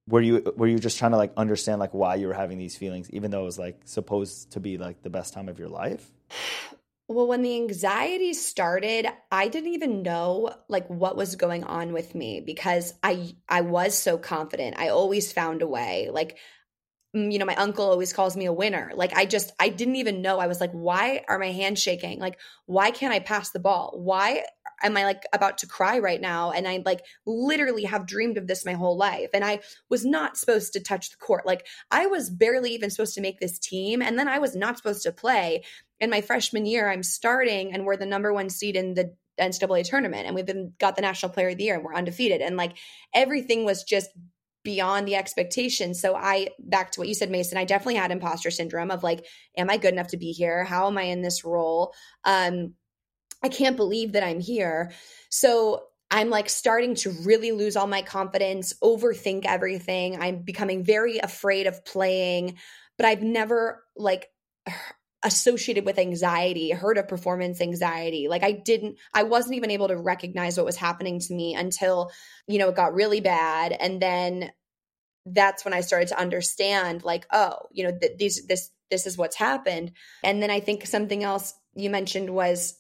were 0.07 0.21
you 0.21 0.53
were 0.55 0.67
you 0.67 0.79
just 0.79 0.97
trying 0.97 1.11
to 1.11 1.17
like 1.17 1.33
understand 1.35 1.79
like 1.79 1.93
why 1.93 2.15
you 2.15 2.27
were 2.27 2.33
having 2.33 2.57
these 2.57 2.77
feelings 2.77 3.09
even 3.11 3.29
though 3.29 3.41
it 3.41 3.45
was 3.45 3.59
like 3.59 3.81
supposed 3.85 4.51
to 4.51 4.59
be 4.59 4.77
like 4.77 5.01
the 5.03 5.09
best 5.09 5.33
time 5.33 5.49
of 5.49 5.59
your 5.59 5.67
life 5.67 6.11
Well, 7.09 7.27
when 7.27 7.41
the 7.41 7.55
anxiety 7.55 8.33
started, 8.33 9.07
I 9.31 9.47
didn't 9.47 9.73
even 9.73 10.01
know 10.01 10.53
like 10.67 10.87
what 10.89 11.15
was 11.15 11.37
going 11.37 11.63
on 11.63 11.93
with 11.93 12.13
me 12.13 12.41
because 12.41 12.93
I 13.01 13.35
I 13.47 13.61
was 13.61 13.97
so 13.97 14.17
confident. 14.17 14.75
I 14.77 14.89
always 14.89 15.31
found 15.31 15.61
a 15.61 15.67
way. 15.67 16.09
Like 16.11 16.37
mm, 17.15 17.31
you 17.31 17.39
know, 17.39 17.45
my 17.45 17.55
uncle 17.55 17.85
always 17.89 18.13
calls 18.13 18.37
me 18.37 18.45
a 18.45 18.53
winner. 18.53 18.91
Like 18.95 19.13
I 19.15 19.25
just 19.25 19.53
I 19.59 19.69
didn't 19.69 19.97
even 19.97 20.21
know. 20.21 20.39
I 20.39 20.47
was 20.47 20.61
like, 20.61 20.71
why 20.73 21.23
are 21.29 21.39
my 21.39 21.51
hands 21.51 21.81
shaking? 21.81 22.19
Like 22.19 22.39
why 22.65 22.91
can't 22.91 23.13
I 23.13 23.19
pass 23.19 23.51
the 23.51 23.59
ball? 23.59 23.93
Why 23.95 24.43
am 24.83 24.97
I 24.97 25.05
like 25.05 25.23
about 25.33 25.57
to 25.59 25.67
cry 25.67 25.99
right 25.99 26.21
now? 26.21 26.51
And 26.51 26.67
I 26.67 26.83
like 26.85 27.03
literally 27.25 27.83
have 27.83 28.05
dreamed 28.05 28.37
of 28.37 28.47
this 28.47 28.65
my 28.65 28.73
whole 28.73 28.97
life. 28.97 29.29
And 29.33 29.43
I 29.43 29.59
was 29.89 30.05
not 30.05 30.37
supposed 30.37 30.73
to 30.73 30.79
touch 30.79 31.09
the 31.11 31.17
court. 31.17 31.45
Like 31.45 31.65
I 31.91 32.05
was 32.07 32.29
barely 32.29 32.71
even 32.71 32.89
supposed 32.89 33.15
to 33.15 33.21
make 33.21 33.39
this 33.39 33.59
team. 33.59 34.01
And 34.01 34.17
then 34.17 34.27
I 34.27 34.39
was 34.39 34.55
not 34.55 34.77
supposed 34.77 35.03
to 35.03 35.11
play. 35.11 35.63
In 35.99 36.09
my 36.09 36.21
freshman 36.21 36.65
year, 36.65 36.89
I'm 36.91 37.03
starting 37.03 37.73
and 37.73 37.85
we're 37.85 37.97
the 37.97 38.05
number 38.05 38.31
one 38.31 38.49
seed 38.49 38.75
in 38.75 38.93
the 38.93 39.15
NCAA 39.39 39.83
tournament. 39.83 40.25
And 40.25 40.35
we've 40.35 40.45
been 40.45 40.73
got 40.79 40.95
the 40.95 41.01
national 41.01 41.31
player 41.31 41.49
of 41.49 41.57
the 41.57 41.63
year 41.63 41.75
and 41.75 41.83
we're 41.83 41.95
undefeated. 41.95 42.41
And 42.41 42.57
like 42.57 42.77
everything 43.13 43.65
was 43.65 43.83
just 43.83 44.09
beyond 44.63 45.07
the 45.07 45.15
expectation. 45.15 45.93
So 45.93 46.13
I 46.13 46.49
back 46.59 46.91
to 46.91 46.99
what 46.99 47.07
you 47.07 47.13
said, 47.13 47.31
Mason, 47.31 47.57
I 47.57 47.63
definitely 47.63 47.95
had 47.95 48.11
imposter 48.11 48.51
syndrome 48.51 48.91
of 48.91 49.01
like, 49.01 49.25
am 49.55 49.69
I 49.69 49.77
good 49.77 49.93
enough 49.93 50.09
to 50.09 50.17
be 50.17 50.33
here? 50.33 50.65
How 50.65 50.87
am 50.87 50.97
I 50.97 51.03
in 51.03 51.21
this 51.21 51.45
role? 51.45 51.93
Um, 52.25 52.73
I 53.43 53.49
can't 53.49 53.77
believe 53.77 54.13
that 54.13 54.23
I'm 54.23 54.39
here. 54.39 54.91
So 55.29 55.83
I'm 56.09 56.29
like 56.29 56.49
starting 56.49 56.95
to 56.95 57.11
really 57.23 57.51
lose 57.51 57.75
all 57.75 57.87
my 57.87 58.01
confidence, 58.01 58.73
overthink 58.81 59.45
everything. 59.45 60.19
I'm 60.21 60.39
becoming 60.43 60.83
very 60.83 61.17
afraid 61.17 61.67
of 61.67 61.83
playing, 61.85 62.57
but 62.97 63.05
I've 63.05 63.21
never 63.21 63.83
like 63.95 64.29
associated 65.23 65.85
with 65.85 65.97
anxiety, 65.99 66.71
heard 66.71 66.97
of 66.97 67.07
performance 67.07 67.59
anxiety. 67.59 68.27
Like 68.29 68.43
I 68.43 68.51
didn't 68.53 68.97
I 69.13 69.23
wasn't 69.23 69.55
even 69.55 69.71
able 69.71 69.89
to 69.89 69.97
recognize 69.97 70.57
what 70.57 70.65
was 70.65 70.77
happening 70.77 71.19
to 71.19 71.33
me 71.33 71.55
until, 71.55 72.11
you 72.47 72.59
know, 72.59 72.69
it 72.69 72.75
got 72.75 72.93
really 72.93 73.19
bad 73.19 73.73
and 73.73 74.01
then 74.01 74.51
that's 75.25 75.65
when 75.65 75.73
I 75.73 75.81
started 75.81 76.07
to 76.09 76.19
understand 76.19 77.03
like, 77.03 77.25
oh, 77.33 77.57
you 77.71 77.83
know, 77.83 77.97
th- 77.99 78.17
these 78.17 78.45
this 78.47 78.69
this 78.89 79.05
is 79.05 79.17
what's 79.17 79.35
happened. 79.35 79.91
And 80.23 80.41
then 80.41 80.49
I 80.49 80.61
think 80.61 80.85
something 80.85 81.23
else 81.23 81.53
you 81.75 81.89
mentioned 81.89 82.29
was 82.29 82.76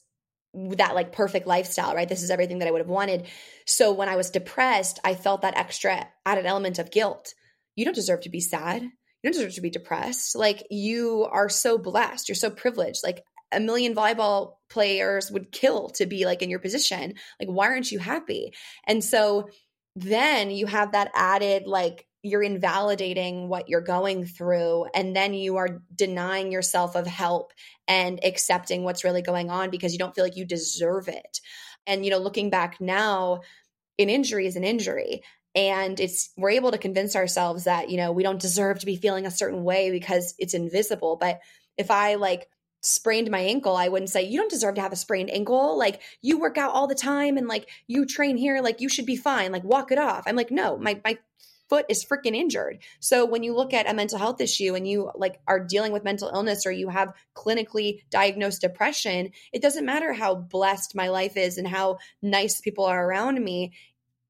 that 0.77 0.95
like 0.95 1.11
perfect 1.11 1.47
lifestyle, 1.47 1.93
right? 1.93 2.09
This 2.09 2.23
is 2.23 2.31
everything 2.31 2.59
that 2.59 2.67
I 2.67 2.71
would 2.71 2.81
have 2.81 2.89
wanted. 2.89 3.27
So 3.65 3.91
when 3.91 4.09
I 4.09 4.15
was 4.15 4.31
depressed, 4.31 4.99
I 5.03 5.15
felt 5.15 5.41
that 5.41 5.57
extra 5.57 6.07
added 6.25 6.45
element 6.45 6.79
of 6.79 6.91
guilt. 6.91 7.33
You 7.75 7.85
don't 7.85 7.93
deserve 7.93 8.21
to 8.21 8.29
be 8.29 8.39
sad. 8.39 8.81
You 8.81 8.91
don't 9.23 9.33
deserve 9.33 9.55
to 9.55 9.61
be 9.61 9.69
depressed. 9.69 10.35
Like 10.35 10.65
you 10.69 11.27
are 11.31 11.49
so 11.49 11.77
blessed. 11.77 12.27
You're 12.27 12.35
so 12.35 12.49
privileged. 12.49 13.01
Like 13.03 13.23
a 13.51 13.59
million 13.59 13.93
volleyball 13.93 14.53
players 14.69 15.31
would 15.31 15.51
kill 15.51 15.89
to 15.91 16.05
be 16.05 16.25
like 16.25 16.41
in 16.41 16.49
your 16.49 16.59
position. 16.59 17.13
Like 17.39 17.49
why 17.49 17.67
aren't 17.67 17.91
you 17.91 17.99
happy? 17.99 18.53
And 18.85 19.03
so 19.03 19.49
then 19.95 20.49
you 20.51 20.65
have 20.65 20.93
that 20.93 21.11
added 21.13 21.67
like 21.67 22.06
you're 22.27 22.43
invalidating 22.43 23.47
what 23.47 23.69
you're 23.69 23.81
going 23.81 24.25
through 24.25 24.85
and 24.93 25.15
then 25.15 25.33
you 25.33 25.57
are 25.57 25.81
denying 25.95 26.51
yourself 26.51 26.95
of 26.95 27.07
help 27.07 27.53
and 27.87 28.19
accepting 28.23 28.83
what's 28.83 29.03
really 29.03 29.21
going 29.21 29.49
on 29.49 29.69
because 29.69 29.93
you 29.93 29.99
don't 29.99 30.13
feel 30.13 30.23
like 30.23 30.35
you 30.35 30.45
deserve 30.45 31.07
it 31.07 31.39
and 31.85 32.03
you 32.03 32.11
know 32.11 32.17
looking 32.17 32.49
back 32.49 32.79
now 32.79 33.41
an 33.99 34.09
injury 34.09 34.45
is 34.45 34.55
an 34.55 34.63
injury 34.63 35.21
and 35.55 35.99
it's 35.99 36.31
we're 36.37 36.51
able 36.51 36.71
to 36.71 36.77
convince 36.77 37.15
ourselves 37.15 37.63
that 37.63 37.89
you 37.89 37.97
know 37.97 38.11
we 38.11 38.23
don't 38.23 38.41
deserve 38.41 38.79
to 38.79 38.85
be 38.85 38.95
feeling 38.95 39.25
a 39.25 39.31
certain 39.31 39.63
way 39.63 39.91
because 39.91 40.35
it's 40.37 40.53
invisible 40.53 41.15
but 41.15 41.39
if 41.77 41.89
i 41.89 42.15
like 42.15 42.47
sprained 42.81 43.29
my 43.29 43.39
ankle, 43.39 43.75
I 43.75 43.87
wouldn't 43.87 44.09
say, 44.09 44.23
you 44.23 44.39
don't 44.39 44.49
deserve 44.49 44.75
to 44.75 44.81
have 44.81 44.91
a 44.91 44.97
sprained 44.97 45.29
ankle. 45.29 45.77
Like, 45.77 46.01
you 46.21 46.39
work 46.39 46.57
out 46.57 46.71
all 46.71 46.87
the 46.87 46.95
time 46.95 47.37
and 47.37 47.47
like 47.47 47.69
you 47.87 48.05
train 48.05 48.37
here, 48.37 48.61
like, 48.61 48.81
you 48.81 48.89
should 48.89 49.05
be 49.05 49.15
fine. 49.15 49.51
Like, 49.51 49.63
walk 49.63 49.91
it 49.91 49.97
off. 49.97 50.23
I'm 50.25 50.35
like, 50.35 50.51
no, 50.51 50.77
my, 50.77 50.99
my 51.03 51.17
foot 51.69 51.85
is 51.89 52.05
freaking 52.05 52.35
injured. 52.35 52.79
So 52.99 53.25
when 53.25 53.43
you 53.43 53.55
look 53.55 53.73
at 53.73 53.89
a 53.89 53.93
mental 53.93 54.17
health 54.17 54.41
issue 54.41 54.75
and 54.75 54.87
you 54.87 55.11
like 55.15 55.39
are 55.47 55.59
dealing 55.59 55.91
with 55.91 56.03
mental 56.03 56.29
illness 56.33 56.65
or 56.65 56.71
you 56.71 56.89
have 56.89 57.13
clinically 57.35 58.01
diagnosed 58.09 58.61
depression, 58.61 59.31
it 59.51 59.61
doesn't 59.61 59.85
matter 59.85 60.13
how 60.13 60.35
blessed 60.35 60.95
my 60.95 61.09
life 61.09 61.37
is 61.37 61.57
and 61.57 61.67
how 61.67 61.97
nice 62.21 62.61
people 62.61 62.85
are 62.85 63.05
around 63.05 63.43
me. 63.43 63.73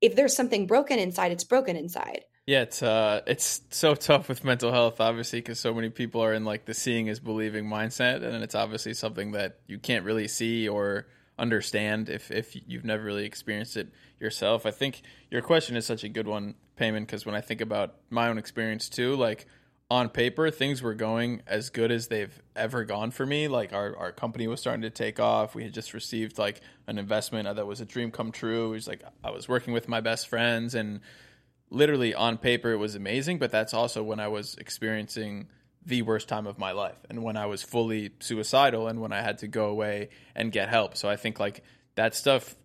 If 0.02 0.16
there's 0.16 0.36
something 0.36 0.68
broken 0.68 1.00
inside, 1.00 1.32
it's 1.32 1.44
broken 1.44 1.76
inside. 1.76 2.22
Yeah, 2.46 2.62
it's 2.62 2.82
uh, 2.82 3.22
it's 3.28 3.62
so 3.72 3.94
tough 3.94 4.30
with 4.30 4.46
mental 4.46 4.72
health, 4.72 5.02
obviously, 5.02 5.40
because 5.40 5.60
so 5.60 5.74
many 5.74 5.90
people 5.90 6.24
are 6.24 6.34
in 6.34 6.46
like 6.46 6.64
the 6.64 6.74
seeing 6.74 7.08
is 7.08 7.20
believing 7.20 7.66
mindset, 7.66 8.24
and 8.24 8.42
it's 8.42 8.56
obviously 8.56 8.94
something 8.94 9.34
that 9.34 9.60
you 9.68 9.80
can't 9.80 10.06
really 10.06 10.30
see 10.30 10.70
or 10.70 11.08
understand 11.40 12.10
if 12.10 12.32
if 12.32 12.56
you've 12.68 12.86
never 12.86 13.04
really 13.04 13.26
experienced 13.26 13.78
it 13.78 13.90
yourself. 14.20 14.66
I 14.66 14.72
think 14.72 15.02
your 15.30 15.42
question 15.42 15.76
is 15.76 15.86
such 15.86 16.04
a 16.04 16.10
good 16.10 16.28
one, 16.28 16.56
Peiman, 16.80 17.02
because 17.02 17.26
when 17.26 17.36
I 17.36 17.42
think 17.42 17.62
about 17.62 17.96
my 18.10 18.30
own 18.30 18.38
experience 18.38 18.90
too, 18.90 19.16
like 19.16 19.46
on 19.90 20.10
paper, 20.10 20.52
things 20.52 20.82
were 20.82 20.94
going 20.94 21.42
as 21.48 21.70
good 21.70 21.92
as 21.92 22.08
they've 22.08 22.42
ever 22.56 22.84
gone 22.84 23.12
for 23.12 23.26
me. 23.26 23.48
Like 23.48 23.72
our, 23.72 23.96
our 23.96 24.12
company 24.12 24.48
was 24.48 24.60
starting 24.60 24.82
to 24.82 24.90
take 24.90 25.20
off. 25.20 25.56
We 25.56 25.64
had 25.64 25.74
just 25.74 25.94
received 25.94 26.38
like 26.38 26.62
an 26.88 26.98
investment 26.98 27.48
uh, 27.48 27.54
that 27.54 27.66
was 27.66 27.80
a 27.80 27.86
dream 27.86 28.12
come 28.12 28.32
true. 28.32 28.68
It 28.68 28.72
was 28.72 28.88
like 28.88 29.04
I 29.24 29.32
was 29.32 29.48
working 29.48 29.74
with 29.74 29.88
my 29.88 30.02
best 30.02 30.28
friends 30.28 30.76
and 30.76 31.00
literally 31.70 32.14
on 32.14 32.38
paper 32.38 32.72
it 32.72 32.78
was 32.78 32.96
amazing, 32.96 33.40
but 33.40 33.52
that's 33.52 33.74
also 33.74 34.04
when 34.04 34.20
I 34.20 34.28
was 34.28 34.56
experiencing 34.56 35.48
the 35.88 36.02
worst 36.02 36.28
time 36.28 36.46
of 36.46 36.60
my 36.60 36.74
life 36.74 36.98
and 37.10 37.24
when 37.24 37.38
I 37.38 37.46
was 37.46 37.64
fully 37.64 38.12
suicidal 38.20 38.88
and 38.88 39.00
when 39.00 39.14
I 39.14 39.22
had 39.22 39.38
to 39.40 39.48
go 39.48 39.70
away 39.70 40.10
and 40.36 40.52
get 40.52 40.68
help. 40.68 40.98
So 40.98 41.08
I 41.08 41.16
think 41.16 41.40
like 41.40 41.64
that 41.96 42.14
stuff 42.14 42.56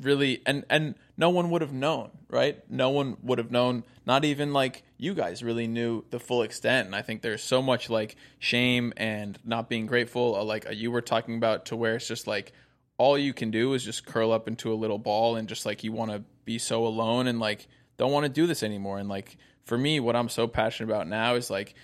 really 0.00 0.42
and 0.46 0.64
and 0.68 0.96
no 1.16 1.30
one 1.30 1.50
would 1.50 1.62
have 1.62 1.72
known 1.72 2.10
right? 2.28 2.58
No 2.68 2.90
one 2.90 3.18
would 3.22 3.38
have 3.38 3.52
known 3.52 3.84
not 4.04 4.24
even 4.24 4.52
like 4.52 4.82
you 4.98 5.14
guys 5.14 5.44
really 5.44 5.68
knew 5.68 6.04
the 6.10 6.18
full 6.18 6.42
extent. 6.42 6.86
And 6.86 6.96
i 6.96 7.02
think 7.02 7.22
there's 7.22 7.42
so 7.42 7.62
much 7.62 7.88
like 7.88 8.16
shame 8.40 8.92
and 8.96 9.38
not 9.44 9.68
being 9.68 9.86
grateful 9.86 10.34
uh, 10.34 10.42
like 10.42 10.66
you 10.72 10.90
were 10.90 11.02
talking 11.02 11.36
about 11.36 11.66
to 11.66 11.76
where 11.76 11.94
it's 11.94 12.08
just 12.08 12.26
like 12.26 12.52
all 12.98 13.16
you 13.16 13.32
can 13.32 13.52
do 13.52 13.74
is 13.74 13.84
just 13.84 14.06
curl 14.06 14.32
up 14.32 14.48
into 14.48 14.72
a 14.72 14.74
little 14.74 14.98
ball 14.98 15.36
and 15.36 15.48
just 15.48 15.64
like 15.64 15.84
you 15.84 15.92
want 15.92 16.10
to 16.10 16.24
be 16.44 16.58
so 16.58 16.84
alone 16.84 17.28
and 17.28 17.38
like 17.38 17.68
don't 17.96 18.10
want 18.10 18.24
to 18.24 18.28
do 18.28 18.48
this 18.48 18.64
anymore. 18.64 18.98
And 18.98 19.08
like 19.08 19.36
for 19.64 19.78
me 19.78 20.00
what 20.00 20.16
i'm 20.16 20.28
so 20.28 20.46
passionate 20.46 20.90
about 20.90 21.08
now 21.08 21.34
is 21.34 21.50
like 21.50 21.74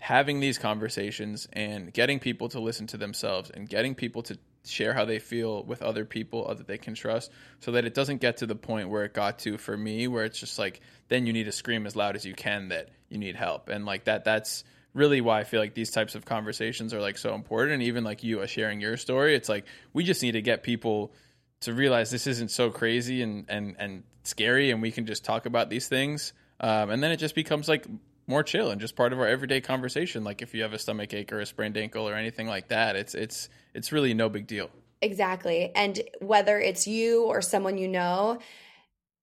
having 0.00 0.40
these 0.40 0.58
conversations 0.58 1.46
and 1.52 1.92
getting 1.92 2.18
people 2.18 2.48
to 2.48 2.58
listen 2.58 2.86
to 2.88 2.96
themselves 2.96 3.50
and 3.50 3.68
getting 3.68 3.94
people 3.94 4.22
to 4.22 4.38
share 4.64 4.94
how 4.94 5.04
they 5.04 5.18
feel 5.18 5.62
with 5.62 5.82
other 5.82 6.04
people 6.04 6.52
that 6.54 6.66
they 6.66 6.78
can 6.78 6.94
trust 6.94 7.30
so 7.60 7.72
that 7.72 7.84
it 7.84 7.94
doesn't 7.94 8.20
get 8.20 8.38
to 8.38 8.46
the 8.46 8.54
point 8.54 8.88
where 8.88 9.04
it 9.04 9.12
got 9.12 9.38
to 9.38 9.58
for 9.58 9.76
me 9.76 10.08
where 10.08 10.24
it's 10.24 10.38
just 10.38 10.58
like 10.58 10.80
then 11.08 11.26
you 11.26 11.32
need 11.32 11.44
to 11.44 11.52
scream 11.52 11.86
as 11.86 11.94
loud 11.94 12.16
as 12.16 12.24
you 12.24 12.34
can 12.34 12.68
that 12.68 12.88
you 13.08 13.18
need 13.18 13.36
help. 13.36 13.68
And 13.68 13.84
like 13.84 14.04
that 14.04 14.24
that's 14.24 14.64
really 14.94 15.20
why 15.20 15.40
I 15.40 15.44
feel 15.44 15.60
like 15.60 15.74
these 15.74 15.90
types 15.90 16.14
of 16.14 16.24
conversations 16.24 16.92
are 16.94 17.00
like 17.00 17.18
so 17.18 17.34
important. 17.34 17.74
And 17.74 17.82
even 17.84 18.02
like 18.02 18.24
you 18.24 18.40
uh, 18.40 18.46
sharing 18.46 18.80
your 18.80 18.96
story 18.96 19.34
it's 19.34 19.48
like 19.48 19.66
we 19.92 20.02
just 20.02 20.22
need 20.22 20.32
to 20.32 20.42
get 20.42 20.62
people 20.62 21.12
to 21.60 21.74
realize 21.74 22.10
this 22.10 22.26
isn't 22.26 22.50
so 22.50 22.70
crazy 22.70 23.20
and 23.20 23.44
and 23.50 23.76
and 23.78 24.02
scary 24.22 24.70
and 24.70 24.80
we 24.80 24.92
can 24.92 25.04
just 25.04 25.24
talk 25.24 25.44
about 25.44 25.68
these 25.68 25.88
things. 25.88 26.32
Um, 26.58 26.90
and 26.90 27.02
then 27.02 27.10
it 27.10 27.16
just 27.16 27.34
becomes 27.34 27.68
like 27.68 27.86
more 28.30 28.42
chill 28.42 28.70
and 28.70 28.80
just 28.80 28.96
part 28.96 29.12
of 29.12 29.18
our 29.18 29.26
everyday 29.26 29.60
conversation. 29.60 30.24
Like 30.24 30.40
if 30.40 30.54
you 30.54 30.62
have 30.62 30.72
a 30.72 30.78
stomach 30.78 31.12
ache 31.12 31.32
or 31.32 31.40
a 31.40 31.46
sprained 31.46 31.76
ankle 31.76 32.08
or 32.08 32.14
anything 32.14 32.46
like 32.46 32.68
that, 32.68 32.96
it's 32.96 33.14
it's 33.14 33.50
it's 33.74 33.92
really 33.92 34.14
no 34.14 34.30
big 34.30 34.46
deal. 34.46 34.70
Exactly. 35.02 35.72
And 35.74 36.00
whether 36.20 36.58
it's 36.58 36.86
you 36.86 37.24
or 37.24 37.42
someone 37.42 37.76
you 37.76 37.88
know, 37.88 38.38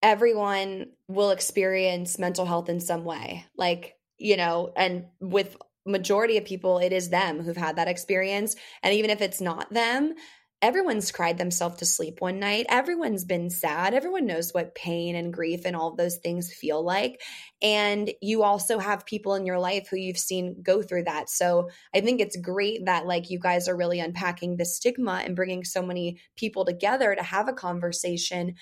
everyone 0.03 0.87
will 1.07 1.31
experience 1.31 2.19
mental 2.19 2.45
health 2.45 2.69
in 2.69 2.79
some 2.79 3.03
way. 3.03 3.45
Like, 3.55 3.95
you 4.17 4.37
know, 4.37 4.73
and 4.75 5.05
with 5.19 5.55
majority 5.85 6.37
of 6.37 6.43
people 6.43 6.79
it 6.79 6.91
is 6.91 7.09
them 7.09 7.39
who've 7.39 7.55
had 7.55 7.77
that 7.77 7.87
experience 7.87 8.57
and 8.83 8.93
even 8.93 9.09
if 9.09 9.21
it's 9.21 9.39
not 9.39 9.71
them 9.71 10.13
everyone's 10.61 11.11
cried 11.11 11.37
themselves 11.37 11.77
to 11.77 11.85
sleep 11.85 12.19
one 12.19 12.39
night. 12.39 12.65
Everyone's 12.69 13.25
been 13.25 13.49
sad. 13.49 13.93
Everyone 13.93 14.25
knows 14.25 14.53
what 14.53 14.73
pain 14.73 15.15
and 15.15 15.31
grief 15.31 15.65
and 15.65 15.75
all 15.75 15.95
those 15.95 16.17
things 16.17 16.51
feel 16.51 16.83
like. 16.83 17.21
And 17.61 18.11
you 18.21 18.43
also 18.43 18.79
have 18.79 19.05
people 19.05 19.35
in 19.35 19.45
your 19.45 19.59
life 19.59 19.87
who 19.87 19.97
you've 19.97 20.17
seen 20.17 20.61
go 20.63 20.81
through 20.81 21.03
that. 21.03 21.29
So 21.29 21.69
I 21.93 22.01
think 22.01 22.21
it's 22.21 22.37
great 22.37 22.85
that 22.85 23.05
like 23.05 23.29
you 23.29 23.39
guys 23.39 23.67
are 23.67 23.77
really 23.77 23.99
unpacking 23.99 24.57
the 24.57 24.65
stigma 24.65 25.21
and 25.23 25.35
bringing 25.35 25.63
so 25.63 25.83
many 25.83 26.19
people 26.35 26.65
together 26.65 27.13
to 27.13 27.23
have 27.23 27.47
a 27.47 27.53
conversation 27.53 28.55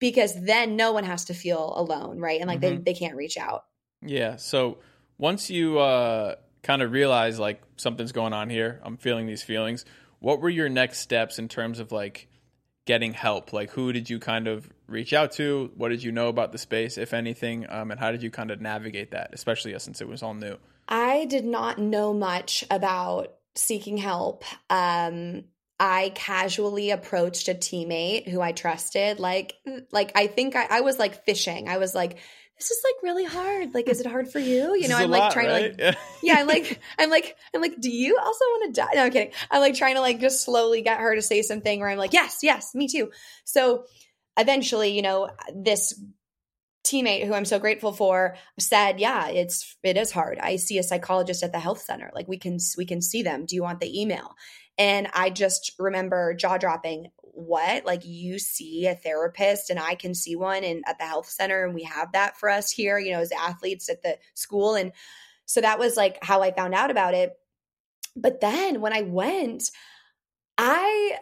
because 0.00 0.34
then 0.34 0.74
no 0.74 0.92
one 0.92 1.04
has 1.04 1.26
to 1.26 1.34
feel 1.34 1.74
alone, 1.76 2.18
right? 2.18 2.40
And 2.40 2.48
like 2.48 2.60
mm-hmm. 2.60 2.82
they, 2.82 2.92
they 2.92 2.98
can't 2.98 3.16
reach 3.16 3.38
out. 3.38 3.64
Yeah. 4.02 4.36
So 4.36 4.78
once 5.16 5.48
you 5.48 5.78
uh 5.78 6.36
kind 6.62 6.82
of 6.82 6.90
realize 6.90 7.38
like 7.38 7.62
something's 7.76 8.12
going 8.12 8.32
on 8.32 8.50
here, 8.50 8.80
I'm 8.82 8.96
feeling 8.96 9.26
these 9.26 9.42
feelings 9.42 9.84
what 10.20 10.40
were 10.40 10.48
your 10.48 10.68
next 10.68 11.00
steps 11.00 11.38
in 11.38 11.48
terms 11.48 11.80
of 11.80 11.92
like 11.92 12.28
getting 12.86 13.12
help? 13.12 13.52
Like, 13.52 13.70
who 13.70 13.92
did 13.92 14.08
you 14.08 14.18
kind 14.18 14.46
of 14.46 14.70
reach 14.86 15.12
out 15.12 15.32
to? 15.32 15.70
What 15.76 15.88
did 15.88 16.02
you 16.02 16.12
know 16.12 16.28
about 16.28 16.52
the 16.52 16.58
space, 16.58 16.98
if 16.98 17.12
anything? 17.12 17.66
Um, 17.68 17.90
and 17.90 17.98
how 17.98 18.12
did 18.12 18.22
you 18.22 18.30
kind 18.30 18.50
of 18.50 18.60
navigate 18.60 19.10
that, 19.10 19.30
especially 19.32 19.76
since 19.78 20.00
it 20.00 20.08
was 20.08 20.22
all 20.22 20.34
new? 20.34 20.56
I 20.88 21.24
did 21.26 21.44
not 21.44 21.78
know 21.78 22.12
much 22.12 22.64
about 22.70 23.34
seeking 23.54 23.96
help. 23.96 24.44
Um, 24.68 25.44
I 25.78 26.12
casually 26.14 26.90
approached 26.90 27.48
a 27.48 27.54
teammate 27.54 28.28
who 28.28 28.40
I 28.40 28.52
trusted. 28.52 29.18
Like, 29.18 29.54
like 29.90 30.12
I 30.14 30.26
think 30.26 30.54
I, 30.54 30.66
I 30.68 30.80
was 30.82 30.98
like 30.98 31.24
fishing. 31.24 31.68
I 31.68 31.78
was 31.78 31.94
like, 31.94 32.18
this 32.60 32.70
is 32.70 32.82
like 32.84 33.02
really 33.02 33.24
hard. 33.24 33.74
Like, 33.74 33.88
is 33.88 34.00
it 34.00 34.06
hard 34.06 34.30
for 34.30 34.38
you? 34.38 34.74
You 34.76 34.86
know, 34.86 34.96
I'm 34.96 35.10
like 35.10 35.20
lot, 35.20 35.32
trying 35.32 35.46
right? 35.48 35.78
to 35.78 35.84
like, 35.86 35.96
yeah, 36.22 36.36
I'm 36.38 36.46
like, 36.46 36.78
I'm 36.98 37.08
like, 37.08 37.36
I'm 37.54 37.62
like, 37.62 37.80
do 37.80 37.90
you 37.90 38.18
also 38.22 38.44
want 38.44 38.74
to 38.74 38.80
die? 38.82 38.90
No, 38.94 39.04
I'm 39.04 39.10
kidding. 39.10 39.32
I'm 39.50 39.60
like 39.60 39.74
trying 39.74 39.94
to 39.94 40.02
like 40.02 40.20
just 40.20 40.44
slowly 40.44 40.82
get 40.82 41.00
her 41.00 41.14
to 41.14 41.22
say 41.22 41.40
something 41.40 41.80
where 41.80 41.88
I'm 41.88 41.96
like, 41.96 42.12
yes, 42.12 42.40
yes, 42.42 42.74
me 42.74 42.86
too. 42.86 43.10
So 43.44 43.84
eventually, 44.36 44.90
you 44.90 45.00
know, 45.00 45.30
this 45.54 45.98
teammate 46.84 47.26
who 47.26 47.34
I'm 47.34 47.44
so 47.44 47.58
grateful 47.58 47.92
for 47.92 48.36
said, 48.58 49.00
"Yeah, 49.00 49.28
it's 49.28 49.76
it 49.82 49.96
is 49.96 50.10
hard. 50.10 50.38
I 50.38 50.56
see 50.56 50.78
a 50.78 50.82
psychologist 50.82 51.42
at 51.42 51.52
the 51.52 51.60
health 51.60 51.80
center. 51.80 52.10
Like 52.14 52.28
we 52.28 52.38
can 52.38 52.58
we 52.76 52.84
can 52.84 53.00
see 53.00 53.22
them. 53.22 53.46
Do 53.46 53.54
you 53.54 53.62
want 53.62 53.80
the 53.80 54.00
email?" 54.00 54.34
And 54.78 55.08
I 55.12 55.30
just 55.30 55.72
remember 55.78 56.34
jaw 56.34 56.58
dropping. 56.58 57.10
What? 57.32 57.84
Like 57.84 58.04
you 58.04 58.38
see 58.38 58.86
a 58.86 58.94
therapist 58.94 59.70
and 59.70 59.78
I 59.78 59.94
can 59.94 60.14
see 60.14 60.36
one 60.36 60.64
in 60.64 60.82
at 60.86 60.98
the 60.98 61.04
health 61.04 61.28
center 61.28 61.64
and 61.64 61.74
we 61.74 61.84
have 61.84 62.12
that 62.12 62.36
for 62.38 62.48
us 62.48 62.70
here, 62.70 62.98
you 62.98 63.12
know, 63.12 63.20
as 63.20 63.32
athletes 63.32 63.88
at 63.88 64.02
the 64.02 64.18
school 64.34 64.74
and 64.74 64.92
so 65.46 65.60
that 65.60 65.80
was 65.80 65.96
like 65.96 66.18
how 66.22 66.42
I 66.42 66.52
found 66.52 66.74
out 66.74 66.92
about 66.92 67.14
it. 67.14 67.32
But 68.14 68.40
then 68.40 68.80
when 68.80 68.92
I 68.92 69.02
went, 69.02 69.70
I 70.56 71.18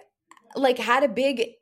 like 0.55 0.79
had 0.79 1.03
a 1.03 1.09
big 1.09 1.53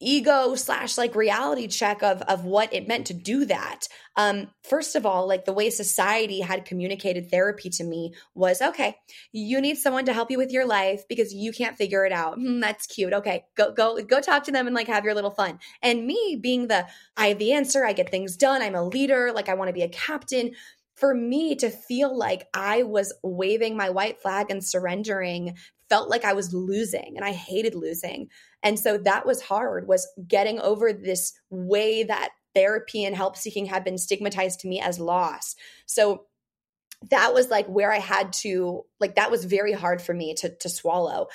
ego 0.00 0.54
slash 0.54 0.96
like 0.96 1.14
reality 1.14 1.68
check 1.68 2.02
of 2.02 2.22
of 2.22 2.44
what 2.44 2.72
it 2.72 2.88
meant 2.88 3.06
to 3.06 3.14
do 3.14 3.44
that. 3.44 3.86
Um 4.16 4.48
first 4.62 4.96
of 4.96 5.04
all 5.04 5.28
like 5.28 5.44
the 5.44 5.52
way 5.52 5.70
society 5.70 6.40
had 6.40 6.64
communicated 6.64 7.30
therapy 7.30 7.68
to 7.70 7.84
me 7.84 8.14
was 8.34 8.62
okay 8.62 8.96
you 9.32 9.60
need 9.60 9.76
someone 9.76 10.06
to 10.06 10.12
help 10.12 10.30
you 10.30 10.38
with 10.38 10.50
your 10.50 10.66
life 10.66 11.02
because 11.08 11.34
you 11.34 11.52
can't 11.52 11.76
figure 11.76 12.04
it 12.04 12.12
out. 12.12 12.34
Hmm, 12.34 12.60
that's 12.60 12.86
cute. 12.86 13.12
Okay 13.12 13.44
go 13.56 13.72
go 13.72 14.00
go 14.02 14.20
talk 14.20 14.44
to 14.44 14.52
them 14.52 14.66
and 14.66 14.74
like 14.74 14.88
have 14.88 15.04
your 15.04 15.14
little 15.14 15.30
fun. 15.30 15.58
And 15.82 16.06
me 16.06 16.38
being 16.40 16.68
the 16.68 16.86
i 17.16 17.28
have 17.28 17.38
the 17.38 17.52
answer 17.52 17.84
i 17.84 17.92
get 17.92 18.10
things 18.10 18.36
done 18.36 18.62
i'm 18.62 18.74
a 18.74 18.84
leader 18.84 19.32
like 19.34 19.48
i 19.48 19.54
want 19.54 19.68
to 19.68 19.74
be 19.74 19.82
a 19.82 19.88
captain 19.88 20.52
for 21.00 21.14
me 21.14 21.56
to 21.56 21.70
feel 21.70 22.16
like 22.16 22.46
I 22.52 22.82
was 22.82 23.14
waving 23.22 23.74
my 23.74 23.88
white 23.88 24.20
flag 24.20 24.50
and 24.50 24.62
surrendering 24.62 25.56
felt 25.88 26.10
like 26.10 26.24
I 26.24 26.34
was 26.34 26.54
losing 26.54 27.14
and 27.16 27.24
I 27.24 27.32
hated 27.32 27.74
losing. 27.74 28.28
And 28.62 28.78
so 28.78 28.98
that 28.98 29.26
was 29.26 29.40
hard 29.40 29.88
was 29.88 30.06
getting 30.26 30.60
over 30.60 30.92
this 30.92 31.32
way 31.50 32.04
that 32.04 32.30
therapy 32.54 33.04
and 33.04 33.16
help 33.16 33.36
seeking 33.36 33.66
had 33.66 33.84
been 33.84 33.98
stigmatized 33.98 34.60
to 34.60 34.68
me 34.68 34.80
as 34.80 34.98
loss. 34.98 35.56
So 35.86 36.24
that 37.10 37.32
was 37.32 37.48
like 37.48 37.66
where 37.66 37.92
I 37.92 37.98
had 37.98 38.32
to 38.34 38.84
like 38.98 39.14
that 39.14 39.30
was 39.30 39.44
very 39.44 39.72
hard 39.72 40.02
for 40.02 40.12
me 40.12 40.34
to 40.34 40.54
to 40.56 40.68
swallow. 40.68 41.28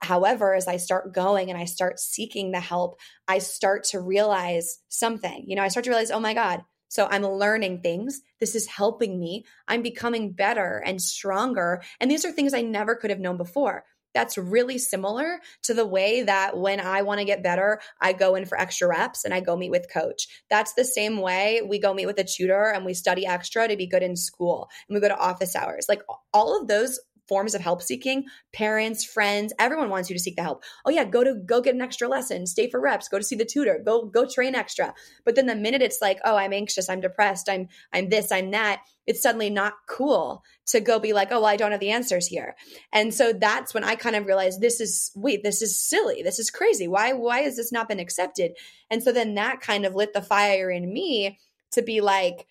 However, 0.00 0.54
as 0.54 0.66
I 0.66 0.76
start 0.76 1.14
going 1.14 1.50
and 1.50 1.58
I 1.58 1.64
start 1.64 2.00
seeking 2.00 2.50
the 2.50 2.60
help, 2.60 2.98
I 3.28 3.38
start 3.38 3.84
to 3.84 4.00
realize 4.00 4.80
something. 4.88 5.44
You 5.46 5.54
know, 5.54 5.62
I 5.62 5.68
start 5.68 5.84
to 5.84 5.90
realize, 5.90 6.10
oh 6.10 6.18
my 6.18 6.34
God, 6.34 6.64
so 6.88 7.06
I'm 7.08 7.22
learning 7.22 7.82
things. 7.82 8.20
This 8.40 8.54
is 8.56 8.66
helping 8.66 9.20
me. 9.20 9.44
I'm 9.68 9.82
becoming 9.82 10.32
better 10.32 10.82
and 10.84 11.00
stronger. 11.00 11.82
And 12.00 12.10
these 12.10 12.24
are 12.24 12.32
things 12.32 12.54
I 12.54 12.62
never 12.62 12.96
could 12.96 13.10
have 13.10 13.20
known 13.20 13.36
before. 13.36 13.84
That's 14.14 14.38
really 14.38 14.78
similar 14.78 15.40
to 15.64 15.74
the 15.74 15.86
way 15.86 16.22
that 16.22 16.56
when 16.56 16.80
I 16.80 17.02
want 17.02 17.20
to 17.20 17.24
get 17.24 17.42
better, 17.42 17.80
I 18.00 18.12
go 18.12 18.34
in 18.34 18.46
for 18.46 18.58
extra 18.58 18.88
reps 18.88 19.24
and 19.24 19.34
I 19.34 19.40
go 19.40 19.56
meet 19.56 19.70
with 19.70 19.92
coach. 19.92 20.26
That's 20.50 20.74
the 20.74 20.84
same 20.84 21.18
way 21.18 21.60
we 21.66 21.78
go 21.78 21.94
meet 21.94 22.06
with 22.06 22.18
a 22.18 22.24
tutor 22.24 22.72
and 22.72 22.84
we 22.84 22.94
study 22.94 23.26
extra 23.26 23.68
to 23.68 23.76
be 23.76 23.86
good 23.86 24.02
in 24.02 24.16
school 24.16 24.68
and 24.88 24.94
we 24.94 25.00
go 25.00 25.08
to 25.08 25.18
office 25.18 25.54
hours. 25.54 25.86
Like 25.88 26.02
all 26.32 26.60
of 26.60 26.68
those 26.68 26.98
forms 27.28 27.54
of 27.54 27.60
help 27.60 27.82
seeking. 27.82 28.24
Parents 28.52 29.04
friends 29.04 29.52
everyone 29.58 29.90
wants 29.90 30.08
you 30.08 30.16
to 30.16 30.22
seek 30.22 30.36
the 30.36 30.42
help. 30.42 30.64
Oh 30.84 30.90
yeah 30.90 31.04
go 31.04 31.22
to 31.22 31.34
go 31.34 31.60
get 31.60 31.74
an 31.74 31.80
extra 31.80 32.08
lesson 32.08 32.46
stay 32.46 32.68
for 32.70 32.80
reps 32.80 33.08
go 33.08 33.18
to 33.18 33.24
see 33.24 33.36
the 33.36 33.44
tutor 33.44 33.80
go 33.84 34.06
go 34.06 34.26
train 34.26 34.54
extra. 34.54 34.94
But 35.24 35.34
then 35.34 35.46
the 35.46 35.56
minute 35.56 35.82
it's 35.82 36.00
like 36.00 36.18
oh 36.24 36.36
i'm 36.36 36.52
anxious 36.52 36.88
i'm 36.88 37.00
depressed 37.00 37.48
i'm 37.48 37.68
i'm 37.92 38.08
this 38.08 38.32
i'm 38.32 38.50
that 38.52 38.82
it's 39.06 39.22
suddenly 39.22 39.50
not 39.50 39.74
cool 39.88 40.42
to 40.66 40.80
go 40.80 40.98
be 40.98 41.12
like 41.12 41.28
oh 41.30 41.40
well 41.40 41.46
i 41.46 41.56
don't 41.56 41.72
have 41.72 41.80
the 41.80 41.90
answers 41.90 42.26
here. 42.26 42.56
And 42.92 43.12
so 43.12 43.32
that's 43.32 43.74
when 43.74 43.84
i 43.84 43.94
kind 43.94 44.16
of 44.16 44.26
realized 44.26 44.60
this 44.60 44.80
is 44.80 45.10
wait 45.14 45.42
this 45.42 45.62
is 45.62 45.80
silly. 45.80 46.22
This 46.22 46.38
is 46.38 46.50
crazy. 46.50 46.88
Why 46.88 47.12
why 47.12 47.40
has 47.40 47.56
this 47.56 47.72
not 47.72 47.88
been 47.88 48.00
accepted? 48.00 48.52
And 48.90 49.02
so 49.02 49.12
then 49.12 49.34
that 49.34 49.60
kind 49.60 49.84
of 49.84 49.94
lit 49.94 50.14
the 50.14 50.22
fire 50.22 50.70
in 50.70 50.92
me 50.92 51.38
to 51.72 51.82
be 51.82 52.00
like 52.00 52.46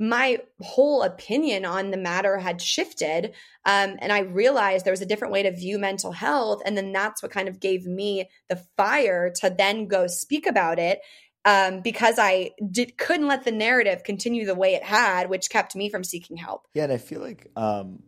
my 0.00 0.38
whole 0.60 1.02
opinion 1.02 1.66
on 1.66 1.90
the 1.90 1.96
matter 1.98 2.38
had 2.38 2.62
shifted. 2.62 3.34
Um, 3.66 3.96
and 3.98 4.10
I 4.10 4.20
realized 4.20 4.86
there 4.86 4.94
was 4.94 5.02
a 5.02 5.06
different 5.06 5.32
way 5.32 5.42
to 5.42 5.52
view 5.52 5.78
mental 5.78 6.10
health. 6.10 6.62
And 6.64 6.74
then 6.74 6.90
that's 6.90 7.22
what 7.22 7.30
kind 7.30 7.48
of 7.48 7.60
gave 7.60 7.84
me 7.86 8.30
the 8.48 8.56
fire 8.78 9.30
to 9.40 9.50
then 9.50 9.88
go 9.88 10.06
speak 10.06 10.46
about 10.46 10.78
it. 10.78 11.00
Um, 11.44 11.80
because 11.82 12.18
I 12.18 12.52
did, 12.70 12.96
couldn't 12.96 13.28
let 13.28 13.44
the 13.44 13.52
narrative 13.52 14.02
continue 14.02 14.46
the 14.46 14.54
way 14.54 14.74
it 14.74 14.82
had, 14.82 15.28
which 15.28 15.50
kept 15.50 15.76
me 15.76 15.90
from 15.90 16.02
seeking 16.02 16.38
help. 16.38 16.66
Yeah, 16.74 16.84
and 16.84 16.92
I 16.92 16.98
feel 16.98 17.20
like 17.20 17.50
um, 17.56 18.02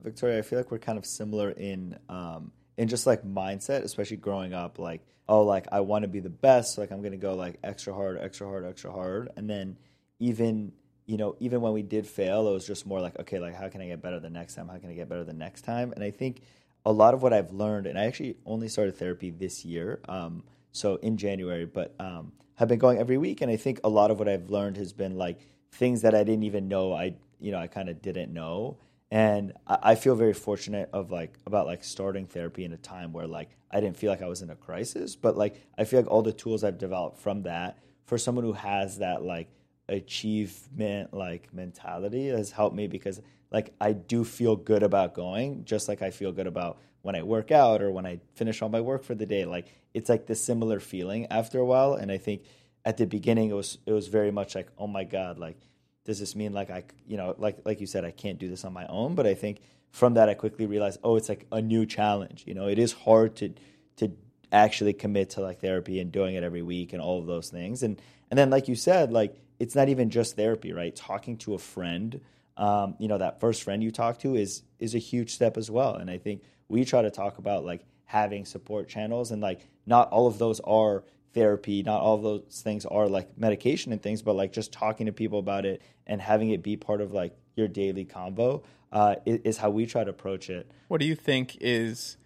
Victoria, 0.00 0.38
I 0.38 0.42
feel 0.42 0.58
like 0.58 0.70
we're 0.70 0.78
kind 0.78 0.98
of 0.98 1.06
similar 1.06 1.50
in 1.50 1.98
um, 2.08 2.52
in 2.76 2.88
just 2.88 3.06
like 3.06 3.24
mindset, 3.24 3.82
especially 3.82 4.16
growing 4.16 4.52
up. 4.52 4.80
Like, 4.80 5.02
oh, 5.28 5.44
like 5.44 5.66
I 5.70 5.80
want 5.80 6.02
to 6.02 6.08
be 6.08 6.18
the 6.18 6.30
best, 6.30 6.74
so 6.74 6.80
like 6.80 6.90
I'm 6.90 7.02
gonna 7.02 7.16
go 7.16 7.34
like 7.34 7.60
extra 7.62 7.94
hard, 7.94 8.18
extra 8.18 8.48
hard, 8.48 8.64
extra 8.64 8.90
hard, 8.90 9.30
and 9.36 9.48
then 9.48 9.78
even 10.18 10.72
you 11.12 11.18
know, 11.18 11.36
even 11.40 11.60
when 11.60 11.74
we 11.74 11.82
did 11.82 12.06
fail, 12.06 12.48
it 12.48 12.52
was 12.52 12.66
just 12.66 12.86
more 12.86 12.98
like, 12.98 13.18
okay, 13.20 13.38
like 13.38 13.54
how 13.54 13.68
can 13.68 13.82
I 13.82 13.86
get 13.86 14.00
better 14.00 14.18
the 14.18 14.30
next 14.30 14.54
time? 14.54 14.66
How 14.66 14.78
can 14.78 14.88
I 14.88 14.94
get 14.94 15.10
better 15.10 15.24
the 15.24 15.34
next 15.34 15.60
time? 15.60 15.92
And 15.92 16.02
I 16.02 16.10
think 16.10 16.40
a 16.86 16.90
lot 16.90 17.12
of 17.12 17.22
what 17.22 17.34
I've 17.34 17.52
learned, 17.52 17.86
and 17.86 17.98
I 17.98 18.06
actually 18.06 18.36
only 18.46 18.66
started 18.66 18.96
therapy 18.96 19.28
this 19.28 19.62
year, 19.62 20.00
um, 20.08 20.42
so 20.72 20.96
in 20.96 21.18
January, 21.18 21.66
but 21.66 21.94
um, 22.00 22.32
have 22.54 22.68
been 22.68 22.78
going 22.78 22.96
every 22.96 23.18
week. 23.18 23.42
And 23.42 23.50
I 23.50 23.56
think 23.56 23.78
a 23.84 23.90
lot 23.90 24.10
of 24.10 24.18
what 24.18 24.26
I've 24.26 24.48
learned 24.48 24.78
has 24.78 24.94
been 24.94 25.18
like 25.18 25.38
things 25.70 26.00
that 26.00 26.14
I 26.14 26.24
didn't 26.24 26.44
even 26.44 26.66
know 26.66 26.94
I, 26.94 27.14
you 27.38 27.52
know, 27.52 27.58
I 27.58 27.66
kind 27.66 27.90
of 27.90 28.00
didn't 28.00 28.32
know. 28.32 28.78
And 29.10 29.52
I, 29.66 29.78
I 29.82 29.94
feel 29.96 30.14
very 30.14 30.32
fortunate 30.32 30.88
of 30.94 31.10
like 31.10 31.34
about 31.44 31.66
like 31.66 31.84
starting 31.84 32.24
therapy 32.24 32.64
in 32.64 32.72
a 32.72 32.78
time 32.78 33.12
where 33.12 33.26
like 33.26 33.50
I 33.70 33.80
didn't 33.80 33.98
feel 33.98 34.10
like 34.10 34.22
I 34.22 34.28
was 34.28 34.40
in 34.40 34.48
a 34.48 34.56
crisis, 34.56 35.14
but 35.14 35.36
like 35.36 35.60
I 35.76 35.84
feel 35.84 36.00
like 36.00 36.10
all 36.10 36.22
the 36.22 36.32
tools 36.32 36.64
I've 36.64 36.78
developed 36.78 37.18
from 37.18 37.42
that 37.42 37.80
for 38.06 38.16
someone 38.16 38.46
who 38.46 38.54
has 38.54 38.96
that 39.00 39.22
like 39.22 39.48
achievement 39.92 41.12
like 41.12 41.52
mentality 41.52 42.28
has 42.28 42.50
helped 42.50 42.74
me 42.74 42.86
because 42.86 43.20
like 43.50 43.74
I 43.80 43.92
do 43.92 44.24
feel 44.24 44.56
good 44.56 44.82
about 44.82 45.14
going 45.14 45.64
just 45.64 45.88
like 45.88 46.02
I 46.02 46.10
feel 46.10 46.32
good 46.32 46.46
about 46.46 46.78
when 47.02 47.14
I 47.14 47.22
work 47.22 47.50
out 47.50 47.82
or 47.82 47.90
when 47.90 48.06
I 48.06 48.20
finish 48.34 48.62
all 48.62 48.68
my 48.68 48.80
work 48.80 49.04
for 49.04 49.14
the 49.14 49.26
day. 49.26 49.44
Like 49.44 49.66
it's 49.92 50.08
like 50.08 50.26
the 50.26 50.34
similar 50.34 50.80
feeling 50.80 51.26
after 51.26 51.58
a 51.58 51.64
while 51.64 51.94
and 51.94 52.10
I 52.10 52.18
think 52.18 52.44
at 52.84 52.96
the 52.96 53.06
beginning 53.06 53.50
it 53.50 53.54
was 53.54 53.78
it 53.86 53.92
was 53.92 54.08
very 54.08 54.30
much 54.30 54.54
like 54.54 54.68
oh 54.78 54.86
my 54.86 55.04
god 55.04 55.38
like 55.38 55.56
does 56.04 56.18
this 56.18 56.34
mean 56.34 56.52
like 56.52 56.70
I 56.70 56.84
you 57.06 57.16
know 57.16 57.34
like 57.38 57.58
like 57.64 57.80
you 57.80 57.86
said 57.86 58.04
I 58.04 58.10
can't 58.10 58.38
do 58.38 58.48
this 58.48 58.64
on 58.64 58.72
my 58.72 58.86
own? 58.86 59.14
But 59.14 59.26
I 59.26 59.34
think 59.34 59.60
from 59.90 60.14
that 60.14 60.28
I 60.28 60.34
quickly 60.34 60.66
realized 60.66 60.98
oh 61.04 61.16
it's 61.16 61.28
like 61.28 61.46
a 61.52 61.60
new 61.60 61.84
challenge. 61.84 62.44
You 62.46 62.54
know 62.54 62.68
it 62.68 62.78
is 62.78 62.92
hard 62.92 63.36
to 63.36 63.52
to 63.96 64.10
actually 64.50 64.92
commit 64.92 65.30
to 65.30 65.40
like 65.40 65.60
therapy 65.60 66.00
and 66.00 66.10
doing 66.12 66.34
it 66.34 66.42
every 66.42 66.62
week 66.62 66.92
and 66.92 67.02
all 67.02 67.18
of 67.18 67.26
those 67.26 67.50
things. 67.50 67.82
And 67.82 68.00
and 68.30 68.38
then 68.38 68.48
like 68.48 68.68
you 68.68 68.74
said 68.74 69.12
like 69.12 69.36
it's 69.62 69.76
not 69.76 69.88
even 69.88 70.10
just 70.10 70.34
therapy, 70.34 70.72
right? 70.72 70.94
Talking 70.96 71.36
to 71.38 71.54
a 71.54 71.58
friend, 71.58 72.20
um, 72.56 72.96
you 72.98 73.06
know, 73.06 73.18
that 73.18 73.38
first 73.38 73.62
friend 73.62 73.80
you 73.80 73.92
talk 73.92 74.18
to 74.18 74.34
is 74.34 74.64
is 74.80 74.96
a 74.96 74.98
huge 74.98 75.32
step 75.32 75.56
as 75.56 75.70
well. 75.70 75.94
And 75.94 76.10
I 76.10 76.18
think 76.18 76.42
we 76.68 76.84
try 76.84 77.00
to 77.02 77.12
talk 77.12 77.38
about 77.38 77.64
like 77.64 77.84
having 78.04 78.44
support 78.44 78.88
channels 78.88 79.30
and 79.30 79.40
like 79.40 79.68
not 79.86 80.08
all 80.10 80.26
of 80.26 80.38
those 80.38 80.58
are 80.64 81.04
therapy, 81.32 81.84
not 81.84 82.00
all 82.00 82.18
those 82.18 82.60
things 82.64 82.84
are 82.84 83.06
like 83.06 83.38
medication 83.38 83.92
and 83.92 84.02
things, 84.02 84.20
but 84.20 84.34
like 84.34 84.52
just 84.52 84.72
talking 84.72 85.06
to 85.06 85.12
people 85.12 85.38
about 85.38 85.64
it 85.64 85.80
and 86.08 86.20
having 86.20 86.50
it 86.50 86.64
be 86.64 86.76
part 86.76 87.00
of 87.00 87.12
like 87.12 87.32
your 87.54 87.68
daily 87.68 88.04
combo 88.04 88.64
uh, 88.90 89.14
is, 89.24 89.38
is 89.44 89.56
how 89.58 89.70
we 89.70 89.86
try 89.86 90.02
to 90.02 90.10
approach 90.10 90.50
it. 90.50 90.68
What 90.88 91.00
do 91.00 91.06
you 91.06 91.14
think 91.14 91.56
is 91.60 92.16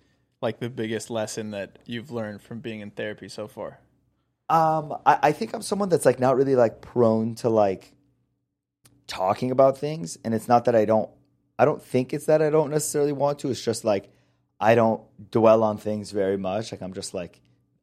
like 0.41 0.59
the 0.59 0.71
biggest 0.71 1.11
lesson 1.11 1.51
that 1.51 1.81
you've 1.85 2.11
learned 2.11 2.41
from 2.41 2.61
being 2.61 2.81
in 2.81 2.93
therapy 2.93 3.29
so 3.29 3.47
far? 3.47 3.81
Um, 4.49 4.97
I, 5.05 5.19
I 5.25 5.33
think 5.33 5.55
I'm 5.55 5.63
someone 5.63 5.89
that's 5.89 6.07
like 6.07 6.21
not 6.21 6.37
really 6.37 6.57
like 6.57 6.81
prone 6.81 7.35
to 7.37 7.49
like 7.49 7.93
talking 9.07 9.51
about 9.51 9.79
things, 9.79 10.19
and 10.25 10.35
it's 10.35 10.49
not 10.49 10.65
that 10.67 10.75
I 10.75 10.85
don't. 10.85 11.11
I 11.59 11.65
don't 11.65 11.83
think 11.83 12.13
it's 12.13 12.27
that 12.27 12.43
I 12.43 12.51
don't 12.51 12.71
necessarily 12.71 13.13
want 13.13 13.39
to. 13.41 13.51
It's 13.51 13.63
just 13.63 13.85
like 13.85 14.11
I 14.61 14.75
don't 14.75 15.03
dwell 15.31 15.63
on 15.63 15.79
things 15.79 16.11
very 16.11 16.37
much. 16.37 16.73
Like 16.73 16.83
I'm 16.83 16.93
just 16.93 17.15
like 17.15 17.41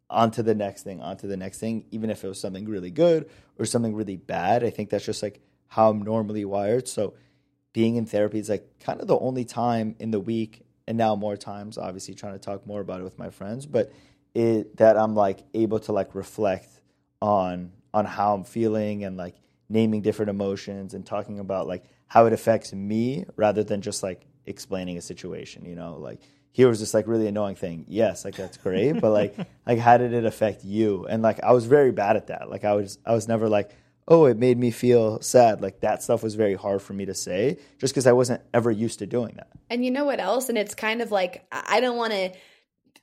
on 0.09 0.31
to 0.31 0.43
the 0.43 0.55
next 0.55 0.83
thing, 0.83 1.01
on 1.01 1.17
to 1.17 1.27
the 1.27 1.37
next 1.37 1.59
thing, 1.59 1.85
even 1.91 2.09
if 2.09 2.23
it 2.23 2.27
was 2.27 2.39
something 2.39 2.65
really 2.65 2.91
good 2.91 3.29
or 3.57 3.65
something 3.65 3.95
really 3.95 4.17
bad. 4.17 4.63
I 4.63 4.69
think 4.69 4.89
that's 4.89 5.05
just 5.05 5.23
like 5.23 5.41
how 5.67 5.89
I'm 5.89 6.01
normally 6.01 6.45
wired. 6.45 6.87
So 6.87 7.15
being 7.73 7.95
in 7.95 8.05
therapy 8.05 8.39
is 8.39 8.49
like 8.49 8.79
kind 8.79 9.01
of 9.01 9.07
the 9.07 9.17
only 9.17 9.43
time 9.43 9.95
in 9.99 10.11
the 10.11 10.19
week, 10.19 10.61
and 10.87 10.97
now 10.97 11.15
more 11.15 11.35
times, 11.35 11.77
obviously 11.77 12.13
trying 12.13 12.33
to 12.33 12.39
talk 12.39 12.65
more 12.67 12.81
about 12.81 13.01
it 13.01 13.03
with 13.03 13.17
my 13.17 13.29
friends, 13.29 13.65
but 13.65 13.91
it 14.35 14.77
that 14.77 14.97
I'm 14.97 15.15
like 15.15 15.39
able 15.53 15.79
to 15.81 15.91
like 15.91 16.15
reflect 16.15 16.69
on 17.21 17.71
on 17.93 18.05
how 18.05 18.33
I'm 18.33 18.43
feeling 18.43 19.03
and 19.03 19.17
like 19.17 19.35
naming 19.69 20.01
different 20.01 20.29
emotions 20.29 20.93
and 20.93 21.05
talking 21.05 21.39
about 21.39 21.67
like 21.67 21.83
how 22.07 22.25
it 22.25 22.33
affects 22.33 22.73
me 22.73 23.25
rather 23.35 23.63
than 23.63 23.81
just 23.81 24.03
like 24.03 24.25
explaining 24.45 24.97
a 24.97 25.01
situation, 25.01 25.65
you 25.65 25.75
know, 25.75 25.97
like 25.97 26.19
here 26.51 26.67
was 26.67 26.79
this 26.79 26.93
like 26.93 27.07
really 27.07 27.27
annoying 27.27 27.55
thing. 27.55 27.85
Yes, 27.87 28.25
like 28.25 28.35
that's 28.35 28.57
great, 28.57 28.93
but 29.01 29.11
like 29.11 29.35
like 29.67 29.79
how 29.79 29.97
did 29.97 30.13
it 30.13 30.25
affect 30.25 30.63
you? 30.63 31.05
And 31.09 31.21
like 31.21 31.43
I 31.43 31.51
was 31.51 31.65
very 31.65 31.91
bad 31.91 32.15
at 32.15 32.27
that. 32.27 32.49
Like 32.49 32.63
I 32.63 32.73
was 32.73 32.97
I 33.05 33.13
was 33.13 33.27
never 33.27 33.49
like, 33.49 33.71
oh, 34.07 34.25
it 34.25 34.37
made 34.37 34.57
me 34.57 34.71
feel 34.71 35.21
sad. 35.21 35.61
Like 35.61 35.81
that 35.81 36.03
stuff 36.03 36.23
was 36.23 36.35
very 36.35 36.55
hard 36.55 36.81
for 36.81 36.93
me 36.93 37.05
to 37.05 37.15
say 37.15 37.57
just 37.79 37.93
because 37.93 38.07
I 38.07 38.11
wasn't 38.11 38.41
ever 38.53 38.71
used 38.71 38.99
to 38.99 39.05
doing 39.05 39.35
that. 39.35 39.47
And 39.69 39.83
you 39.83 39.91
know 39.91 40.05
what 40.05 40.19
else? 40.19 40.49
And 40.49 40.57
it's 40.57 40.75
kind 40.75 41.01
of 41.01 41.11
like 41.11 41.45
I 41.51 41.79
don't 41.79 41.97
want 41.97 42.13
to 42.13 42.31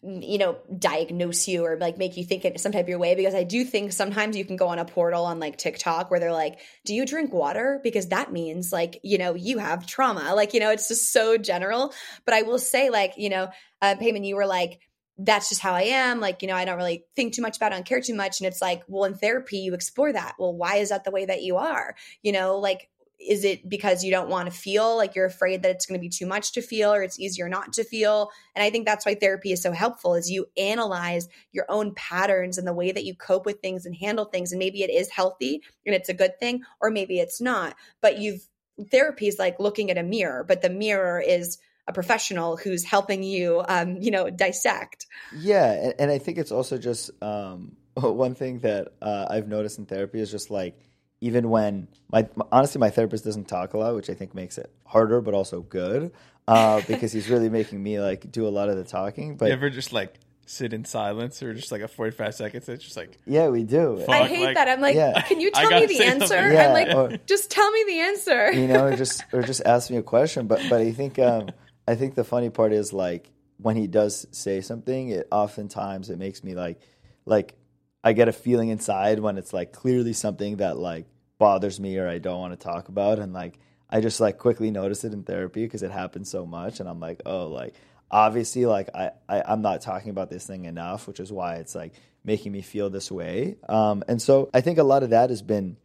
you 0.02 0.38
know 0.38 0.56
diagnose 0.78 1.46
you 1.46 1.64
or 1.64 1.76
like 1.76 1.98
make 1.98 2.16
you 2.16 2.24
think 2.24 2.44
in 2.46 2.56
some 2.56 2.72
type 2.72 2.84
of 2.84 2.88
your 2.88 2.98
way 2.98 3.14
because 3.14 3.34
i 3.34 3.42
do 3.42 3.64
think 3.64 3.92
sometimes 3.92 4.34
you 4.34 4.46
can 4.46 4.56
go 4.56 4.68
on 4.68 4.78
a 4.78 4.84
portal 4.84 5.26
on 5.26 5.38
like 5.38 5.58
tiktok 5.58 6.10
where 6.10 6.18
they're 6.18 6.32
like 6.32 6.58
do 6.86 6.94
you 6.94 7.04
drink 7.04 7.34
water 7.34 7.80
because 7.82 8.08
that 8.08 8.32
means 8.32 8.72
like 8.72 8.98
you 9.02 9.18
know 9.18 9.34
you 9.34 9.58
have 9.58 9.86
trauma 9.86 10.34
like 10.34 10.54
you 10.54 10.60
know 10.60 10.70
it's 10.70 10.88
just 10.88 11.12
so 11.12 11.36
general 11.36 11.92
but 12.24 12.32
i 12.32 12.42
will 12.42 12.58
say 12.58 12.88
like 12.88 13.12
you 13.18 13.28
know 13.28 13.48
uh, 13.82 13.94
Peiman 14.00 14.26
you 14.26 14.36
were 14.36 14.46
like 14.46 14.80
that's 15.22 15.50
just 15.50 15.60
how 15.60 15.74
I 15.74 15.82
am. 15.82 16.20
Like, 16.20 16.42
you 16.42 16.48
know, 16.48 16.54
I 16.54 16.64
don't 16.64 16.78
really 16.78 17.04
think 17.14 17.34
too 17.34 17.42
much 17.42 17.56
about 17.56 17.72
it, 17.72 17.74
I 17.74 17.78
don't 17.78 17.86
care 17.86 18.00
too 18.00 18.14
much. 18.14 18.40
And 18.40 18.46
it's 18.46 18.62
like, 18.62 18.82
well, 18.88 19.04
in 19.04 19.14
therapy, 19.14 19.58
you 19.58 19.74
explore 19.74 20.12
that. 20.12 20.36
Well, 20.38 20.54
why 20.54 20.76
is 20.76 20.88
that 20.88 21.04
the 21.04 21.10
way 21.10 21.26
that 21.26 21.42
you 21.42 21.58
are? 21.58 21.94
You 22.22 22.32
know, 22.32 22.58
like 22.58 22.88
is 23.20 23.44
it 23.44 23.68
because 23.68 24.02
you 24.02 24.10
don't 24.10 24.28
want 24.28 24.50
to 24.50 24.56
feel 24.56 24.96
like 24.96 25.14
you're 25.14 25.26
afraid 25.26 25.62
that 25.62 25.70
it's 25.70 25.86
going 25.86 25.98
to 25.98 26.02
be 26.02 26.08
too 26.08 26.26
much 26.26 26.52
to 26.52 26.62
feel 26.62 26.92
or 26.92 27.02
it's 27.02 27.20
easier 27.20 27.48
not 27.48 27.74
to 27.74 27.84
feel? 27.84 28.30
And 28.54 28.62
i 28.62 28.70
think 28.70 28.86
that's 28.86 29.04
why 29.04 29.14
therapy 29.14 29.52
is 29.52 29.62
so 29.62 29.72
helpful 29.72 30.14
is 30.14 30.30
you 30.30 30.46
analyze 30.56 31.28
your 31.52 31.66
own 31.68 31.94
patterns 31.94 32.58
and 32.58 32.66
the 32.66 32.72
way 32.72 32.92
that 32.92 33.04
you 33.04 33.14
cope 33.14 33.46
with 33.46 33.60
things 33.60 33.86
and 33.86 33.94
handle 33.94 34.24
things 34.24 34.52
and 34.52 34.58
maybe 34.58 34.82
it 34.82 34.90
is 34.90 35.10
healthy 35.10 35.62
and 35.84 35.94
it's 35.94 36.08
a 36.08 36.14
good 36.14 36.38
thing 36.38 36.62
or 36.80 36.90
maybe 36.90 37.18
it's 37.18 37.40
not. 37.40 37.76
But 38.00 38.18
you've 38.18 38.46
therapy 38.90 39.28
is 39.28 39.38
like 39.38 39.60
looking 39.60 39.90
at 39.90 39.98
a 39.98 40.02
mirror 40.02 40.42
but 40.42 40.62
the 40.62 40.70
mirror 40.70 41.20
is 41.20 41.58
a 41.86 41.92
professional 41.92 42.56
who's 42.56 42.84
helping 42.84 43.22
you 43.22 43.62
um, 43.68 43.96
you 44.00 44.10
know 44.10 44.30
dissect. 44.30 45.06
Yeah 45.36 45.72
and, 45.72 45.94
and 45.98 46.10
i 46.10 46.18
think 46.18 46.38
it's 46.38 46.52
also 46.52 46.78
just 46.78 47.10
um, 47.22 47.76
one 47.94 48.34
thing 48.34 48.60
that 48.60 48.94
uh, 49.02 49.26
i've 49.28 49.48
noticed 49.48 49.78
in 49.78 49.86
therapy 49.86 50.20
is 50.20 50.30
just 50.30 50.50
like 50.50 50.78
even 51.20 51.50
when 51.50 51.88
my 52.10 52.28
honestly 52.50 52.78
my 52.78 52.90
therapist 52.90 53.24
doesn't 53.24 53.46
talk 53.46 53.74
a 53.74 53.78
lot, 53.78 53.94
which 53.94 54.10
I 54.10 54.14
think 54.14 54.34
makes 54.34 54.58
it 54.58 54.70
harder, 54.84 55.20
but 55.20 55.34
also 55.34 55.60
good 55.60 56.12
uh, 56.48 56.80
because 56.88 57.12
he's 57.12 57.28
really 57.28 57.48
making 57.48 57.82
me 57.82 58.00
like 58.00 58.30
do 58.30 58.46
a 58.46 58.50
lot 58.50 58.68
of 58.68 58.76
the 58.76 58.84
talking. 58.84 59.36
But 59.36 59.46
you 59.46 59.52
ever 59.52 59.70
just 59.70 59.92
like 59.92 60.14
sit 60.46 60.72
in 60.72 60.84
silence 60.84 61.42
or 61.44 61.54
just 61.54 61.70
like 61.70 61.80
a 61.80 61.86
45 61.86 62.34
seconds 62.34 62.68
it's 62.68 62.82
just 62.82 62.96
like 62.96 63.16
yeah 63.24 63.46
we 63.46 63.62
do 63.62 63.98
Fuck, 64.04 64.08
i 64.08 64.26
hate 64.26 64.46
like- 64.46 64.56
that 64.56 64.66
i'm 64.66 64.80
like 64.80 64.96
Yeah. 64.96 65.20
can 65.22 65.38
you 65.38 65.52
tell 65.52 65.70
me 65.70 65.86
the 65.86 66.02
answer 66.02 66.26
something. 66.26 66.52
Yeah, 66.52 66.66
i'm 66.66 66.72
like 66.72 66.92
or- 67.12 67.16
just 67.24 67.52
tell 67.52 67.70
me 67.70 67.84
the 67.86 68.00
answer 68.00 68.52
you 68.52 68.66
know, 68.66 68.86
or 68.86 68.96
just 68.96 69.22
or 69.32 69.42
just 69.42 69.62
ask 69.64 69.90
me 69.92 69.96
a 69.98 70.02
question. 70.02 70.48
But 70.48 70.60
but 70.68 70.80
I 70.80 70.90
think 70.90 71.18
um, 71.20 71.50
I 71.86 71.94
think 71.94 72.16
the 72.16 72.24
funny 72.24 72.50
part 72.50 72.72
is 72.72 72.92
like 72.92 73.30
when 73.58 73.76
he 73.76 73.86
does 73.86 74.26
say 74.32 74.60
something, 74.60 75.10
it 75.10 75.28
oftentimes 75.30 76.10
it 76.10 76.18
makes 76.18 76.42
me 76.42 76.54
like 76.56 76.80
like 77.26 77.54
I 78.02 78.12
get 78.12 78.28
a 78.28 78.32
feeling 78.32 78.70
inside 78.70 79.18
when 79.20 79.38
it's 79.38 79.52
like 79.52 79.72
clearly 79.72 80.12
something 80.12 80.56
that 80.56 80.78
like 80.78 81.06
bothers 81.38 81.78
me 81.80 81.98
or 81.98 82.08
I 82.08 82.18
don't 82.18 82.40
want 82.40 82.58
to 82.58 82.64
talk 82.64 82.88
about, 82.88 83.18
and 83.18 83.32
like 83.32 83.58
I 83.88 84.00
just 84.00 84.20
like 84.20 84.38
quickly 84.38 84.70
notice 84.70 85.04
it 85.04 85.12
in 85.12 85.22
therapy 85.22 85.64
because 85.64 85.82
it 85.82 85.90
happens 85.90 86.30
so 86.30 86.46
much, 86.46 86.80
and 86.80 86.88
I'm 86.88 87.00
like, 87.00 87.22
oh, 87.26 87.48
like 87.48 87.74
obviously 88.10 88.66
like 88.66 88.88
I, 88.94 89.10
I 89.28 89.42
I'm 89.42 89.62
not 89.62 89.82
talking 89.82 90.10
about 90.10 90.30
this 90.30 90.46
thing 90.46 90.64
enough, 90.64 91.06
which 91.06 91.20
is 91.20 91.30
why 91.30 91.56
it's 91.56 91.74
like 91.74 91.92
making 92.24 92.52
me 92.52 92.62
feel 92.62 92.90
this 92.90 93.10
way. 93.10 93.56
Um, 93.68 94.04
and 94.08 94.20
so 94.20 94.50
I 94.52 94.60
think 94.60 94.78
a 94.78 94.82
lot 94.82 95.02
of 95.02 95.10
that 95.10 95.30
has 95.30 95.42
been 95.42 95.76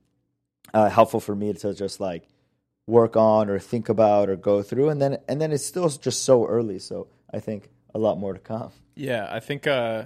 uh, 0.73 0.89
helpful 0.89 1.19
for 1.19 1.36
me 1.36 1.54
to 1.54 1.73
just 1.73 1.99
like 1.99 2.28
work 2.88 3.15
on 3.15 3.49
or 3.49 3.60
think 3.60 3.89
about 3.89 4.30
or 4.30 4.36
go 4.36 4.62
through 4.62 4.89
and 4.89 5.01
then 5.01 5.17
and 5.28 5.41
then 5.41 5.51
it's 5.51 5.65
still 5.65 5.89
just 5.89 6.23
so 6.23 6.45
early 6.45 6.78
so 6.78 7.08
i 7.34 7.39
think 7.39 7.69
a 7.95 7.97
lot 7.97 8.19
more 8.19 8.34
to 8.34 8.39
come 8.39 8.71
Yeah, 8.95 9.28
I 9.30 9.39
think 9.39 9.65
uh 9.65 10.06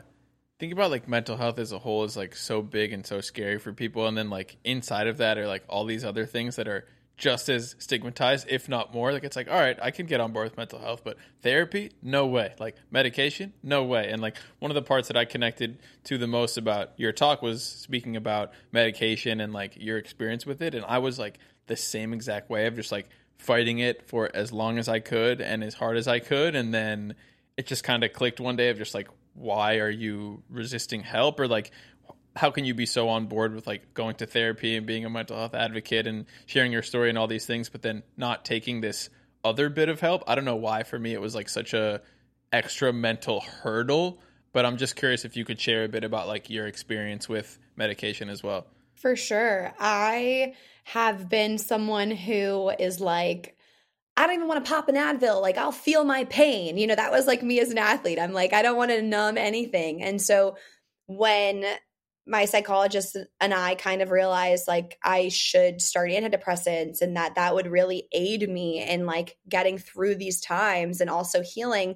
think 0.59 0.73
about 0.73 0.91
like 0.91 1.07
mental 1.07 1.37
health 1.37 1.57
as 1.57 1.71
a 1.71 1.79
whole 1.79 2.03
is 2.03 2.17
like 2.17 2.35
so 2.35 2.61
big 2.61 2.91
and 2.91 3.05
so 3.05 3.21
scary 3.21 3.57
for 3.57 3.71
people 3.73 4.07
and 4.07 4.17
then 4.17 4.29
like 4.29 4.57
inside 4.65 5.07
of 5.07 5.17
that 5.17 5.37
are 5.37 5.47
like 5.47 5.63
all 5.69 5.85
these 5.85 6.03
other 6.03 6.25
things 6.25 6.57
that 6.57 6.67
are 6.67 6.85
just 7.15 7.49
as 7.49 7.75
stigmatized 7.79 8.47
if 8.49 8.69
not 8.69 8.93
more. 8.93 9.11
Like 9.11 9.23
it's 9.23 9.35
like 9.35 9.49
all 9.49 9.59
right 9.59 9.77
I 9.81 9.91
can 9.91 10.05
get 10.05 10.19
on 10.19 10.33
board 10.33 10.45
with 10.45 10.57
mental 10.57 10.79
health 10.79 11.01
but 11.03 11.17
therapy? 11.41 11.91
No 12.01 12.27
way. 12.27 12.53
Like 12.59 12.75
medication? 12.91 13.53
No 13.63 13.85
way. 13.85 14.09
And 14.09 14.21
like 14.21 14.35
one 14.59 14.69
of 14.69 14.75
the 14.75 14.81
parts 14.81 15.07
that 15.07 15.17
I 15.17 15.25
connected 15.25 15.79
to 16.05 16.17
the 16.17 16.27
most 16.27 16.57
about 16.57 16.91
your 16.97 17.13
talk 17.13 17.41
was 17.41 17.63
speaking 17.63 18.17
about 18.17 18.51
medication 18.73 19.39
and 19.39 19.53
like 19.53 19.77
your 19.77 19.97
experience 19.97 20.45
with 20.45 20.61
it 20.61 20.75
and 20.75 20.85
I 20.85 20.97
was 20.97 21.17
like 21.17 21.39
the 21.67 21.77
same 21.77 22.13
exact 22.13 22.49
way 22.49 22.67
of 22.67 22.75
just 22.75 22.91
like 22.91 23.07
fighting 23.37 23.79
it 23.79 24.07
for 24.09 24.29
as 24.33 24.51
long 24.51 24.77
as 24.77 24.89
I 24.89 24.99
could 24.99 25.39
and 25.39 25.63
as 25.63 25.73
hard 25.73 25.95
as 25.95 26.07
I 26.09 26.19
could 26.19 26.53
and 26.55 26.73
then 26.73 27.15
it 27.55 27.65
just 27.65 27.83
kind 27.83 28.03
of 28.03 28.11
clicked 28.11 28.41
one 28.41 28.57
day 28.57 28.69
of 28.69 28.77
just 28.77 28.93
like 28.93 29.07
why 29.33 29.77
are 29.77 29.89
you 29.89 30.43
resisting 30.49 31.01
help? 31.01 31.39
Or 31.39 31.47
like 31.47 31.71
how 32.35 32.51
can 32.51 32.65
you 32.65 32.73
be 32.73 32.85
so 32.85 33.09
on 33.09 33.25
board 33.25 33.53
with 33.53 33.67
like 33.67 33.93
going 33.93 34.15
to 34.15 34.25
therapy 34.25 34.75
and 34.75 34.85
being 34.85 35.05
a 35.05 35.09
mental 35.09 35.37
health 35.37 35.53
advocate 35.53 36.07
and 36.07 36.25
sharing 36.45 36.71
your 36.71 36.83
story 36.83 37.09
and 37.09 37.17
all 37.17 37.27
these 37.27 37.45
things 37.45 37.69
but 37.69 37.81
then 37.81 38.03
not 38.17 38.45
taking 38.45 38.81
this 38.81 39.09
other 39.43 39.69
bit 39.69 39.89
of 39.89 39.99
help? 39.99 40.23
I 40.27 40.35
don't 40.35 40.45
know 40.45 40.55
why 40.55 40.83
for 40.83 40.97
me 40.97 41.13
it 41.13 41.21
was 41.21 41.35
like 41.35 41.49
such 41.49 41.73
a 41.73 42.01
extra 42.51 42.91
mental 42.91 43.41
hurdle 43.41 44.19
but 44.53 44.65
i'm 44.65 44.77
just 44.77 44.95
curious 44.95 45.23
if 45.23 45.37
you 45.37 45.45
could 45.45 45.61
share 45.61 45.83
a 45.83 45.87
bit 45.87 46.03
about 46.03 46.27
like 46.27 46.49
your 46.49 46.65
experience 46.65 47.29
with 47.29 47.59
medication 47.75 48.29
as 48.29 48.43
well. 48.43 48.67
For 48.99 49.15
sure. 49.15 49.73
I 49.79 50.53
have 50.83 51.29
been 51.29 51.57
someone 51.57 52.11
who 52.11 52.69
is 52.77 52.99
like, 52.99 53.55
I 54.19 54.27
don't 54.27 54.35
even 54.35 54.49
want 54.49 54.65
to 54.65 54.69
pop 54.69 54.89
an 54.89 54.95
Advil. 54.95 55.41
Like, 55.41 55.57
I'll 55.57 55.71
feel 55.71 56.03
my 56.03 56.25
pain. 56.25 56.77
You 56.77 56.87
know, 56.87 56.95
that 56.95 57.09
was 57.09 57.25
like 57.25 57.41
me 57.41 57.61
as 57.61 57.71
an 57.71 57.77
athlete. 57.77 58.19
I'm 58.19 58.33
like, 58.33 58.51
I 58.51 58.61
don't 58.61 58.75
want 58.75 58.91
to 58.91 59.01
numb 59.01 59.37
anything. 59.37 60.03
And 60.03 60.21
so 60.21 60.57
when 61.07 61.63
my 62.27 62.43
psychologist 62.43 63.15
and 63.39 63.53
I 63.53 63.75
kind 63.75 64.01
of 64.01 64.11
realized 64.11 64.67
like 64.67 64.99
I 65.01 65.29
should 65.29 65.81
start 65.81 66.09
antidepressants 66.09 67.01
and 67.01 67.15
that 67.15 67.35
that 67.35 67.55
would 67.55 67.67
really 67.67 68.09
aid 68.11 68.47
me 68.49 68.83
in 68.83 69.05
like 69.05 69.37
getting 69.47 69.77
through 69.77 70.15
these 70.15 70.41
times 70.41 70.99
and 70.99 71.09
also 71.09 71.41
healing, 71.41 71.95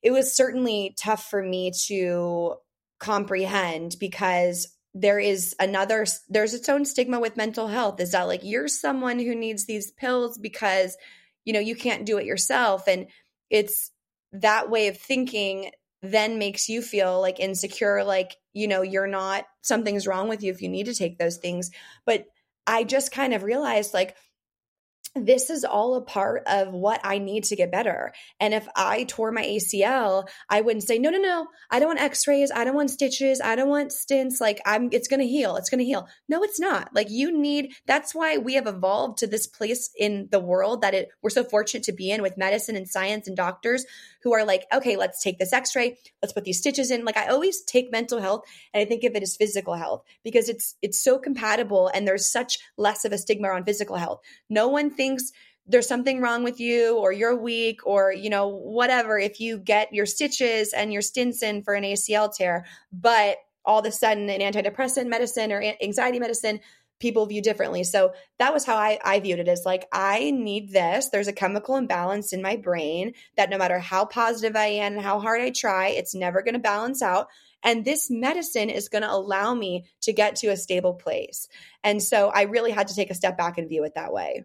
it 0.00 0.12
was 0.12 0.34
certainly 0.34 0.96
tough 0.98 1.28
for 1.28 1.42
me 1.42 1.72
to 1.88 2.54
comprehend 2.98 3.96
because 4.00 4.71
there 4.94 5.18
is 5.18 5.54
another 5.58 6.06
there's 6.28 6.54
its 6.54 6.68
own 6.68 6.84
stigma 6.84 7.18
with 7.18 7.36
mental 7.36 7.68
health 7.68 7.98
is 8.00 8.12
that 8.12 8.24
like 8.24 8.42
you're 8.42 8.68
someone 8.68 9.18
who 9.18 9.34
needs 9.34 9.64
these 9.64 9.90
pills 9.90 10.36
because 10.36 10.96
you 11.44 11.52
know 11.52 11.60
you 11.60 11.74
can't 11.74 12.06
do 12.06 12.18
it 12.18 12.26
yourself. 12.26 12.86
And 12.86 13.06
it's 13.50 13.90
that 14.32 14.70
way 14.70 14.88
of 14.88 14.98
thinking 14.98 15.70
then 16.02 16.38
makes 16.38 16.68
you 16.68 16.82
feel 16.82 17.20
like 17.20 17.38
insecure 17.38 18.02
like 18.04 18.36
you 18.52 18.66
know 18.66 18.82
you're 18.82 19.06
not 19.06 19.44
something's 19.62 20.06
wrong 20.06 20.28
with 20.28 20.42
you 20.42 20.50
if 20.50 20.60
you 20.60 20.68
need 20.68 20.86
to 20.86 20.94
take 20.94 21.18
those 21.18 21.36
things. 21.36 21.70
But 22.04 22.26
i 22.66 22.84
just 22.84 23.10
kind 23.10 23.34
of 23.34 23.42
realized 23.42 23.92
like 23.92 24.14
this 25.14 25.50
is 25.50 25.64
all 25.64 25.94
a 25.94 26.00
part 26.00 26.42
of 26.46 26.72
what 26.72 27.00
I 27.04 27.18
need 27.18 27.44
to 27.44 27.56
get 27.56 27.70
better. 27.70 28.12
And 28.40 28.54
if 28.54 28.66
I 28.74 29.04
tore 29.04 29.30
my 29.30 29.42
ACL, 29.42 30.26
I 30.48 30.62
wouldn't 30.62 30.84
say, 30.84 30.98
no, 30.98 31.10
no, 31.10 31.18
no, 31.18 31.48
I 31.70 31.78
don't 31.78 31.88
want 31.88 32.00
x-rays. 32.00 32.50
I 32.50 32.64
don't 32.64 32.74
want 32.74 32.90
stitches. 32.90 33.40
I 33.40 33.54
don't 33.54 33.68
want 33.68 33.92
stints. 33.92 34.40
Like 34.40 34.60
I'm, 34.64 34.88
it's 34.90 35.08
going 35.08 35.20
to 35.20 35.26
heal. 35.26 35.56
It's 35.56 35.68
going 35.68 35.80
to 35.80 35.84
heal. 35.84 36.08
No, 36.28 36.42
it's 36.42 36.58
not. 36.58 36.94
Like 36.94 37.10
you 37.10 37.36
need, 37.36 37.74
that's 37.86 38.14
why 38.14 38.38
we 38.38 38.54
have 38.54 38.66
evolved 38.66 39.18
to 39.18 39.26
this 39.26 39.46
place 39.46 39.90
in 39.98 40.28
the 40.30 40.40
world 40.40 40.80
that 40.80 40.94
it, 40.94 41.08
we're 41.20 41.30
so 41.30 41.44
fortunate 41.44 41.84
to 41.84 41.92
be 41.92 42.10
in 42.10 42.22
with 42.22 42.38
medicine 42.38 42.76
and 42.76 42.88
science 42.88 43.26
and 43.28 43.36
doctors 43.36 43.84
who 44.22 44.32
are 44.34 44.44
like, 44.44 44.66
okay, 44.72 44.96
let's 44.96 45.22
take 45.22 45.38
this 45.38 45.52
x-ray. 45.52 45.98
Let's 46.22 46.32
put 46.32 46.44
these 46.44 46.58
stitches 46.58 46.90
in. 46.90 47.04
Like 47.04 47.16
I 47.16 47.28
always 47.28 47.62
take 47.62 47.90
mental 47.90 48.20
health 48.20 48.44
and 48.72 48.80
I 48.80 48.84
think 48.84 49.04
of 49.04 49.14
it 49.14 49.22
as 49.22 49.36
physical 49.36 49.74
health 49.74 50.04
because 50.24 50.48
it's, 50.48 50.76
it's 50.82 51.02
so 51.02 51.18
compatible 51.18 51.90
and 51.92 52.06
there's 52.06 52.30
such 52.30 52.58
less 52.76 53.04
of 53.04 53.12
a 53.12 53.18
stigma 53.18 53.48
on 53.48 53.64
physical 53.64 53.96
health. 53.96 54.20
No 54.48 54.68
one 54.68 54.90
thinks 54.90 55.32
there's 55.66 55.88
something 55.88 56.20
wrong 56.20 56.42
with 56.42 56.60
you 56.60 56.98
or 56.98 57.12
you're 57.12 57.36
weak 57.36 57.86
or 57.86 58.12
you 58.12 58.30
know 58.30 58.48
whatever 58.48 59.18
if 59.18 59.40
you 59.40 59.58
get 59.58 59.92
your 59.92 60.06
stitches 60.06 60.72
and 60.72 60.92
your 60.92 61.02
stints 61.02 61.42
in 61.42 61.62
for 61.62 61.74
an 61.74 61.84
ACL 61.84 62.34
tear 62.34 62.66
but 62.92 63.36
all 63.64 63.78
of 63.78 63.86
a 63.86 63.92
sudden 63.92 64.28
an 64.28 64.40
antidepressant 64.40 65.06
medicine 65.06 65.52
or 65.52 65.62
anxiety 65.80 66.18
medicine 66.18 66.60
people 67.02 67.26
view 67.26 67.42
differently 67.42 67.82
so 67.82 68.14
that 68.38 68.54
was 68.54 68.64
how 68.64 68.76
I, 68.76 68.98
I 69.04 69.18
viewed 69.18 69.40
it 69.40 69.48
as 69.48 69.66
like 69.66 69.88
i 69.92 70.30
need 70.30 70.70
this 70.72 71.08
there's 71.10 71.26
a 71.26 71.32
chemical 71.32 71.76
imbalance 71.76 72.32
in 72.32 72.40
my 72.40 72.54
brain 72.54 73.12
that 73.36 73.50
no 73.50 73.58
matter 73.58 73.80
how 73.80 74.04
positive 74.04 74.54
i 74.54 74.66
am 74.66 74.94
and 74.94 75.02
how 75.02 75.18
hard 75.18 75.42
i 75.42 75.50
try 75.50 75.88
it's 75.88 76.14
never 76.14 76.42
going 76.42 76.54
to 76.54 76.60
balance 76.60 77.02
out 77.02 77.26
and 77.64 77.84
this 77.84 78.08
medicine 78.08 78.70
is 78.70 78.88
going 78.88 79.02
to 79.02 79.12
allow 79.12 79.52
me 79.52 79.84
to 80.02 80.12
get 80.12 80.36
to 80.36 80.46
a 80.46 80.56
stable 80.56 80.94
place 80.94 81.48
and 81.82 82.00
so 82.00 82.28
i 82.28 82.42
really 82.42 82.70
had 82.70 82.86
to 82.86 82.94
take 82.94 83.10
a 83.10 83.14
step 83.14 83.36
back 83.36 83.58
and 83.58 83.68
view 83.68 83.82
it 83.84 83.96
that 83.96 84.12
way 84.12 84.44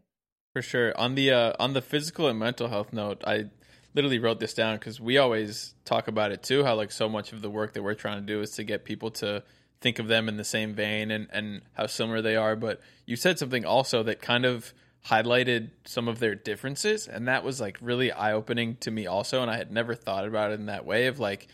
For 0.54 0.64
sure. 0.64 0.98
On 0.98 1.14
the 1.14 1.32
uh, 1.32 1.54
on 1.60 1.74
the 1.74 1.84
physical 1.84 2.28
and 2.28 2.40
mental 2.40 2.68
health 2.68 2.92
note, 2.92 3.22
I 3.28 3.52
literally 3.94 4.18
wrote 4.18 4.40
this 4.40 4.56
down 4.56 4.76
because 4.78 5.00
we 5.00 5.20
always 5.20 5.76
talk 5.86 6.08
about 6.08 6.32
it 6.32 6.42
too. 6.42 6.64
How 6.64 6.74
like 6.74 6.92
so 6.92 7.08
much 7.08 7.32
of 7.32 7.44
the 7.44 7.50
work 7.52 7.74
that 7.74 7.84
we're 7.84 7.94
trying 7.94 8.20
to 8.20 8.26
do 8.26 8.42
is 8.42 8.50
to 8.52 8.64
get 8.64 8.84
people 8.84 9.12
to 9.22 9.44
think 9.82 10.00
of 10.00 10.08
them 10.08 10.28
in 10.28 10.38
the 10.38 10.44
same 10.44 10.74
vein 10.74 11.12
and 11.12 11.28
and 11.32 11.62
how 11.74 11.88
similar 11.88 12.22
they 12.22 12.36
are. 12.36 12.56
But 12.56 12.82
you 13.06 13.16
said 13.16 13.40
something 13.40 13.66
also 13.66 14.04
that 14.04 14.22
kind 14.22 14.46
of 14.46 14.74
highlighted 15.08 15.70
some 15.86 16.08
of 16.08 16.20
their 16.20 16.36
differences 16.36 17.08
and 17.08 17.28
that 17.28 17.44
was 17.44 17.62
like 17.62 17.78
really 17.80 18.12
eye-opening 18.12 18.76
to 18.76 18.92
me 18.92 19.08
also 19.08 19.42
and 19.42 19.50
I 19.50 19.56
had 19.56 19.72
never 19.72 19.96
thought 19.96 20.28
about 20.28 20.52
it 20.52 20.60
in 20.60 20.66
that 20.66 20.86
way 20.86 21.08
of 21.08 21.18
like 21.18 21.48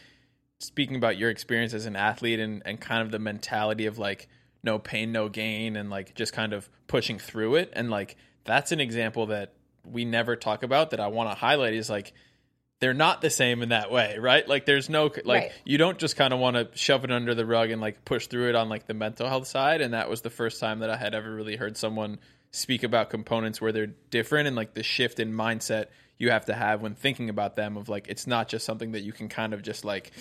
speaking 0.59 0.95
about 0.95 1.17
your 1.17 1.29
experience 1.29 1.73
as 1.73 1.85
an 1.85 1.95
athlete 1.95 2.39
and, 2.39 2.63
and 2.65 2.81
kind 2.81 3.03
of 3.03 3.11
the 3.11 3.19
mentality 3.19 3.85
of 3.85 3.99
like 3.99 4.27
no 4.63 4.79
pain 4.79 5.11
no 5.11 5.29
gain 5.29 5.75
and 5.75 5.91
like 5.91 6.15
just 6.15 6.33
kind 6.33 6.51
of 6.51 6.67
pushing 6.87 7.19
through 7.19 7.55
it 7.55 7.71
and 7.73 7.91
like 7.91 8.15
that's 8.43 8.71
an 8.71 8.79
example 8.79 9.27
that 9.27 9.53
we 9.85 10.03
never 10.03 10.35
talk 10.35 10.63
about 10.63 10.89
that 10.89 10.99
I 10.99 11.07
want 11.07 11.29
to 11.29 11.35
highlight 11.35 11.73
is 11.73 11.89
like 11.89 12.13
they're 12.83 12.93
not 12.93 13.21
the 13.21 13.29
same 13.29 13.63
in 13.63 13.69
that 13.69 13.89
way, 13.91 14.17
right? 14.19 14.45
Like 14.45 14.65
there's 14.65 14.89
no 14.89 15.05
like 15.05 15.25
Right. 15.25 15.51
you 15.63 15.77
don't 15.77 15.97
just 15.97 16.17
kind 16.17 16.33
of 16.33 16.39
want 16.39 16.57
to 16.57 16.67
shove 16.77 17.05
it 17.05 17.11
under 17.11 17.33
the 17.33 17.45
rug 17.45 17.71
and 17.71 17.79
like 17.79 18.03
push 18.03 18.27
through 18.27 18.49
it 18.49 18.55
on 18.55 18.67
like 18.67 18.87
the 18.87 18.93
mental 18.93 19.29
health 19.29 19.47
side 19.47 19.79
and 19.79 19.93
that 19.93 20.09
was 20.09 20.21
the 20.21 20.29
first 20.29 20.59
time 20.59 20.79
that 20.79 20.89
I 20.89 20.97
had 20.97 21.15
ever 21.15 21.33
really 21.33 21.55
heard 21.55 21.77
someone 21.77 22.19
speak 22.51 22.83
about 22.83 23.09
components 23.09 23.61
where 23.61 23.71
they're 23.71 23.87
different 24.09 24.47
and 24.47 24.55
like 24.57 24.73
the 24.73 24.83
shift 24.83 25.21
in 25.21 25.33
mindset 25.33 25.85
you 26.17 26.29
have 26.31 26.45
to 26.47 26.53
have 26.53 26.81
when 26.81 26.93
thinking 26.93 27.29
about 27.29 27.55
them 27.55 27.77
of 27.77 27.87
like 27.87 28.07
it's 28.09 28.27
not 28.27 28.49
just 28.49 28.65
something 28.65 28.91
that 28.91 29.01
you 29.01 29.13
can 29.13 29.29
kind 29.29 29.53
of 29.53 29.61
just 29.61 29.85
like 29.85 30.11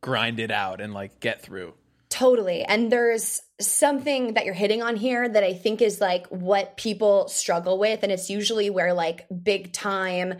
grind 0.00 0.40
it 0.40 0.50
out 0.50 0.80
and 0.80 0.94
like 0.94 1.20
get 1.20 1.42
through. 1.42 1.74
Totally. 2.08 2.62
And 2.62 2.90
there's 2.90 3.40
something 3.60 4.34
that 4.34 4.44
you're 4.44 4.54
hitting 4.54 4.82
on 4.82 4.96
here 4.96 5.28
that 5.28 5.44
I 5.44 5.54
think 5.54 5.80
is 5.80 6.00
like 6.00 6.26
what 6.28 6.76
people 6.76 7.28
struggle 7.28 7.78
with. 7.78 8.02
And 8.02 8.12
it's 8.12 8.28
usually 8.28 8.68
where 8.68 8.92
like 8.92 9.26
big 9.42 9.72
time 9.72 10.34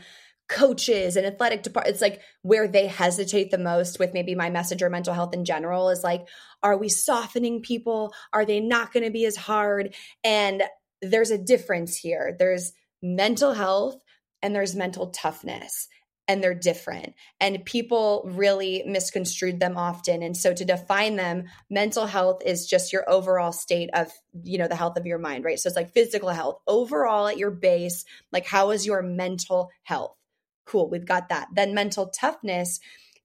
coaches 0.52 1.16
and 1.16 1.26
athletic 1.26 1.62
department, 1.62 1.94
it's 1.94 2.02
like 2.02 2.20
where 2.42 2.68
they 2.68 2.86
hesitate 2.86 3.50
the 3.50 3.58
most 3.58 3.98
with 3.98 4.14
maybe 4.14 4.34
my 4.34 4.50
message 4.50 4.82
or 4.82 4.90
mental 4.90 5.14
health 5.14 5.34
in 5.34 5.44
general 5.44 5.88
is 5.88 6.04
like, 6.04 6.28
are 6.62 6.76
we 6.76 6.88
softening 6.88 7.62
people? 7.62 8.14
Are 8.32 8.44
they 8.44 8.60
not 8.60 8.92
going 8.92 9.04
to 9.04 9.10
be 9.10 9.24
as 9.24 9.36
hard? 9.36 9.94
And 10.22 10.62
there's 11.00 11.30
a 11.30 11.38
difference 11.38 11.96
here. 11.96 12.36
There's 12.38 12.72
mental 13.02 13.52
health 13.52 13.96
and 14.42 14.54
there's 14.54 14.76
mental 14.76 15.08
toughness 15.08 15.88
and 16.28 16.42
they're 16.42 16.54
different 16.54 17.14
and 17.40 17.64
people 17.64 18.22
really 18.24 18.84
misconstrued 18.86 19.58
them 19.58 19.76
often 19.76 20.22
and 20.22 20.36
so 20.36 20.54
to 20.54 20.64
define 20.64 21.16
them 21.16 21.44
mental 21.68 22.06
health 22.06 22.42
is 22.46 22.66
just 22.66 22.92
your 22.92 23.08
overall 23.10 23.50
state 23.50 23.90
of 23.92 24.08
you 24.44 24.56
know 24.56 24.68
the 24.68 24.76
health 24.76 24.96
of 24.96 25.04
your 25.04 25.18
mind 25.18 25.44
right 25.44 25.58
so 25.58 25.66
it's 25.66 25.76
like 25.76 25.92
physical 25.92 26.28
health 26.28 26.60
overall 26.68 27.26
at 27.26 27.38
your 27.38 27.50
base 27.50 28.04
like 28.30 28.46
how 28.46 28.70
is 28.70 28.86
your 28.86 29.02
mental 29.02 29.68
health 29.82 30.16
cool 30.64 30.88
we've 30.88 31.06
got 31.06 31.28
that. 31.28 31.48
Then 31.54 31.74
mental 31.74 32.08
toughness 32.08 32.80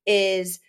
is 0.06 0.60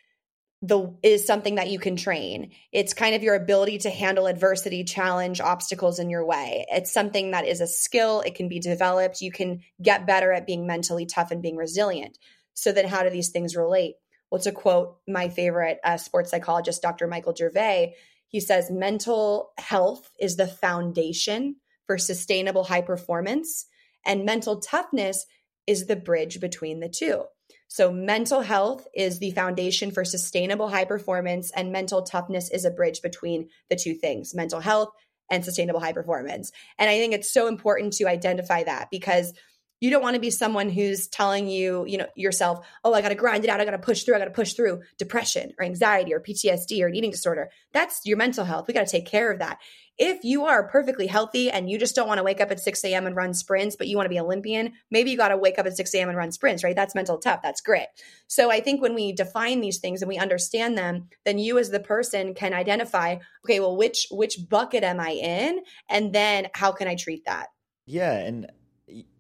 the 0.61 0.93
is 1.03 1.25
something 1.25 1.55
that 1.55 1.71
you 1.71 1.79
can 1.79 1.97
train. 1.97 2.51
It's 2.73 2.95
kind 2.95 3.15
of 3.15 3.23
your 3.23 3.37
ability 3.37 3.79
to 3.79 3.91
handle 3.91 4.27
adversity 4.27 4.83
challenge 4.83 5.41
obstacles 5.41 5.99
in 5.99 6.11
your 6.11 6.27
way. 6.27 6.67
It's 6.69 6.93
something 6.93 7.31
that 7.31 7.47
is 7.47 7.61
a 7.61 7.67
skill 7.67 8.23
it 8.23 8.35
can 8.35 8.49
be 8.49 8.59
developed 8.59 9.21
you 9.21 9.31
can 9.31 9.61
get 9.81 10.07
better 10.07 10.33
at 10.33 10.47
being 10.47 10.67
mentally 10.67 11.07
tough 11.07 11.31
and 11.31 11.43
being 11.43 11.57
resilient. 11.57 12.19
So 12.55 12.73
then 12.73 12.89
how 12.89 13.05
do 13.05 13.11
these 13.11 13.29
things 13.29 13.55
relate? 13.55 13.95
Well 14.31 14.41
to 14.43 14.53
quote 14.53 14.99
my 15.07 15.29
favorite 15.29 15.79
uh, 15.85 15.97
sports 15.97 16.31
psychologist 16.31 16.83
dr 16.83 17.07
michael 17.07 17.35
gervais 17.35 17.95
he 18.27 18.41
says 18.41 18.71
mental 18.71 19.53
health 19.57 20.11
is 20.21 20.37
the 20.37 20.47
foundation 20.47 21.57
for 21.87 21.97
sustainable 21.99 22.65
high 22.65 22.83
performance 22.83 23.67
and 24.05 24.25
mental 24.25 24.61
toughness 24.61 25.25
is 25.69 25.87
the 25.87 25.95
bridge 25.95 26.41
between 26.41 26.81
the 26.81 26.89
two 26.89 27.23
so, 27.69 27.93
mental 27.93 28.41
health 28.41 28.89
is 28.95 29.19
the 29.19 29.31
foundation 29.33 29.91
for 29.91 30.03
sustainable 30.03 30.69
high 30.69 30.87
performance, 30.87 31.51
and 31.51 31.71
mental 31.71 32.03
toughness 32.03 32.51
is 32.51 32.65
a 32.65 32.71
bridge 32.71 33.03
between 33.03 33.51
the 33.69 33.77
two 33.77 33.95
things 33.95 34.35
mental 34.35 34.61
health 34.61 34.89
and 35.31 35.45
sustainable 35.45 35.81
high 35.81 35.93
performance. 35.93 36.51
And 36.79 36.89
I 36.89 36.99
think 36.99 37.13
it's 37.13 37.31
so 37.31 37.47
important 37.47 37.93
to 37.95 38.09
identify 38.09 38.65
that 38.65 38.89
because 38.91 39.35
you 39.81 39.91
don't 39.91 40.03
want 40.03 40.15
to 40.15 40.21
be 40.21 40.31
someone 40.31 40.71
who's 40.71 41.09
telling 41.09 41.47
you, 41.47 41.85
you 41.87 41.99
know, 41.99 42.07
yourself, 42.17 42.67
oh, 42.83 42.95
I 42.95 43.03
got 43.03 43.11
to 43.11 43.15
grind 43.15 43.45
it 43.45 43.51
out. 43.51 43.61
I 43.61 43.67
got 43.67 43.73
to 43.73 43.79
push 43.79 44.03
through. 44.03 44.17
I 44.17 44.19
got 44.19 44.25
to 44.25 44.31
push 44.31 44.55
through 44.55 44.81
depression 44.99 45.53
or 45.59 45.65
anxiety 45.65 46.15
or 46.15 46.21
PTSD 46.21 46.83
or 46.83 46.87
an 46.87 46.97
eating 46.97 47.11
disorder. 47.11 47.51
That's 47.75 48.01
your 48.05 48.17
mental 48.17 48.47
health. 48.47 48.67
We 48.67 48.75
got 48.75 48.87
to 48.87 48.91
take 48.91 49.07
care 49.07 49.31
of 49.31 49.41
that. 49.41 49.59
If 49.99 50.23
you 50.23 50.45
are 50.45 50.69
perfectly 50.69 51.09
healthy 51.09 51.51
and 51.51 51.69
you 51.69 51.77
just 51.77 51.97
don't 51.97 52.07
want 52.07 52.19
to 52.19 52.25
wake 52.25 52.41
up 52.41 52.53
at 52.53 52.61
6 52.61 52.85
a.m. 52.85 53.07
and 53.07 53.17
run 53.17 53.35
sprints, 53.35 53.75
but 53.77 53.89
you 53.89 53.97
want 53.97 54.05
to 54.05 54.11
be 54.11 54.21
Olympian, 54.21 54.75
maybe 54.91 55.11
you 55.11 55.17
got 55.17 55.29
to 55.29 55.37
wake 55.37 55.59
up 55.59 55.67
at 55.67 55.77
6 55.77 55.95
a.m. 55.95 56.09
and 56.09 56.17
run 56.17 56.31
sprints, 56.31 56.63
right? 56.63 56.77
That's 56.77 56.95
mental 56.95 57.19
tough. 57.19 57.43
That's 57.43 57.61
grit. 57.61 57.89
So 58.29 58.51
I 58.51 58.61
think 58.61 58.81
when 58.81 58.95
we 58.95 59.13
define 59.13 59.61
these 59.61 59.79
things 59.79 60.01
and 60.01 60.09
we 60.09 60.17
understand 60.17 60.79
them, 60.79 61.09
then 61.25 61.39
you 61.39 61.59
as 61.59 61.71
the 61.71 61.81
person 61.81 62.35
can 62.35 62.55
identify, 62.55 63.17
okay, 63.45 63.59
well, 63.59 63.77
which 63.77 64.07
which 64.11 64.49
bucket 64.49 64.85
am 64.85 65.01
I 65.01 65.11
in? 65.11 65.61
And 65.89 66.13
then 66.13 66.49
how 66.55 66.71
can 66.71 66.87
I 66.87 66.95
treat 66.95 67.25
that? 67.25 67.49
Yeah, 67.85 68.13
and 68.13 68.51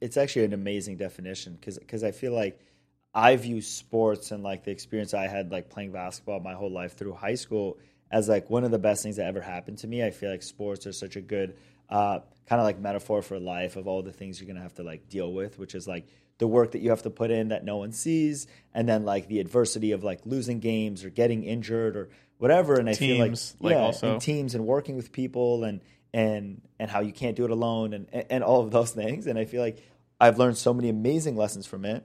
it's 0.00 0.16
actually 0.16 0.44
an 0.44 0.52
amazing 0.52 0.96
definition 0.96 1.54
because 1.54 1.78
because 1.78 2.04
I 2.04 2.12
feel 2.12 2.32
like 2.32 2.60
I 3.14 3.34
view 3.36 3.60
sports 3.60 4.30
and 4.30 4.42
like 4.42 4.64
the 4.64 4.70
experience 4.70 5.14
I 5.14 5.26
had 5.26 5.50
like 5.50 5.70
playing 5.70 5.92
basketball 5.92 6.40
my 6.40 6.54
whole 6.54 6.70
life 6.70 6.96
through 6.96 7.14
high 7.14 7.34
school 7.34 7.78
as 8.10 8.28
like 8.28 8.48
one 8.50 8.64
of 8.64 8.70
the 8.70 8.78
best 8.78 9.02
things 9.02 9.16
that 9.16 9.26
ever 9.26 9.40
happened 9.40 9.78
to 9.78 9.86
me. 9.86 10.02
I 10.04 10.10
feel 10.10 10.30
like 10.30 10.42
sports 10.42 10.86
are 10.86 10.92
such 10.92 11.16
a 11.16 11.20
good 11.20 11.56
uh, 11.90 12.20
kind 12.46 12.60
of 12.60 12.64
like 12.64 12.78
metaphor 12.78 13.22
for 13.22 13.38
life 13.38 13.76
of 13.76 13.86
all 13.86 14.02
the 14.02 14.12
things 14.12 14.40
you're 14.40 14.48
gonna 14.48 14.62
have 14.62 14.74
to 14.74 14.82
like 14.82 15.08
deal 15.08 15.32
with, 15.32 15.58
which 15.58 15.74
is 15.74 15.86
like 15.86 16.06
the 16.38 16.46
work 16.46 16.72
that 16.72 16.80
you 16.80 16.90
have 16.90 17.02
to 17.02 17.10
put 17.10 17.30
in 17.30 17.48
that 17.48 17.64
no 17.64 17.76
one 17.76 17.92
sees, 17.92 18.46
and 18.72 18.88
then 18.88 19.04
like 19.04 19.28
the 19.28 19.40
adversity 19.40 19.92
of 19.92 20.04
like 20.04 20.20
losing 20.24 20.60
games 20.60 21.04
or 21.04 21.10
getting 21.10 21.44
injured 21.44 21.96
or 21.96 22.08
whatever. 22.38 22.78
And 22.78 22.88
I 22.88 22.94
feel 22.94 23.18
like 23.18 23.30
Teams, 23.30 23.56
like, 23.60 23.72
yeah, 23.72 23.80
also. 23.80 24.12
and 24.12 24.22
teams 24.22 24.54
and 24.54 24.66
working 24.66 24.96
with 24.96 25.12
people 25.12 25.64
and 25.64 25.80
and 26.14 26.62
and 26.78 26.90
how 26.90 27.00
you 27.00 27.12
can't 27.12 27.36
do 27.36 27.44
it 27.44 27.50
alone 27.50 27.92
and 27.92 28.08
and 28.30 28.44
all 28.44 28.62
of 28.62 28.70
those 28.70 28.90
things. 29.02 29.26
And 29.26 29.38
I 29.38 29.44
feel 29.44 29.60
like 29.60 29.82
I've 30.20 30.38
learned 30.38 30.56
so 30.56 30.72
many 30.72 30.88
amazing 30.88 31.36
lessons 31.36 31.66
from 31.66 31.84
it, 31.84 32.04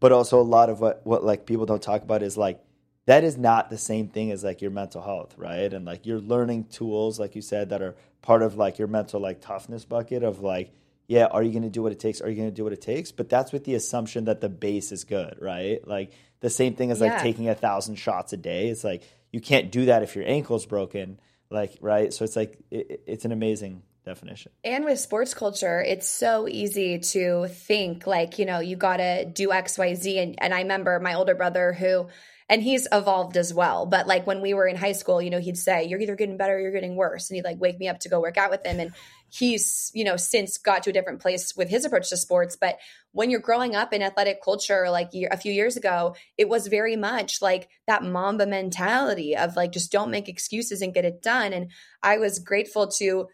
but 0.00 0.12
also 0.12 0.40
a 0.40 0.42
lot 0.42 0.70
of 0.70 0.80
what 0.80 1.02
what 1.04 1.24
like 1.24 1.46
people 1.46 1.66
don't 1.66 1.82
talk 1.82 2.02
about 2.02 2.22
is 2.22 2.36
like 2.36 2.60
that 3.06 3.24
is 3.24 3.36
not 3.36 3.70
the 3.70 3.78
same 3.78 4.08
thing 4.08 4.30
as 4.30 4.42
like 4.42 4.62
your 4.62 4.70
mental 4.70 5.02
health, 5.02 5.34
right? 5.36 5.72
And 5.72 5.84
like 5.84 6.06
you're 6.06 6.20
learning 6.20 6.64
tools, 6.64 7.18
like 7.18 7.34
you 7.34 7.42
said, 7.42 7.70
that 7.70 7.82
are 7.82 7.96
part 8.22 8.42
of 8.42 8.56
like 8.56 8.78
your 8.78 8.88
mental 8.88 9.20
like 9.20 9.40
toughness 9.40 9.84
bucket 9.84 10.22
of 10.22 10.40
like, 10.40 10.72
yeah, 11.06 11.26
are 11.26 11.42
you 11.42 11.50
going 11.50 11.64
to 11.64 11.70
do 11.70 11.82
what 11.82 11.92
it 11.92 12.00
takes? 12.00 12.22
Are 12.22 12.30
you 12.30 12.36
going 12.36 12.48
to 12.48 12.54
do 12.54 12.64
what 12.64 12.72
it 12.72 12.80
takes? 12.80 13.12
But 13.12 13.28
that's 13.28 13.52
with 13.52 13.64
the 13.64 13.74
assumption 13.74 14.24
that 14.24 14.40
the 14.40 14.48
base 14.48 14.90
is 14.90 15.04
good, 15.04 15.36
right? 15.40 15.86
Like 15.86 16.12
the 16.40 16.48
same 16.48 16.74
thing 16.76 16.90
as 16.90 17.00
like 17.00 17.20
taking 17.20 17.48
a 17.48 17.54
thousand 17.54 17.96
shots 17.96 18.32
a 18.32 18.38
day. 18.38 18.68
It's 18.68 18.84
like 18.84 19.02
you 19.30 19.40
can't 19.40 19.70
do 19.70 19.86
that 19.86 20.02
if 20.02 20.16
your 20.16 20.26
ankle's 20.26 20.64
broken, 20.64 21.20
like 21.50 21.76
right. 21.82 22.12
So 22.12 22.24
it's 22.24 22.36
like 22.36 22.58
it, 22.70 23.02
it's 23.06 23.26
an 23.26 23.32
amazing 23.32 23.82
definition. 24.04 24.52
And 24.62 24.84
with 24.84 24.98
sports 24.98 25.34
culture, 25.34 25.80
it's 25.82 26.08
so 26.08 26.48
easy 26.48 26.98
to 26.98 27.48
think 27.48 28.06
like, 28.06 28.38
you 28.38 28.46
know, 28.46 28.60
you 28.60 28.76
got 28.76 28.98
to 28.98 29.24
do 29.24 29.48
XYZ. 29.48 30.22
And, 30.22 30.34
and 30.38 30.54
I 30.54 30.62
remember 30.62 31.00
my 31.00 31.14
older 31.14 31.34
brother 31.34 31.72
who, 31.72 32.06
and 32.48 32.62
he's 32.62 32.86
evolved 32.92 33.36
as 33.36 33.54
well. 33.54 33.86
But 33.86 34.06
like 34.06 34.26
when 34.26 34.42
we 34.42 34.52
were 34.52 34.66
in 34.66 34.76
high 34.76 34.92
school, 34.92 35.22
you 35.22 35.30
know, 35.30 35.40
he'd 35.40 35.56
say, 35.56 35.84
You're 35.84 36.00
either 36.00 36.16
getting 36.16 36.36
better 36.36 36.56
or 36.56 36.60
you're 36.60 36.72
getting 36.72 36.96
worse. 36.96 37.30
And 37.30 37.36
he'd 37.36 37.44
like 37.44 37.60
wake 37.60 37.78
me 37.78 37.88
up 37.88 38.00
to 38.00 38.08
go 38.08 38.20
work 38.20 38.36
out 38.36 38.50
with 38.50 38.64
him. 38.66 38.80
And 38.80 38.92
he's, 39.30 39.90
you 39.94 40.04
know, 40.04 40.16
since 40.16 40.58
got 40.58 40.82
to 40.82 40.90
a 40.90 40.92
different 40.92 41.20
place 41.20 41.56
with 41.56 41.68
his 41.68 41.84
approach 41.84 42.10
to 42.10 42.16
sports. 42.16 42.56
But 42.56 42.78
when 43.12 43.30
you're 43.30 43.40
growing 43.40 43.74
up 43.74 43.92
in 43.92 44.02
athletic 44.02 44.42
culture, 44.42 44.90
like 44.90 45.10
a 45.14 45.36
few 45.36 45.52
years 45.52 45.76
ago, 45.76 46.16
it 46.36 46.48
was 46.48 46.66
very 46.66 46.96
much 46.96 47.40
like 47.40 47.68
that 47.86 48.02
Mamba 48.02 48.46
mentality 48.46 49.36
of 49.36 49.56
like, 49.56 49.72
just 49.72 49.90
don't 49.90 50.10
make 50.10 50.28
excuses 50.28 50.82
and 50.82 50.94
get 50.94 51.04
it 51.04 51.22
done. 51.22 51.52
And 51.52 51.70
I 52.02 52.18
was 52.18 52.38
grateful 52.38 52.88
to 52.98 53.28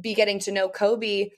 be 0.00 0.14
getting 0.14 0.38
to 0.40 0.52
know 0.52 0.68
Kobe 0.68 1.30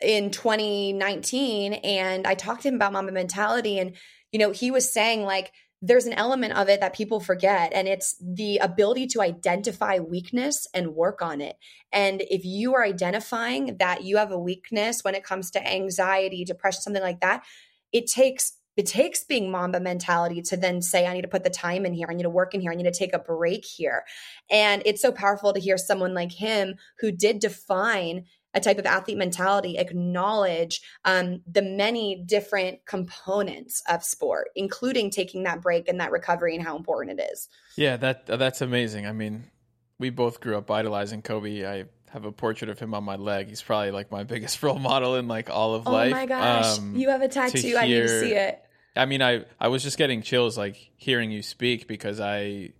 in 0.00 0.30
2019 0.30 1.74
and 1.74 2.26
I 2.26 2.34
talked 2.34 2.62
to 2.62 2.68
him 2.68 2.74
about 2.74 2.92
Mamba 2.92 3.12
mentality 3.12 3.78
and 3.78 3.94
you 4.32 4.38
know 4.40 4.50
he 4.50 4.72
was 4.72 4.92
saying 4.92 5.22
like 5.22 5.52
there's 5.84 6.06
an 6.06 6.12
element 6.12 6.52
of 6.54 6.68
it 6.68 6.80
that 6.80 6.94
people 6.94 7.18
forget 7.18 7.72
and 7.74 7.88
it's 7.88 8.14
the 8.20 8.58
ability 8.58 9.08
to 9.08 9.20
identify 9.20 9.98
weakness 9.98 10.68
and 10.72 10.94
work 10.94 11.20
on 11.20 11.40
it. 11.40 11.56
And 11.92 12.22
if 12.30 12.44
you 12.44 12.74
are 12.74 12.84
identifying 12.84 13.76
that 13.78 14.04
you 14.04 14.16
have 14.16 14.30
a 14.30 14.38
weakness 14.38 15.02
when 15.02 15.16
it 15.16 15.24
comes 15.24 15.50
to 15.50 15.68
anxiety, 15.68 16.44
depression, 16.44 16.82
something 16.82 17.02
like 17.02 17.20
that, 17.20 17.42
it 17.92 18.06
takes 18.06 18.58
it 18.74 18.86
takes 18.86 19.22
being 19.24 19.50
mamba 19.50 19.80
mentality 19.80 20.40
to 20.40 20.56
then 20.56 20.80
say 20.80 21.06
i 21.06 21.12
need 21.12 21.20
to 21.20 21.28
put 21.28 21.44
the 21.44 21.50
time 21.50 21.84
in 21.84 21.92
here. 21.92 22.06
I 22.08 22.14
need 22.14 22.22
to 22.22 22.30
work 22.30 22.54
in 22.54 22.62
here. 22.62 22.72
I 22.72 22.74
need 22.74 22.84
to 22.84 22.90
take 22.90 23.12
a 23.12 23.18
break 23.18 23.66
here. 23.66 24.04
And 24.50 24.82
it's 24.86 25.02
so 25.02 25.12
powerful 25.12 25.52
to 25.52 25.60
hear 25.60 25.76
someone 25.76 26.14
like 26.14 26.32
him 26.32 26.76
who 27.00 27.12
did 27.12 27.38
define 27.38 28.24
a 28.54 28.60
type 28.60 28.78
of 28.78 28.86
athlete 28.86 29.18
mentality 29.18 29.78
acknowledge 29.78 30.82
um, 31.04 31.40
the 31.50 31.62
many 31.62 32.22
different 32.26 32.84
components 32.86 33.82
of 33.88 34.04
sport 34.04 34.48
including 34.54 35.10
taking 35.10 35.42
that 35.44 35.60
break 35.60 35.88
and 35.88 36.00
that 36.00 36.10
recovery 36.10 36.54
and 36.54 36.64
how 36.64 36.76
important 36.76 37.18
it 37.18 37.28
is 37.32 37.48
Yeah, 37.76 37.96
that 37.98 38.26
that's 38.26 38.60
amazing. 38.60 39.06
I 39.06 39.12
mean, 39.12 39.44
we 39.98 40.10
both 40.10 40.40
grew 40.40 40.56
up 40.56 40.70
idolizing 40.70 41.22
Kobe. 41.22 41.64
I 41.66 41.84
have 42.10 42.24
a 42.24 42.32
portrait 42.32 42.68
of 42.68 42.78
him 42.78 42.92
on 42.92 43.04
my 43.04 43.16
leg. 43.16 43.48
He's 43.48 43.62
probably 43.62 43.90
like 43.90 44.10
my 44.10 44.24
biggest 44.34 44.62
role 44.62 44.78
model 44.78 45.16
in 45.16 45.28
like 45.28 45.48
all 45.48 45.74
of 45.74 45.86
oh 45.86 45.92
life. 45.92 46.12
Oh 46.12 46.16
my 46.16 46.26
gosh 46.26 46.78
Um, 46.78 46.94
you 46.96 47.08
have 47.08 47.22
a 47.22 47.28
tattoo 47.28 47.76
i 47.78 47.86
need 47.86 47.94
to 47.94 48.20
see 48.20 48.34
it 48.34 48.62
I 48.94 49.06
mean, 49.06 49.22
I 49.22 49.46
I 49.58 49.68
was 49.68 49.82
just 49.82 49.96
getting 49.96 50.20
chills 50.22 50.58
like 50.58 50.76
hearing 50.96 51.30
you 51.30 51.42
speak 51.42 51.88
because 51.88 52.20
I 52.20 52.72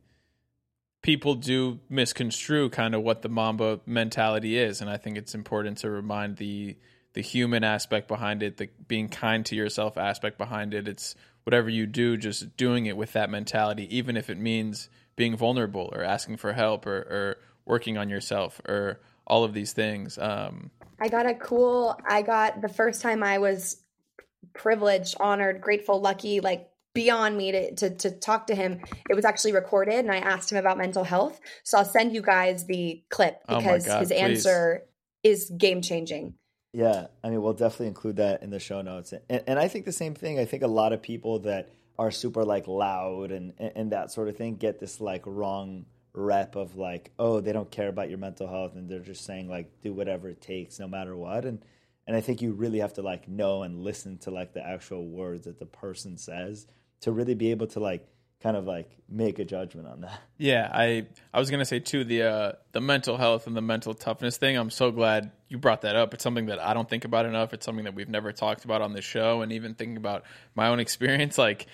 people 1.02 1.34
do 1.34 1.80
misconstrue 1.88 2.70
kind 2.70 2.94
of 2.94 3.02
what 3.02 3.22
the 3.22 3.28
Mamba 3.28 3.80
mentality 3.84 4.56
is, 4.56 4.80
and 4.80 4.88
I 4.88 4.96
think 4.96 5.18
it's 5.18 5.34
important 5.34 5.78
to 5.78 5.90
remind 5.90 6.36
the 6.36 6.76
the 7.14 7.20
human 7.20 7.62
aspect 7.62 8.08
behind 8.08 8.42
it, 8.42 8.56
the 8.56 8.70
being 8.88 9.08
kind 9.08 9.44
to 9.44 9.54
yourself 9.54 9.98
aspect 9.98 10.38
behind 10.38 10.72
it. 10.72 10.88
It's 10.88 11.14
whatever 11.44 11.68
you 11.68 11.86
do, 11.86 12.16
just 12.16 12.56
doing 12.56 12.86
it 12.86 12.96
with 12.96 13.12
that 13.12 13.28
mentality, 13.28 13.94
even 13.94 14.16
if 14.16 14.30
it 14.30 14.38
means 14.38 14.88
being 15.14 15.36
vulnerable 15.36 15.90
or 15.92 16.02
asking 16.02 16.38
for 16.38 16.54
help 16.54 16.86
or, 16.86 16.96
or 16.96 17.36
working 17.66 17.98
on 17.98 18.08
yourself 18.08 18.62
or 18.66 19.00
all 19.26 19.44
of 19.44 19.52
these 19.52 19.72
things. 19.72 20.16
Um, 20.16 20.70
I 20.98 21.08
got 21.08 21.26
a 21.26 21.34
cool, 21.34 22.00
I 22.08 22.22
got 22.22 22.62
the 22.62 22.68
first 22.68 23.02
time 23.02 23.22
I 23.22 23.38
was 23.38 23.82
privileged, 24.54 25.16
honored, 25.20 25.60
grateful, 25.60 26.00
lucky, 26.00 26.40
like 26.40 26.71
beyond 26.94 27.36
me 27.36 27.52
to, 27.52 27.74
to, 27.74 27.90
to 27.90 28.10
talk 28.10 28.46
to 28.48 28.54
him. 28.54 28.80
It 29.08 29.14
was 29.14 29.24
actually 29.24 29.52
recorded 29.52 29.94
and 29.94 30.10
I 30.10 30.18
asked 30.18 30.52
him 30.52 30.58
about 30.58 30.78
mental 30.78 31.04
health. 31.04 31.40
So 31.62 31.78
I'll 31.78 31.84
send 31.84 32.12
you 32.14 32.22
guys 32.22 32.66
the 32.66 33.02
clip 33.08 33.42
Oh 33.48 33.58
because 33.58 33.86
God, 33.86 34.00
his 34.00 34.08
please. 34.08 34.16
answer 34.16 34.82
is 35.22 35.50
game 35.56 35.82
changing. 35.82 36.34
Yeah, 36.74 37.08
I 37.22 37.28
mean, 37.28 37.42
we'll 37.42 37.52
definitely 37.52 37.88
include 37.88 38.16
that 38.16 38.42
in 38.42 38.50
the 38.50 38.58
show 38.58 38.80
notes. 38.80 39.12
And, 39.28 39.42
and 39.46 39.58
I 39.58 39.68
think 39.68 39.84
the 39.84 39.92
same 39.92 40.14
thing. 40.14 40.38
I 40.38 40.46
think 40.46 40.62
a 40.62 40.68
lot 40.68 40.92
of 40.92 41.02
people 41.02 41.40
that 41.40 41.68
are 41.98 42.10
super 42.10 42.44
like 42.44 42.66
loud 42.66 43.30
and, 43.30 43.52
and 43.58 43.92
that 43.92 44.10
sort 44.10 44.28
of 44.28 44.36
thing 44.36 44.56
get 44.56 44.80
this 44.80 45.00
like 45.00 45.22
wrong 45.26 45.84
rep 46.14 46.56
of 46.56 46.76
like, 46.76 47.10
oh, 47.18 47.40
they 47.40 47.52
don't 47.52 47.70
care 47.70 47.88
about 47.88 48.08
your 48.08 48.18
mental 48.18 48.48
health 48.48 48.74
and 48.74 48.88
they're 48.88 49.00
just 49.00 49.24
saying 49.24 49.48
like 49.48 49.80
do 49.82 49.92
whatever 49.92 50.28
it 50.28 50.40
takes 50.40 50.78
no 50.78 50.88
matter 50.88 51.16
what. 51.16 51.44
And 51.44 51.62
and 52.06 52.16
I 52.16 52.20
think 52.20 52.42
you 52.42 52.52
really 52.52 52.80
have 52.80 52.94
to 52.94 53.02
like 53.02 53.28
know 53.28 53.62
and 53.62 53.82
listen 53.82 54.18
to 54.18 54.30
like 54.30 54.54
the 54.54 54.66
actual 54.66 55.06
words 55.06 55.44
that 55.44 55.58
the 55.58 55.66
person 55.66 56.18
says 56.18 56.66
to 57.02 57.12
really 57.12 57.34
be 57.34 57.50
able 57.50 57.66
to 57.68 57.80
like 57.80 58.06
kind 58.42 58.56
of 58.56 58.64
like 58.64 58.90
make 59.08 59.38
a 59.38 59.44
judgment 59.44 59.86
on 59.86 60.00
that. 60.00 60.20
Yeah, 60.38 60.68
I 60.72 61.06
I 61.32 61.38
was 61.38 61.50
gonna 61.50 61.64
say 61.64 61.78
too 61.78 62.02
the 62.02 62.22
uh, 62.22 62.52
the 62.72 62.80
mental 62.80 63.16
health 63.16 63.46
and 63.46 63.56
the 63.56 63.60
mental 63.62 63.94
toughness 63.94 64.38
thing. 64.38 64.56
I'm 64.56 64.70
so 64.70 64.90
glad 64.90 65.30
you 65.48 65.56
brought 65.56 65.82
that 65.82 65.94
up. 65.94 66.14
It's 66.14 66.24
something 66.24 66.46
that 66.46 66.58
I 66.58 66.74
don't 66.74 66.90
think 66.90 67.04
about 67.04 67.26
enough. 67.26 67.52
It's 67.54 67.64
something 67.64 67.84
that 67.84 67.94
we've 67.94 68.08
never 68.08 68.32
talked 68.32 68.64
about 68.64 68.82
on 68.82 68.92
this 68.92 69.04
show, 69.04 69.42
and 69.42 69.52
even 69.52 69.74
thinking 69.74 69.96
about 69.96 70.24
my 70.56 70.66
own 70.66 70.80
experience. 70.86 71.38
Like, 71.38 71.68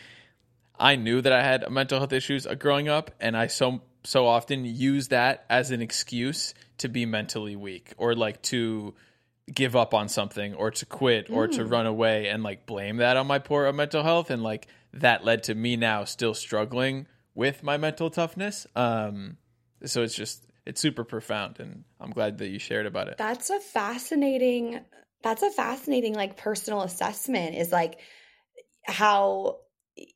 I 0.78 0.96
knew 0.96 1.22
that 1.22 1.32
I 1.32 1.42
had 1.42 1.70
mental 1.70 1.98
health 1.98 2.12
issues 2.12 2.46
uh, 2.46 2.54
growing 2.54 2.88
up, 2.88 3.10
and 3.20 3.34
I 3.38 3.46
so 3.46 3.80
so 4.04 4.26
often 4.26 4.66
use 4.66 5.08
that 5.08 5.46
as 5.48 5.70
an 5.70 5.80
excuse 5.80 6.52
to 6.78 6.88
be 6.88 7.06
mentally 7.06 7.56
weak 7.56 7.94
or 7.96 8.14
like 8.14 8.42
to 8.42 8.94
give 9.52 9.74
up 9.74 9.94
on 9.94 10.08
something 10.08 10.54
or 10.54 10.70
to 10.70 10.84
quit 10.84 11.30
or 11.30 11.48
to 11.48 11.64
run 11.64 11.86
away 11.86 12.28
and 12.28 12.42
like 12.42 12.66
blame 12.66 12.98
that 12.98 13.16
on 13.16 13.26
my 13.26 13.38
poor 13.38 13.72
mental 13.72 14.02
health 14.02 14.30
and 14.30 14.42
like 14.42 14.68
that 14.93 15.24
led 15.24 15.43
to 15.45 15.55
me 15.55 15.76
now 15.76 16.05
still 16.05 16.34
struggling 16.34 17.07
with 17.34 17.62
my 17.62 17.76
mental 17.76 18.11
toughness. 18.11 18.66
Um 18.74 19.36
so 19.84 20.03
it's 20.03 20.14
just 20.14 20.47
it's 20.66 20.80
super 20.80 21.05
profound 21.05 21.61
and 21.61 21.84
i'm 22.01 22.11
glad 22.11 22.39
that 22.39 22.49
you 22.49 22.59
shared 22.59 22.86
about 22.86 23.09
it. 23.09 23.16
That's 23.16 23.51
a 23.51 23.61
fascinating 23.61 24.80
that's 25.22 25.43
a 25.43 25.51
fascinating 25.51 26.14
like 26.14 26.36
personal 26.36 26.82
assessment 26.82 27.57
is 27.57 27.72
like 27.72 27.99
how 28.84 29.59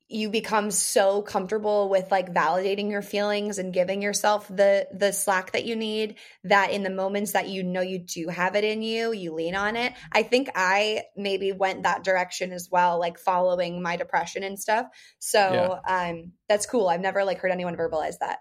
you 0.08 0.28
become 0.30 0.70
so 0.70 1.22
comfortable 1.22 1.88
with 1.88 2.10
like 2.10 2.32
validating 2.34 2.90
your 2.90 3.02
feelings 3.02 3.58
and 3.58 3.72
giving 3.72 4.02
yourself 4.02 4.46
the 4.48 4.86
the 4.92 5.10
slack 5.12 5.52
that 5.52 5.64
you 5.64 5.74
need 5.74 6.16
that 6.44 6.70
in 6.70 6.82
the 6.82 6.90
moments 6.90 7.32
that 7.32 7.48
you 7.48 7.62
know 7.62 7.80
you 7.80 7.98
do 7.98 8.28
have 8.28 8.54
it 8.54 8.62
in 8.64 8.82
you 8.82 9.12
you 9.12 9.32
lean 9.32 9.54
on 9.54 9.74
it. 9.76 9.92
I 10.12 10.22
think 10.22 10.50
i 10.54 11.02
maybe 11.16 11.52
went 11.52 11.84
that 11.84 12.04
direction 12.04 12.52
as 12.52 12.68
well 12.70 12.98
like 12.98 13.18
following 13.18 13.82
my 13.82 13.96
depression 13.96 14.42
and 14.42 14.58
stuff. 14.58 14.86
So 15.18 15.78
um 15.88 16.32
that's 16.48 16.66
cool. 16.66 16.88
I've 16.88 17.00
never 17.00 17.24
like 17.24 17.38
heard 17.38 17.50
anyone 17.52 17.76
verbalize 17.76 18.18
that. 18.20 18.38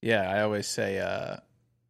Yeah 0.00 0.28
i 0.28 0.40
always 0.42 0.66
say 0.66 0.98
uh 0.98 1.36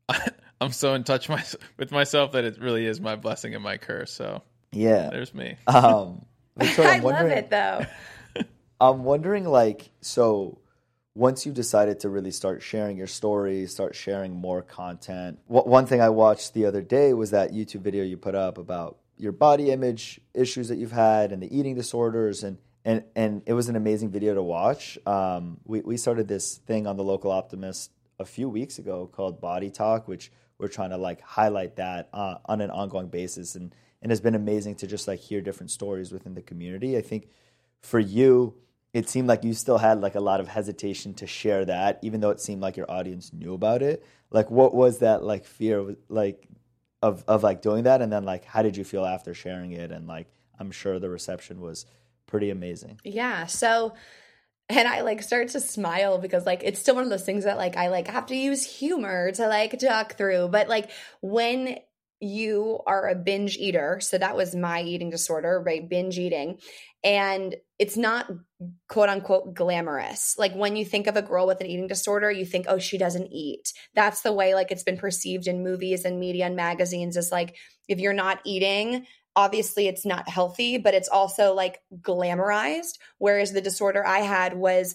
i'm 0.60 0.72
so 0.72 0.92
in 0.94 1.04
touch 1.04 1.28
my, 1.30 1.42
with 1.78 1.90
myself 1.90 2.32
that 2.32 2.44
it 2.44 2.60
really 2.60 2.84
is 2.86 3.00
my 3.00 3.16
blessing 3.16 3.54
and 3.54 3.64
my 3.64 3.78
curse 3.78 4.12
so 4.12 4.42
Yeah. 4.72 5.08
there's 5.10 5.32
me. 5.34 5.56
Um, 5.66 6.26
Victoria, 6.58 6.90
i 6.92 6.94
I'm 6.96 7.02
love 7.02 7.12
wondering- 7.14 7.38
it 7.38 7.48
though 7.50 7.86
I'm 8.82 9.04
wondering, 9.04 9.44
like, 9.44 9.90
so 10.00 10.58
once 11.14 11.46
you 11.46 11.52
decided 11.52 12.00
to 12.00 12.08
really 12.08 12.32
start 12.32 12.62
sharing 12.62 12.96
your 12.96 13.06
story, 13.06 13.64
start 13.68 13.94
sharing 13.94 14.34
more 14.34 14.60
content. 14.60 15.38
One 15.46 15.86
thing 15.86 16.00
I 16.00 16.08
watched 16.08 16.52
the 16.52 16.66
other 16.66 16.82
day 16.82 17.12
was 17.12 17.30
that 17.30 17.52
YouTube 17.52 17.82
video 17.82 18.02
you 18.02 18.16
put 18.16 18.34
up 18.34 18.58
about 18.58 18.98
your 19.16 19.30
body 19.30 19.70
image 19.70 20.20
issues 20.34 20.66
that 20.66 20.78
you've 20.78 20.90
had 20.90 21.30
and 21.30 21.40
the 21.40 21.56
eating 21.56 21.76
disorders, 21.76 22.42
and 22.42 22.58
and 22.84 23.04
and 23.14 23.42
it 23.46 23.52
was 23.52 23.68
an 23.68 23.76
amazing 23.76 24.10
video 24.10 24.34
to 24.34 24.42
watch. 24.42 24.98
Um, 25.06 25.58
we 25.64 25.80
we 25.82 25.96
started 25.96 26.26
this 26.26 26.56
thing 26.56 26.88
on 26.88 26.96
the 26.96 27.04
local 27.04 27.30
Optimist 27.30 27.92
a 28.18 28.24
few 28.24 28.48
weeks 28.48 28.80
ago 28.80 29.06
called 29.06 29.40
Body 29.40 29.70
Talk, 29.70 30.08
which 30.08 30.32
we're 30.58 30.66
trying 30.66 30.90
to 30.90 30.96
like 30.96 31.20
highlight 31.20 31.76
that 31.76 32.08
uh, 32.12 32.38
on 32.46 32.60
an 32.60 32.72
ongoing 32.72 33.06
basis, 33.06 33.54
and 33.54 33.72
and 34.00 34.10
it's 34.10 34.20
been 34.20 34.34
amazing 34.34 34.74
to 34.76 34.88
just 34.88 35.06
like 35.06 35.20
hear 35.20 35.40
different 35.40 35.70
stories 35.70 36.10
within 36.10 36.34
the 36.34 36.42
community. 36.42 36.96
I 36.96 37.00
think 37.00 37.28
for 37.80 38.00
you 38.00 38.54
it 38.92 39.08
seemed 39.08 39.28
like 39.28 39.42
you 39.42 39.54
still 39.54 39.78
had 39.78 40.00
like 40.00 40.14
a 40.14 40.20
lot 40.20 40.40
of 40.40 40.48
hesitation 40.48 41.14
to 41.14 41.26
share 41.26 41.64
that 41.64 41.98
even 42.02 42.20
though 42.20 42.30
it 42.30 42.40
seemed 42.40 42.60
like 42.60 42.76
your 42.76 42.90
audience 42.90 43.32
knew 43.32 43.54
about 43.54 43.82
it 43.82 44.04
like 44.30 44.50
what 44.50 44.74
was 44.74 44.98
that 44.98 45.22
like 45.22 45.44
fear 45.44 45.96
like 46.08 46.48
of 47.02 47.24
of 47.26 47.42
like 47.42 47.62
doing 47.62 47.84
that 47.84 48.02
and 48.02 48.12
then 48.12 48.24
like 48.24 48.44
how 48.44 48.62
did 48.62 48.76
you 48.76 48.84
feel 48.84 49.04
after 49.04 49.34
sharing 49.34 49.72
it 49.72 49.90
and 49.90 50.06
like 50.06 50.26
i'm 50.58 50.70
sure 50.70 50.98
the 50.98 51.08
reception 51.08 51.60
was 51.60 51.86
pretty 52.32 52.50
amazing 52.50 52.98
Yeah. 53.04 53.46
So, 53.46 53.92
and 54.68 54.88
I 54.88 55.02
like 55.02 55.22
start 55.22 55.48
to 55.48 55.60
smile 55.60 56.18
because 56.18 56.46
like 56.46 56.62
it's 56.64 56.80
still 56.80 56.94
one 56.94 57.04
of 57.04 57.10
those 57.10 57.24
things 57.24 57.44
that 57.44 57.58
like 57.58 57.76
I 57.76 57.88
like 57.88 58.08
have 58.08 58.26
to 58.26 58.36
use 58.36 58.64
humor 58.64 59.30
to 59.32 59.46
like 59.48 59.78
talk 59.78 60.16
through. 60.16 60.48
But 60.48 60.68
like 60.68 60.90
when 61.20 61.78
you 62.20 62.80
are 62.86 63.08
a 63.08 63.14
binge 63.14 63.58
eater, 63.58 64.00
so 64.00 64.16
that 64.16 64.34
was 64.34 64.54
my 64.54 64.80
eating 64.80 65.10
disorder, 65.10 65.62
right? 65.64 65.86
Binge 65.86 66.18
eating. 66.18 66.58
And 67.04 67.54
it's 67.82 67.96
not 67.96 68.30
quote 68.88 69.08
unquote 69.08 69.54
glamorous. 69.54 70.36
Like 70.38 70.54
when 70.54 70.76
you 70.76 70.84
think 70.84 71.08
of 71.08 71.16
a 71.16 71.22
girl 71.22 71.48
with 71.48 71.60
an 71.60 71.66
eating 71.66 71.88
disorder, 71.88 72.30
you 72.30 72.46
think, 72.46 72.66
oh, 72.68 72.78
she 72.78 72.96
doesn't 72.96 73.32
eat. 73.32 73.72
That's 73.96 74.20
the 74.20 74.32
way 74.32 74.54
like 74.54 74.70
it's 74.70 74.84
been 74.84 74.98
perceived 74.98 75.48
in 75.48 75.64
movies 75.64 76.04
and 76.04 76.20
media 76.20 76.46
and 76.46 76.54
magazines 76.54 77.16
is 77.16 77.32
like 77.32 77.56
if 77.88 77.98
you're 77.98 78.12
not 78.12 78.38
eating, 78.44 79.04
obviously 79.34 79.88
it's 79.88 80.06
not 80.06 80.28
healthy, 80.28 80.78
but 80.78 80.94
it's 80.94 81.08
also 81.08 81.54
like 81.54 81.80
glamorized. 82.00 83.00
Whereas 83.18 83.52
the 83.52 83.60
disorder 83.60 84.06
I 84.06 84.20
had 84.20 84.56
was 84.56 84.94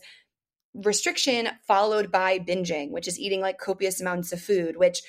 restriction 0.74 1.50
followed 1.68 2.10
by 2.10 2.40
binging, 2.40 2.92
which 2.92 3.10
is 3.10 3.20
eating 3.20 3.42
like 3.42 3.58
copious 3.58 4.00
amounts 4.00 4.32
of 4.32 4.40
food, 4.40 4.78
which 4.78 5.02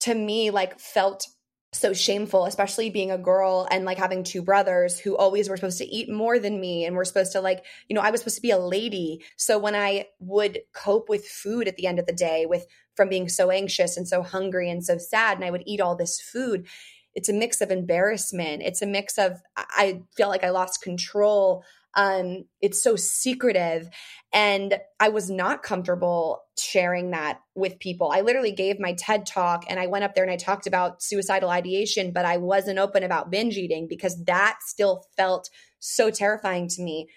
to 0.00 0.14
me 0.14 0.50
like 0.50 0.78
felt 0.78 1.26
so 1.72 1.92
shameful, 1.92 2.46
especially 2.46 2.88
being 2.88 3.10
a 3.10 3.18
girl 3.18 3.68
and 3.70 3.84
like 3.84 3.98
having 3.98 4.24
two 4.24 4.40
brothers 4.42 4.98
who 4.98 5.16
always 5.16 5.48
were 5.48 5.56
supposed 5.56 5.78
to 5.78 5.86
eat 5.86 6.10
more 6.10 6.38
than 6.38 6.60
me 6.60 6.86
and 6.86 6.96
were 6.96 7.04
supposed 7.04 7.32
to 7.32 7.40
like, 7.42 7.64
you 7.88 7.94
know, 7.94 8.00
I 8.00 8.10
was 8.10 8.20
supposed 8.20 8.36
to 8.36 8.42
be 8.42 8.50
a 8.50 8.58
lady. 8.58 9.22
So 9.36 9.58
when 9.58 9.74
I 9.74 10.06
would 10.18 10.60
cope 10.72 11.10
with 11.10 11.26
food 11.26 11.68
at 11.68 11.76
the 11.76 11.86
end 11.86 11.98
of 11.98 12.06
the 12.06 12.12
day 12.12 12.46
with 12.46 12.66
from 12.96 13.10
being 13.10 13.28
so 13.28 13.50
anxious 13.50 13.96
and 13.96 14.08
so 14.08 14.22
hungry 14.22 14.70
and 14.70 14.82
so 14.82 14.96
sad 14.96 15.36
and 15.36 15.44
I 15.44 15.50
would 15.50 15.62
eat 15.66 15.80
all 15.80 15.94
this 15.94 16.20
food, 16.20 16.66
it's 17.14 17.28
a 17.28 17.34
mix 17.34 17.60
of 17.60 17.70
embarrassment. 17.70 18.62
It's 18.62 18.80
a 18.80 18.86
mix 18.86 19.18
of 19.18 19.40
I 19.56 20.02
feel 20.16 20.28
like 20.28 20.44
I 20.44 20.50
lost 20.50 20.82
control. 20.82 21.64
Um, 21.94 22.44
it's 22.60 22.82
so 22.82 22.96
secretive. 22.96 23.88
And 24.32 24.78
I 25.00 25.08
was 25.08 25.30
not 25.30 25.62
comfortable 25.62 26.42
sharing 26.58 27.12
that 27.12 27.40
with 27.54 27.78
people. 27.78 28.10
I 28.12 28.20
literally 28.20 28.52
gave 28.52 28.78
my 28.78 28.92
TED 28.92 29.26
talk 29.26 29.64
and 29.68 29.80
I 29.80 29.86
went 29.86 30.04
up 30.04 30.14
there 30.14 30.24
and 30.24 30.32
I 30.32 30.36
talked 30.36 30.66
about 30.66 31.02
suicidal 31.02 31.50
ideation, 31.50 32.12
but 32.12 32.24
I 32.24 32.36
wasn't 32.36 32.78
open 32.78 33.02
about 33.02 33.30
binge 33.30 33.56
eating 33.56 33.86
because 33.88 34.22
that 34.24 34.58
still 34.62 35.04
felt 35.16 35.48
so 35.78 36.10
terrifying 36.10 36.68
to 36.68 36.82
me. 36.82 37.08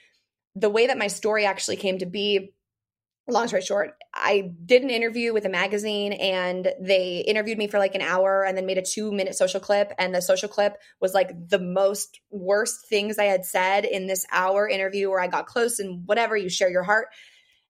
The 0.56 0.70
way 0.70 0.88
that 0.88 0.98
my 0.98 1.08
story 1.08 1.46
actually 1.46 1.78
came 1.78 1.98
to 2.00 2.06
be, 2.06 2.54
long 3.32 3.48
story 3.48 3.62
short, 3.62 3.94
I 4.14 4.52
did 4.66 4.84
an 4.84 4.90
interview 4.90 5.34
with 5.34 5.46
a 5.46 5.50
magazine 5.50 6.14
and 6.14 6.72
they 6.80 7.24
interviewed 7.28 7.58
me 7.58 7.68
for 7.68 7.80
like 7.80 7.96
an 7.96 8.02
hour 8.02 8.44
and 8.44 8.58
then 8.58 8.66
made 8.66 8.78
a 8.78 8.84
two 8.84 9.12
minute 9.12 9.36
social 9.36 9.60
clip. 9.60 9.92
And 9.98 10.14
the 10.14 10.22
social 10.22 10.50
clip 10.50 10.78
was 11.00 11.14
like 11.14 11.32
the 11.50 11.60
most 11.60 12.20
worst 12.30 12.88
things 12.88 13.18
I 13.18 13.26
had 13.26 13.46
said 13.46 13.86
in 13.86 14.08
this 14.08 14.26
hour 14.32 14.68
interview 14.68 15.10
where 15.10 15.22
I 15.22 15.28
got 15.28 15.48
close 15.48 15.80
and 15.80 16.06
whatever, 16.06 16.36
you 16.36 16.50
share 16.50 16.70
your 16.70 16.84
heart. 16.84 17.08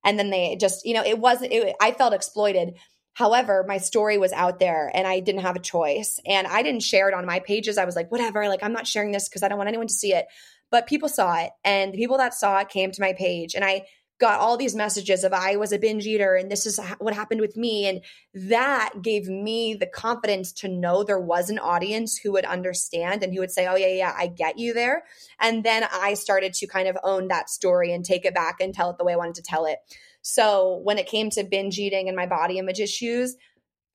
And 0.04 0.18
then 0.18 0.30
they 0.30 0.58
just, 0.60 0.86
you 0.86 0.94
know, 0.94 1.04
it 1.04 1.20
wasn't, 1.20 1.54
it, 1.54 1.76
I 1.80 1.92
felt 1.92 2.14
exploited. 2.14 2.74
However, 3.14 3.66
my 3.68 3.78
story 3.78 4.18
was 4.18 4.32
out 4.32 4.60
there 4.60 4.90
and 4.94 5.06
I 5.06 5.20
didn't 5.20 5.42
have 5.42 5.56
a 5.56 5.60
choice. 5.60 6.20
And 6.26 6.48
I 6.48 6.64
didn't 6.64 6.82
share 6.84 7.08
it 7.08 7.14
on 7.14 7.26
my 7.26 7.40
pages. 7.40 7.78
I 7.78 7.86
was 7.86 7.96
like, 7.96 8.12
whatever, 8.12 8.48
like, 8.48 8.64
I'm 8.64 8.74
not 8.74 8.88
sharing 8.88 9.12
this 9.12 9.30
because 9.30 9.44
I 9.44 9.48
don't 9.48 9.58
want 9.58 9.68
anyone 9.68 9.88
to 9.88 9.94
see 9.94 10.14
it. 10.14 10.26
But 10.72 10.88
people 10.88 11.10
saw 11.10 11.36
it. 11.36 11.52
And 11.64 11.94
the 11.94 11.98
people 11.98 12.18
that 12.18 12.34
saw 12.34 12.60
it 12.60 12.70
came 12.70 12.92
to 12.92 13.02
my 13.02 13.14
page. 13.14 13.54
And 13.54 13.66
I, 13.66 13.84
got 14.22 14.40
all 14.40 14.56
these 14.56 14.76
messages 14.76 15.24
of 15.24 15.34
I 15.34 15.56
was 15.58 15.74
a 15.74 15.80
binge 15.80 16.06
eater 16.06 16.36
and 16.36 16.50
this 16.50 16.68
is 16.68 16.80
what 17.00 17.16
happened 17.16 17.42
with 17.42 17.58
me. 17.58 17.88
And 17.88 18.02
that 18.50 18.94
gave 19.02 19.28
me 19.28 19.74
the 19.74 19.88
confidence 19.88 20.54
to 20.54 20.68
know 20.70 21.04
there 21.04 21.20
was 21.20 21.50
an 21.50 21.58
audience 21.58 22.18
who 22.18 22.32
would 22.34 22.46
understand 22.46 23.24
and 23.24 23.34
who 23.34 23.40
would 23.40 23.52
say, 23.52 23.68
Oh, 23.68 23.76
yeah, 23.76 23.88
yeah, 23.88 24.16
I 24.16 24.28
get 24.28 24.60
you 24.60 24.74
there. 24.74 25.04
And 25.40 25.64
then 25.64 25.86
I 25.92 26.14
started 26.14 26.54
to 26.54 26.68
kind 26.68 26.88
of 26.88 26.98
own 27.04 27.30
that 27.30 27.50
story 27.50 27.92
and 27.92 28.06
take 28.06 28.24
it 28.24 28.36
back 28.36 28.62
and 28.62 28.74
tell 28.74 28.92
it 28.92 29.00
the 29.00 29.04
way 29.04 29.14
I 29.14 29.18
wanted 29.18 29.36
to 29.36 29.44
tell 29.44 29.66
it. 29.66 29.80
So 30.22 30.80
when 30.84 31.00
it 31.00 31.08
came 31.08 31.32
to 31.32 31.44
binge 31.44 31.80
eating 31.80 32.08
and 32.08 32.16
my 32.16 32.28
body 32.28 32.60
image 32.60 32.80
issues, 32.80 33.36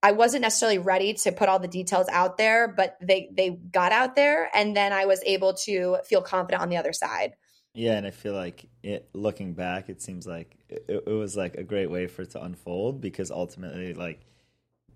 I 0.03 0.11
wasn't 0.13 0.43
necessarily 0.43 0.79
ready 0.79 1.15
to 1.15 1.33
put 1.33 1.49
all 1.49 1.61
the 1.61 1.69
details 1.69 2.09
out 2.11 2.37
there, 2.37 2.67
but 2.69 2.97
they 3.01 3.31
they 3.33 3.51
got 3.51 3.93
out 3.93 4.17
there 4.17 4.51
and 4.55 4.77
then 4.77 4.93
I 4.93 5.07
was 5.07 5.23
able 5.25 5.55
to 5.65 5.99
feel 6.05 6.21
confident 6.21 6.63
on 6.63 6.69
the 6.69 6.77
other 6.77 6.93
side. 6.93 7.35
Yeah, 7.77 7.99
and 7.99 8.07
I 8.07 8.11
feel 8.11 8.33
like 8.33 8.71
it 8.83 9.07
looking 9.13 9.53
back, 9.53 9.91
it 9.91 10.01
seems 10.01 10.27
like 10.27 10.57
it, 10.71 10.87
it 10.89 11.07
was 11.07 11.37
like 11.37 11.57
a 11.57 11.63
great 11.63 11.91
way 11.91 12.07
for 12.07 12.23
it 12.23 12.31
to 12.31 12.43
unfold 12.43 13.03
because 13.03 13.31
ultimately 13.31 13.93
like 13.93 14.25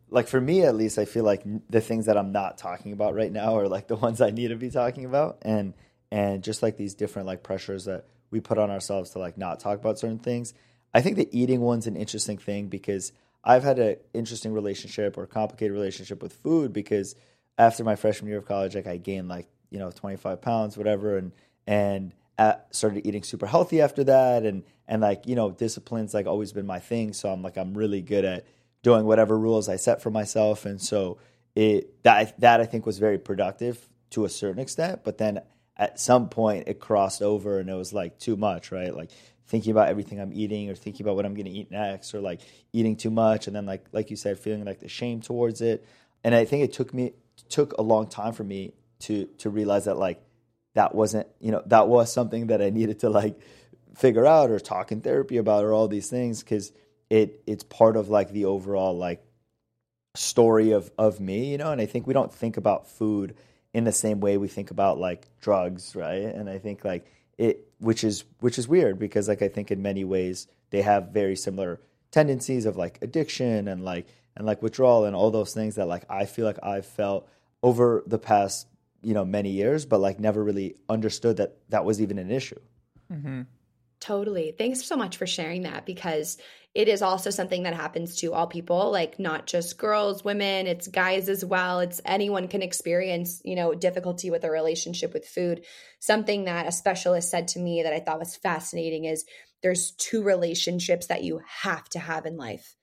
like 0.09 0.29
for 0.29 0.41
me 0.41 0.63
at 0.63 0.75
least, 0.75 0.99
I 0.99 1.05
feel 1.05 1.23
like 1.23 1.43
the 1.69 1.83
things 1.83 2.07
that 2.07 2.17
I'm 2.17 2.33
not 2.33 2.57
talking 2.57 2.93
about 2.93 3.15
right 3.15 3.31
now 3.31 3.59
are 3.59 3.69
like 3.69 3.87
the 3.87 3.97
ones 4.07 4.23
I 4.23 4.31
need 4.31 4.49
to 4.49 4.57
be 4.57 4.71
talking 4.71 5.05
about 5.05 5.39
and 5.43 5.75
and 6.11 6.43
just 6.43 6.63
like 6.63 6.79
these 6.79 6.95
different 6.95 7.29
like 7.29 7.43
pressures 7.43 7.85
that 7.85 8.07
we 8.31 8.41
put 8.41 8.57
on 8.57 8.71
ourselves 8.71 9.11
to 9.11 9.19
like 9.19 9.37
not 9.37 9.61
talk 9.61 9.79
about 9.79 9.99
certain 9.99 10.19
things. 10.19 10.55
I 10.95 11.03
think 11.03 11.17
the 11.17 11.29
eating 11.39 11.61
one's 11.61 11.87
an 11.87 11.97
interesting 11.97 12.39
thing 12.39 12.69
because 12.69 13.13
I've 13.45 13.63
had 13.63 13.79
an 13.79 13.97
interesting 14.15 14.55
relationship 14.55 15.19
or 15.19 15.27
complicated 15.27 15.75
relationship 15.75 16.23
with 16.23 16.33
food 16.33 16.73
because 16.73 17.15
after 17.59 17.85
my 17.85 17.97
freshman 17.97 18.31
year 18.31 18.39
of 18.39 18.47
college, 18.47 18.75
like 18.75 18.87
I 18.87 18.97
gained 18.97 19.29
like 19.29 19.49
you 19.69 19.79
know 19.79 19.91
25 19.91 20.41
pounds, 20.41 20.79
whatever, 20.79 21.19
and 21.19 21.33
and 21.67 22.15
at, 22.41 22.75
started 22.75 23.07
eating 23.07 23.23
super 23.23 23.47
healthy 23.47 23.83
after 23.83 24.03
that, 24.05 24.45
and 24.45 24.65
and 24.89 25.03
like 25.03 25.27
you 25.27 25.37
know 25.37 25.51
discipline's 25.51 26.15
like 26.15 26.27
always 26.27 26.53
been 26.53 26.67
my 26.67 26.79
thing, 26.79 27.13
so 27.13 27.29
I'm 27.29 27.43
like 27.43 27.59
I'm 27.59 27.77
really 27.77 28.01
good 28.01 28.25
at 28.25 28.47
doing 28.83 29.05
whatever 29.05 29.39
rules 29.39 29.69
I 29.69 29.77
set 29.77 30.01
for 30.03 30.11
myself, 30.11 30.65
and 30.65 30.81
so 30.81 31.19
it 31.55 32.03
that 32.03 32.41
that 32.41 32.61
I 32.61 32.67
think 32.67 32.87
was 32.87 32.99
very 32.99 33.19
productive 33.19 33.87
to 34.11 34.25
a 34.25 34.31
certain 34.31 34.59
extent, 34.59 35.03
but 35.05 35.19
then 35.19 35.43
at 35.77 36.01
some 36.01 36.29
point 36.29 36.67
it 36.67 36.81
crossed 36.81 37.23
over 37.23 37.59
and 37.59 37.69
it 37.69 37.75
was 37.75 37.93
like 37.93 38.19
too 38.19 38.37
much, 38.37 38.73
right? 38.73 38.95
Like 38.95 39.11
thinking 39.47 39.71
about 39.71 39.89
everything 39.89 40.21
I'm 40.21 40.33
eating 40.33 40.71
or 40.71 40.75
thinking 40.75 41.05
about 41.05 41.17
what 41.17 41.27
I'm 41.27 41.35
going 41.35 41.47
to 41.47 41.51
eat 41.51 41.71
next 41.71 42.15
or 42.15 42.21
like 42.21 42.41
eating 42.73 42.97
too 42.97 43.11
much 43.11 43.47
and 43.47 43.55
then 43.55 43.67
like 43.67 43.85
like 43.93 44.11
you 44.11 44.17
said 44.17 44.39
feeling 44.39 44.65
like 44.65 44.81
the 44.81 44.89
shame 44.89 45.21
towards 45.21 45.61
it. 45.61 45.87
And 46.25 46.35
I 46.35 46.45
think 46.45 46.65
it 46.65 46.73
took 46.73 46.93
me 46.95 47.13
took 47.49 47.73
a 47.75 47.83
long 47.83 48.07
time 48.09 48.33
for 48.33 48.45
me 48.45 48.73
to 49.01 49.27
to 49.39 49.51
realize 49.51 49.85
that 49.85 49.97
like 49.97 50.23
that 50.75 50.95
wasn't, 50.95 51.27
you 51.41 51.51
know, 51.51 51.63
that 51.67 51.89
was 51.89 52.13
something 52.13 52.49
that 52.49 52.63
I 52.63 52.71
needed 52.71 53.01
to 53.01 53.11
like 53.11 53.39
figure 53.95 54.27
out 54.27 54.51
or 54.51 54.61
talk 54.61 54.93
in 54.93 55.01
therapy 55.01 55.37
about 55.37 55.65
or 55.65 55.73
all 55.73 55.89
these 55.89 56.09
things 56.09 56.43
cuz 56.43 56.73
it 57.09 57.43
it's 57.47 57.65
part 57.65 57.97
of 57.97 58.09
like 58.09 58.31
the 58.31 58.45
overall 58.45 58.97
like 58.97 59.23
story 60.15 60.73
of 60.73 60.91
of 60.97 61.21
me, 61.21 61.51
you 61.51 61.59
know, 61.59 61.73
and 61.73 61.81
I 61.81 61.87
think 61.87 62.07
we 62.07 62.15
don't 62.15 62.33
think 62.33 62.57
about 62.57 62.89
food 62.89 63.35
in 63.73 63.85
the 63.85 63.93
same 63.93 64.21
way 64.21 64.37
we 64.37 64.49
think 64.49 64.71
about 64.71 64.99
like 64.99 65.29
drugs, 65.41 65.95
right? 65.95 66.23
And 66.23 66.49
I 66.49 66.59
think 66.59 66.85
like 66.85 67.07
it 67.39 67.69
which 67.79 68.05
is 68.05 68.25
which 68.41 68.59
is 68.59 68.69
weird 68.69 68.99
because 68.99 69.29
like 69.29 69.43
I 69.43 69.49
think 69.49 69.71
in 69.71 69.83
many 69.83 70.05
ways 70.05 70.47
they 70.71 70.83
have 70.83 71.09
very 71.09 71.37
similar 71.37 71.81
tendencies 72.11 72.67
of 72.67 72.77
like 72.77 72.99
addiction 73.03 73.69
and 73.69 73.85
like 73.85 74.07
and 74.37 74.47
like 74.47 74.63
withdrawal 74.63 75.05
and 75.05 75.17
all 75.17 75.31
those 75.31 75.55
things 75.55 75.77
that 75.77 75.87
like 75.87 76.05
I 76.09 76.27
feel 76.27 76.47
like 76.47 76.59
I've 76.63 76.87
felt 76.87 77.29
over 77.63 78.03
the 78.07 78.19
past 78.19 78.67
you 79.03 79.15
know 79.15 79.25
many 79.25 79.51
years, 79.51 79.87
but 79.87 80.01
like 80.01 80.21
never 80.21 80.43
really 80.43 80.77
understood 80.89 81.39
that 81.39 81.57
that 81.71 81.85
was 81.85 82.01
even 82.01 82.19
an 82.19 82.31
issue. 82.31 82.61
Mm-hmm. 83.13 83.43
Totally. 84.01 84.55
Thanks 84.57 84.83
so 84.83 84.97
much 84.97 85.19
for 85.19 85.27
sharing 85.27 85.63
that 85.63 85.85
because 85.85 86.39
it 86.75 86.89
is 86.89 87.03
also 87.03 87.31
something 87.31 87.65
that 87.65 87.75
happens 87.75 88.17
to 88.17 88.33
all 88.33 88.47
people, 88.47 88.91
like 88.91 89.19
not 89.19 89.47
just 89.47 89.77
girls, 89.77 90.25
women, 90.25 90.67
it's 90.67 90.89
guys 90.89 91.29
as 91.29 91.45
well. 91.45 91.81
It's 91.81 92.01
anyone 92.05 92.49
can 92.49 92.63
experience, 92.63 93.43
you 93.45 93.57
know, 93.57 93.75
difficulty 93.75 94.31
with 94.31 94.45
a 94.45 94.51
relationship 94.51 95.13
with 95.13 95.27
food. 95.27 95.67
Something 95.99 96.45
that 96.45 96.67
a 96.67 96.73
specialist 96.73 97.31
said 97.31 97.49
to 97.49 97.59
me 97.59 97.83
that 97.83 97.93
I 97.93 98.01
thought 98.01 98.21
was 98.21 98.37
fascinating 98.37 99.05
is 99.05 99.27
there's 99.63 99.91
two 99.93 100.23
relationships 100.23 101.09
that 101.09 101.25
you 101.25 101.43
have 101.47 101.89
to 101.91 101.99
have 101.99 102.25
in 102.25 102.39
life. 102.39 102.77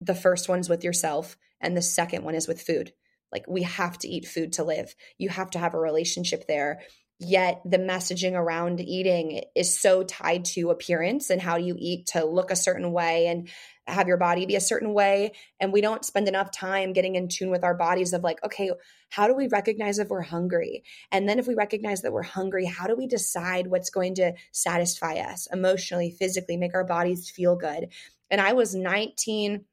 The 0.00 0.14
first 0.14 0.48
one's 0.48 0.68
with 0.68 0.84
yourself, 0.84 1.38
and 1.60 1.74
the 1.74 1.82
second 1.82 2.24
one 2.24 2.34
is 2.34 2.48
with 2.48 2.60
food. 2.60 2.92
Like 3.34 3.46
we 3.48 3.64
have 3.64 3.98
to 3.98 4.08
eat 4.08 4.28
food 4.28 4.54
to 4.54 4.64
live. 4.64 4.94
You 5.18 5.28
have 5.28 5.50
to 5.50 5.58
have 5.58 5.74
a 5.74 5.78
relationship 5.78 6.46
there. 6.46 6.82
Yet 7.18 7.60
the 7.64 7.78
messaging 7.78 8.34
around 8.34 8.80
eating 8.80 9.42
is 9.56 9.78
so 9.78 10.04
tied 10.04 10.44
to 10.46 10.70
appearance 10.70 11.30
and 11.30 11.42
how 11.42 11.58
do 11.58 11.64
you 11.64 11.74
eat 11.76 12.06
to 12.08 12.24
look 12.24 12.50
a 12.50 12.56
certain 12.56 12.92
way 12.92 13.26
and 13.26 13.48
have 13.86 14.08
your 14.08 14.16
body 14.16 14.46
be 14.46 14.56
a 14.56 14.60
certain 14.60 14.94
way. 14.94 15.32
And 15.60 15.72
we 15.72 15.80
don't 15.80 16.04
spend 16.04 16.28
enough 16.28 16.50
time 16.50 16.92
getting 16.92 17.16
in 17.16 17.28
tune 17.28 17.50
with 17.50 17.64
our 17.64 17.74
bodies 17.74 18.12
of 18.12 18.22
like 18.22 18.42
okay 18.44 18.70
how 19.10 19.26
do 19.26 19.34
we 19.34 19.48
recognize 19.48 19.98
if 19.98 20.08
we're 20.08 20.22
hungry? 20.22 20.84
And 21.10 21.28
then 21.28 21.38
if 21.38 21.46
we 21.46 21.54
recognize 21.54 22.02
that 22.02 22.12
we're 22.12 22.22
hungry 22.22 22.66
how 22.66 22.86
do 22.86 22.96
we 22.96 23.08
decide 23.08 23.66
what's 23.66 23.90
going 23.90 24.14
to 24.16 24.34
satisfy 24.52 25.14
us 25.14 25.48
emotionally 25.52 26.10
physically 26.10 26.56
make 26.56 26.74
our 26.74 26.84
bodies 26.84 27.30
feel 27.30 27.56
good? 27.56 27.88
And 28.30 28.40
i 28.40 28.52
was 28.52 28.74
19 28.74 29.64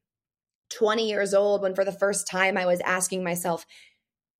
20 0.78 1.08
years 1.08 1.34
old 1.34 1.62
when 1.62 1.74
for 1.74 1.84
the 1.84 1.92
first 1.92 2.26
time 2.26 2.56
i 2.56 2.66
was 2.66 2.80
asking 2.80 3.24
myself 3.24 3.66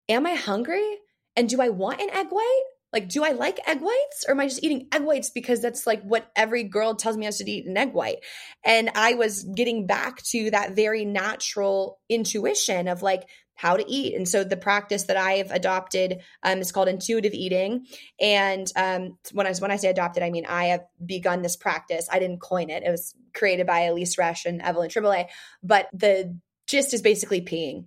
am 0.09 0.26
i 0.26 0.35
hungry? 0.35 0.99
And 1.35 1.49
do 1.49 1.62
I 1.62 1.70
want 1.70 2.01
an 2.01 2.11
egg 2.11 2.28
white? 2.30 2.62
like 2.93 3.09
do 3.09 3.24
i 3.24 3.30
like 3.30 3.59
egg 3.66 3.80
whites? 3.80 4.24
Or 4.28 4.33
am 4.33 4.41
i 4.41 4.47
just 4.47 4.62
eating 4.62 4.89
egg 4.93 5.03
whites 5.03 5.30
because 5.30 5.61
that's 5.61 5.87
like 5.87 6.03
what 6.03 6.30
every 6.37 6.64
girl 6.64 6.95
tells 6.95 7.16
me 7.16 7.26
i 7.26 7.30
should 7.30 7.49
eat 7.49 7.66
an 7.66 7.76
egg 7.76 7.93
white? 7.93 8.18
And 8.64 8.91
i 8.95 9.14
was 9.14 9.45
getting 9.45 9.87
back 9.87 10.22
to 10.30 10.51
that 10.51 10.76
very 10.76 11.05
natural 11.05 12.01
intuition 12.09 12.89
of 12.89 13.03
like 13.03 13.22
how 13.62 13.76
to 13.76 13.84
eat. 13.88 14.16
And 14.16 14.28
so 14.28 14.42
the 14.42 14.56
practice 14.56 15.04
that 15.04 15.16
i've 15.16 15.52
adopted 15.52 16.20
um, 16.42 16.58
is 16.58 16.72
called 16.72 16.88
intuitive 16.88 17.32
eating. 17.32 17.86
And 18.20 18.66
um, 18.74 19.18
when 19.30 19.46
i 19.46 19.54
when 19.54 19.70
i 19.70 19.76
say 19.76 19.88
adopted 19.88 20.24
i 20.24 20.30
mean 20.30 20.46
i 20.46 20.64
have 20.66 20.84
begun 21.04 21.42
this 21.42 21.54
practice. 21.54 22.08
I 22.10 22.18
didn't 22.18 22.40
coin 22.40 22.70
it. 22.70 22.82
It 22.82 22.90
was 22.90 23.14
created 23.32 23.66
by 23.68 23.82
Elyse 23.82 24.18
resch 24.18 24.46
and 24.46 24.60
evelyn 24.60 24.90
tribole 24.90 25.28
but 25.62 25.88
the 25.92 26.36
gist 26.66 26.92
is 26.92 27.02
basically 27.02 27.40
peeing. 27.40 27.84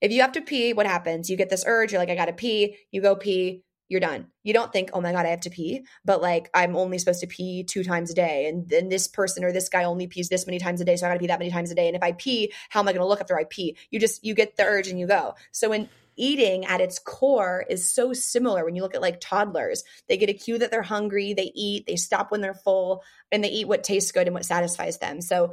If 0.00 0.12
you 0.12 0.20
have 0.20 0.32
to 0.32 0.42
pee, 0.42 0.72
what 0.72 0.86
happens? 0.86 1.28
You 1.28 1.36
get 1.36 1.50
this 1.50 1.64
urge, 1.66 1.90
you're 1.90 2.00
like, 2.00 2.08
I 2.08 2.14
gotta 2.14 2.32
pee, 2.32 2.76
you 2.92 3.02
go 3.02 3.16
pee, 3.16 3.62
you're 3.88 4.00
done. 4.00 4.26
You 4.42 4.52
don't 4.52 4.72
think, 4.72 4.90
oh 4.92 5.00
my 5.00 5.12
God, 5.12 5.26
I 5.26 5.30
have 5.30 5.40
to 5.40 5.50
pee, 5.50 5.84
but 6.04 6.20
like 6.20 6.50
I'm 6.54 6.76
only 6.76 6.98
supposed 6.98 7.20
to 7.20 7.26
pee 7.26 7.64
two 7.64 7.84
times 7.84 8.10
a 8.10 8.14
day. 8.14 8.46
And 8.46 8.68
then 8.68 8.88
this 8.88 9.06
person 9.06 9.44
or 9.44 9.52
this 9.52 9.68
guy 9.68 9.84
only 9.84 10.06
pees 10.06 10.28
this 10.28 10.46
many 10.46 10.58
times 10.58 10.80
a 10.80 10.84
day. 10.84 10.96
So 10.96 11.06
I 11.06 11.10
gotta 11.10 11.20
pee 11.20 11.28
that 11.28 11.38
many 11.38 11.50
times 11.50 11.70
a 11.70 11.74
day. 11.74 11.86
And 11.86 11.96
if 11.96 12.02
I 12.02 12.12
pee, 12.12 12.52
how 12.70 12.80
am 12.80 12.88
I 12.88 12.92
gonna 12.92 13.06
look 13.06 13.20
after 13.20 13.38
I 13.38 13.44
pee? 13.44 13.76
You 13.90 14.00
just, 14.00 14.24
you 14.24 14.34
get 14.34 14.56
the 14.56 14.64
urge 14.64 14.88
and 14.88 14.98
you 14.98 15.06
go. 15.06 15.34
So 15.52 15.70
when 15.70 15.88
eating 16.16 16.64
at 16.64 16.80
its 16.80 16.98
core 16.98 17.64
is 17.68 17.92
so 17.92 18.12
similar 18.12 18.64
when 18.64 18.74
you 18.74 18.82
look 18.82 18.94
at 18.94 19.02
like 19.02 19.20
toddlers. 19.20 19.84
They 20.08 20.16
get 20.16 20.30
a 20.30 20.34
cue 20.34 20.58
that 20.58 20.70
they're 20.70 20.82
hungry, 20.82 21.34
they 21.34 21.52
eat, 21.54 21.86
they 21.86 21.96
stop 21.96 22.30
when 22.30 22.40
they're 22.40 22.54
full, 22.54 23.02
and 23.30 23.44
they 23.44 23.48
eat 23.48 23.68
what 23.68 23.84
tastes 23.84 24.12
good 24.12 24.26
and 24.26 24.34
what 24.34 24.44
satisfies 24.44 24.98
them. 24.98 25.20
So 25.20 25.52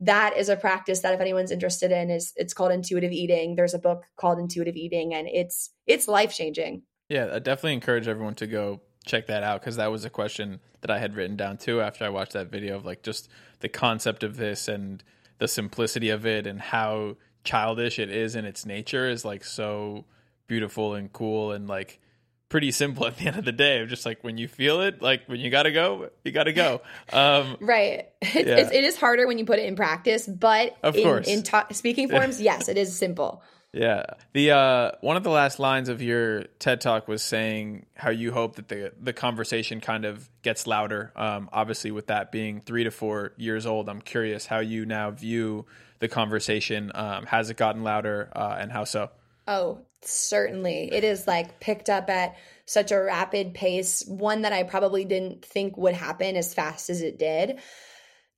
that 0.00 0.36
is 0.36 0.48
a 0.48 0.56
practice 0.56 1.00
that 1.00 1.14
if 1.14 1.20
anyone's 1.20 1.52
interested 1.52 1.92
in 1.92 2.10
is 2.10 2.32
it's 2.36 2.54
called 2.54 2.72
intuitive 2.72 3.12
eating. 3.12 3.54
There's 3.54 3.74
a 3.74 3.78
book 3.78 4.04
called 4.16 4.38
Intuitive 4.38 4.76
Eating 4.76 5.14
and 5.14 5.28
it's 5.28 5.70
it's 5.86 6.08
life-changing. 6.08 6.82
Yeah, 7.12 7.28
I 7.30 7.40
definitely 7.40 7.74
encourage 7.74 8.08
everyone 8.08 8.36
to 8.36 8.46
go 8.46 8.80
check 9.04 9.26
that 9.26 9.42
out 9.42 9.60
because 9.60 9.76
that 9.76 9.92
was 9.92 10.06
a 10.06 10.10
question 10.10 10.60
that 10.80 10.90
I 10.90 10.98
had 10.98 11.14
written 11.14 11.36
down 11.36 11.58
too 11.58 11.82
after 11.82 12.06
I 12.06 12.08
watched 12.08 12.32
that 12.32 12.50
video 12.50 12.74
of 12.76 12.86
like 12.86 13.02
just 13.02 13.28
the 13.60 13.68
concept 13.68 14.22
of 14.22 14.38
this 14.38 14.66
and 14.66 15.04
the 15.36 15.46
simplicity 15.46 16.08
of 16.08 16.24
it 16.24 16.46
and 16.46 16.58
how 16.58 17.18
childish 17.44 17.98
it 17.98 18.08
is 18.08 18.34
in 18.34 18.46
its 18.46 18.64
nature 18.64 19.10
is 19.10 19.26
like 19.26 19.44
so 19.44 20.06
beautiful 20.46 20.94
and 20.94 21.12
cool 21.12 21.52
and 21.52 21.68
like 21.68 22.00
pretty 22.48 22.70
simple 22.70 23.06
at 23.08 23.18
the 23.18 23.26
end 23.26 23.36
of 23.36 23.44
the 23.44 23.52
day. 23.52 23.84
Just 23.84 24.06
like 24.06 24.24
when 24.24 24.38
you 24.38 24.48
feel 24.48 24.80
it, 24.80 25.02
like 25.02 25.26
when 25.26 25.38
you 25.38 25.50
got 25.50 25.64
to 25.64 25.70
go, 25.70 26.08
you 26.24 26.32
got 26.32 26.44
to 26.44 26.54
go. 26.54 26.80
Um, 27.12 27.58
right. 27.60 28.08
It's, 28.22 28.34
yeah. 28.34 28.56
it's, 28.56 28.72
it 28.72 28.84
is 28.84 28.96
harder 28.96 29.26
when 29.26 29.36
you 29.36 29.44
put 29.44 29.58
it 29.58 29.66
in 29.66 29.76
practice, 29.76 30.26
but 30.26 30.78
of 30.82 30.96
in, 30.96 31.02
course. 31.02 31.28
in 31.28 31.42
ta- 31.42 31.66
speaking 31.72 32.08
forms, 32.08 32.40
yes, 32.40 32.68
it 32.70 32.78
is 32.78 32.96
simple. 32.96 33.42
Yeah. 33.72 34.04
The 34.34 34.50
uh, 34.50 34.90
one 35.00 35.16
of 35.16 35.22
the 35.22 35.30
last 35.30 35.58
lines 35.58 35.88
of 35.88 36.02
your 36.02 36.44
TED 36.58 36.80
talk 36.82 37.08
was 37.08 37.22
saying 37.22 37.86
how 37.94 38.10
you 38.10 38.30
hope 38.30 38.56
that 38.56 38.68
the 38.68 38.92
the 39.00 39.14
conversation 39.14 39.80
kind 39.80 40.04
of 40.04 40.28
gets 40.42 40.66
louder. 40.66 41.12
Um, 41.16 41.48
obviously, 41.52 41.90
with 41.90 42.08
that 42.08 42.30
being 42.30 42.60
three 42.60 42.84
to 42.84 42.90
four 42.90 43.32
years 43.38 43.64
old, 43.64 43.88
I'm 43.88 44.02
curious 44.02 44.44
how 44.44 44.58
you 44.58 44.84
now 44.84 45.10
view 45.10 45.64
the 46.00 46.08
conversation. 46.08 46.92
Um, 46.94 47.24
has 47.26 47.48
it 47.48 47.56
gotten 47.56 47.82
louder, 47.82 48.30
uh, 48.36 48.56
and 48.58 48.70
how 48.70 48.84
so? 48.84 49.10
Oh, 49.48 49.78
certainly. 50.02 50.92
It 50.92 51.02
is 51.02 51.26
like 51.26 51.58
picked 51.58 51.88
up 51.88 52.10
at 52.10 52.36
such 52.66 52.92
a 52.92 53.00
rapid 53.00 53.54
pace. 53.54 54.04
One 54.06 54.42
that 54.42 54.52
I 54.52 54.64
probably 54.64 55.06
didn't 55.06 55.44
think 55.44 55.78
would 55.78 55.94
happen 55.94 56.36
as 56.36 56.52
fast 56.52 56.90
as 56.90 57.00
it 57.00 57.18
did 57.18 57.58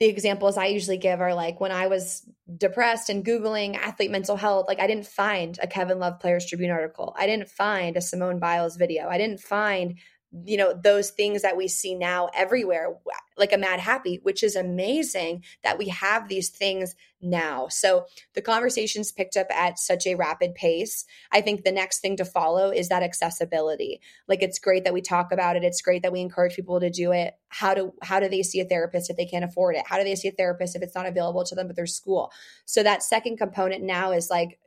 the 0.04 0.10
examples 0.10 0.58
I 0.58 0.66
usually 0.66 0.98
give 0.98 1.22
are 1.22 1.34
like 1.34 1.60
when 1.62 1.72
I 1.72 1.86
was 1.86 2.28
depressed 2.58 3.08
and 3.08 3.24
Googling 3.24 3.74
athlete 3.74 4.10
mental 4.10 4.36
health, 4.36 4.66
like 4.68 4.78
I 4.78 4.86
didn't 4.86 5.06
find 5.06 5.58
a 5.62 5.66
Kevin 5.66 5.98
Love 5.98 6.20
Players 6.20 6.44
Tribune 6.44 6.70
article. 6.70 7.16
I 7.18 7.26
didn't 7.26 7.48
find 7.48 7.96
a 7.96 8.02
Simone 8.02 8.38
Biles 8.38 8.76
video. 8.76 9.08
I 9.08 9.16
didn't 9.16 9.40
find 9.40 9.98
you 10.44 10.56
know 10.56 10.74
those 10.74 11.10
things 11.10 11.42
that 11.42 11.56
we 11.56 11.68
see 11.68 11.94
now 11.94 12.28
everywhere 12.34 12.96
like 13.36 13.52
a 13.52 13.58
Madhappy 13.58 14.20
which 14.22 14.42
is 14.42 14.56
amazing 14.56 15.44
that 15.62 15.78
we 15.78 15.88
have 15.88 16.28
these 16.28 16.48
things 16.48 16.96
now. 17.24 17.68
So 17.68 18.06
the 18.34 18.42
conversations 18.42 19.10
picked 19.10 19.36
up 19.36 19.46
at 19.50 19.78
such 19.78 20.06
a 20.06 20.14
rapid 20.14 20.54
pace. 20.54 21.04
I 21.32 21.40
think 21.40 21.64
the 21.64 21.72
next 21.72 22.00
thing 22.00 22.16
to 22.18 22.24
follow 22.24 22.70
is 22.70 22.88
that 22.88 23.02
accessibility. 23.02 24.00
Like 24.28 24.42
it's 24.42 24.58
great 24.58 24.84
that 24.84 24.92
we 24.92 25.00
talk 25.00 25.32
about 25.32 25.56
it. 25.56 25.64
It's 25.64 25.82
great 25.82 26.02
that 26.02 26.12
we 26.12 26.20
encourage 26.20 26.54
people 26.54 26.80
to 26.80 26.90
do 26.90 27.12
it. 27.12 27.34
How 27.48 27.74
do 27.74 27.94
how 28.02 28.20
do 28.20 28.28
they 28.28 28.42
see 28.42 28.60
a 28.60 28.64
therapist 28.64 29.10
if 29.10 29.16
they 29.16 29.26
can't 29.26 29.44
afford 29.44 29.76
it? 29.76 29.86
How 29.86 29.98
do 29.98 30.04
they 30.04 30.16
see 30.16 30.28
a 30.28 30.32
therapist 30.32 30.76
if 30.76 30.82
it's 30.82 30.94
not 30.94 31.06
available 31.06 31.44
to 31.44 31.54
them 31.54 31.70
at 31.70 31.76
their 31.76 31.86
school? 31.86 32.30
So 32.66 32.82
that 32.82 33.02
second 33.02 33.38
component 33.38 33.82
now 33.82 34.12
is 34.12 34.30
like 34.30 34.58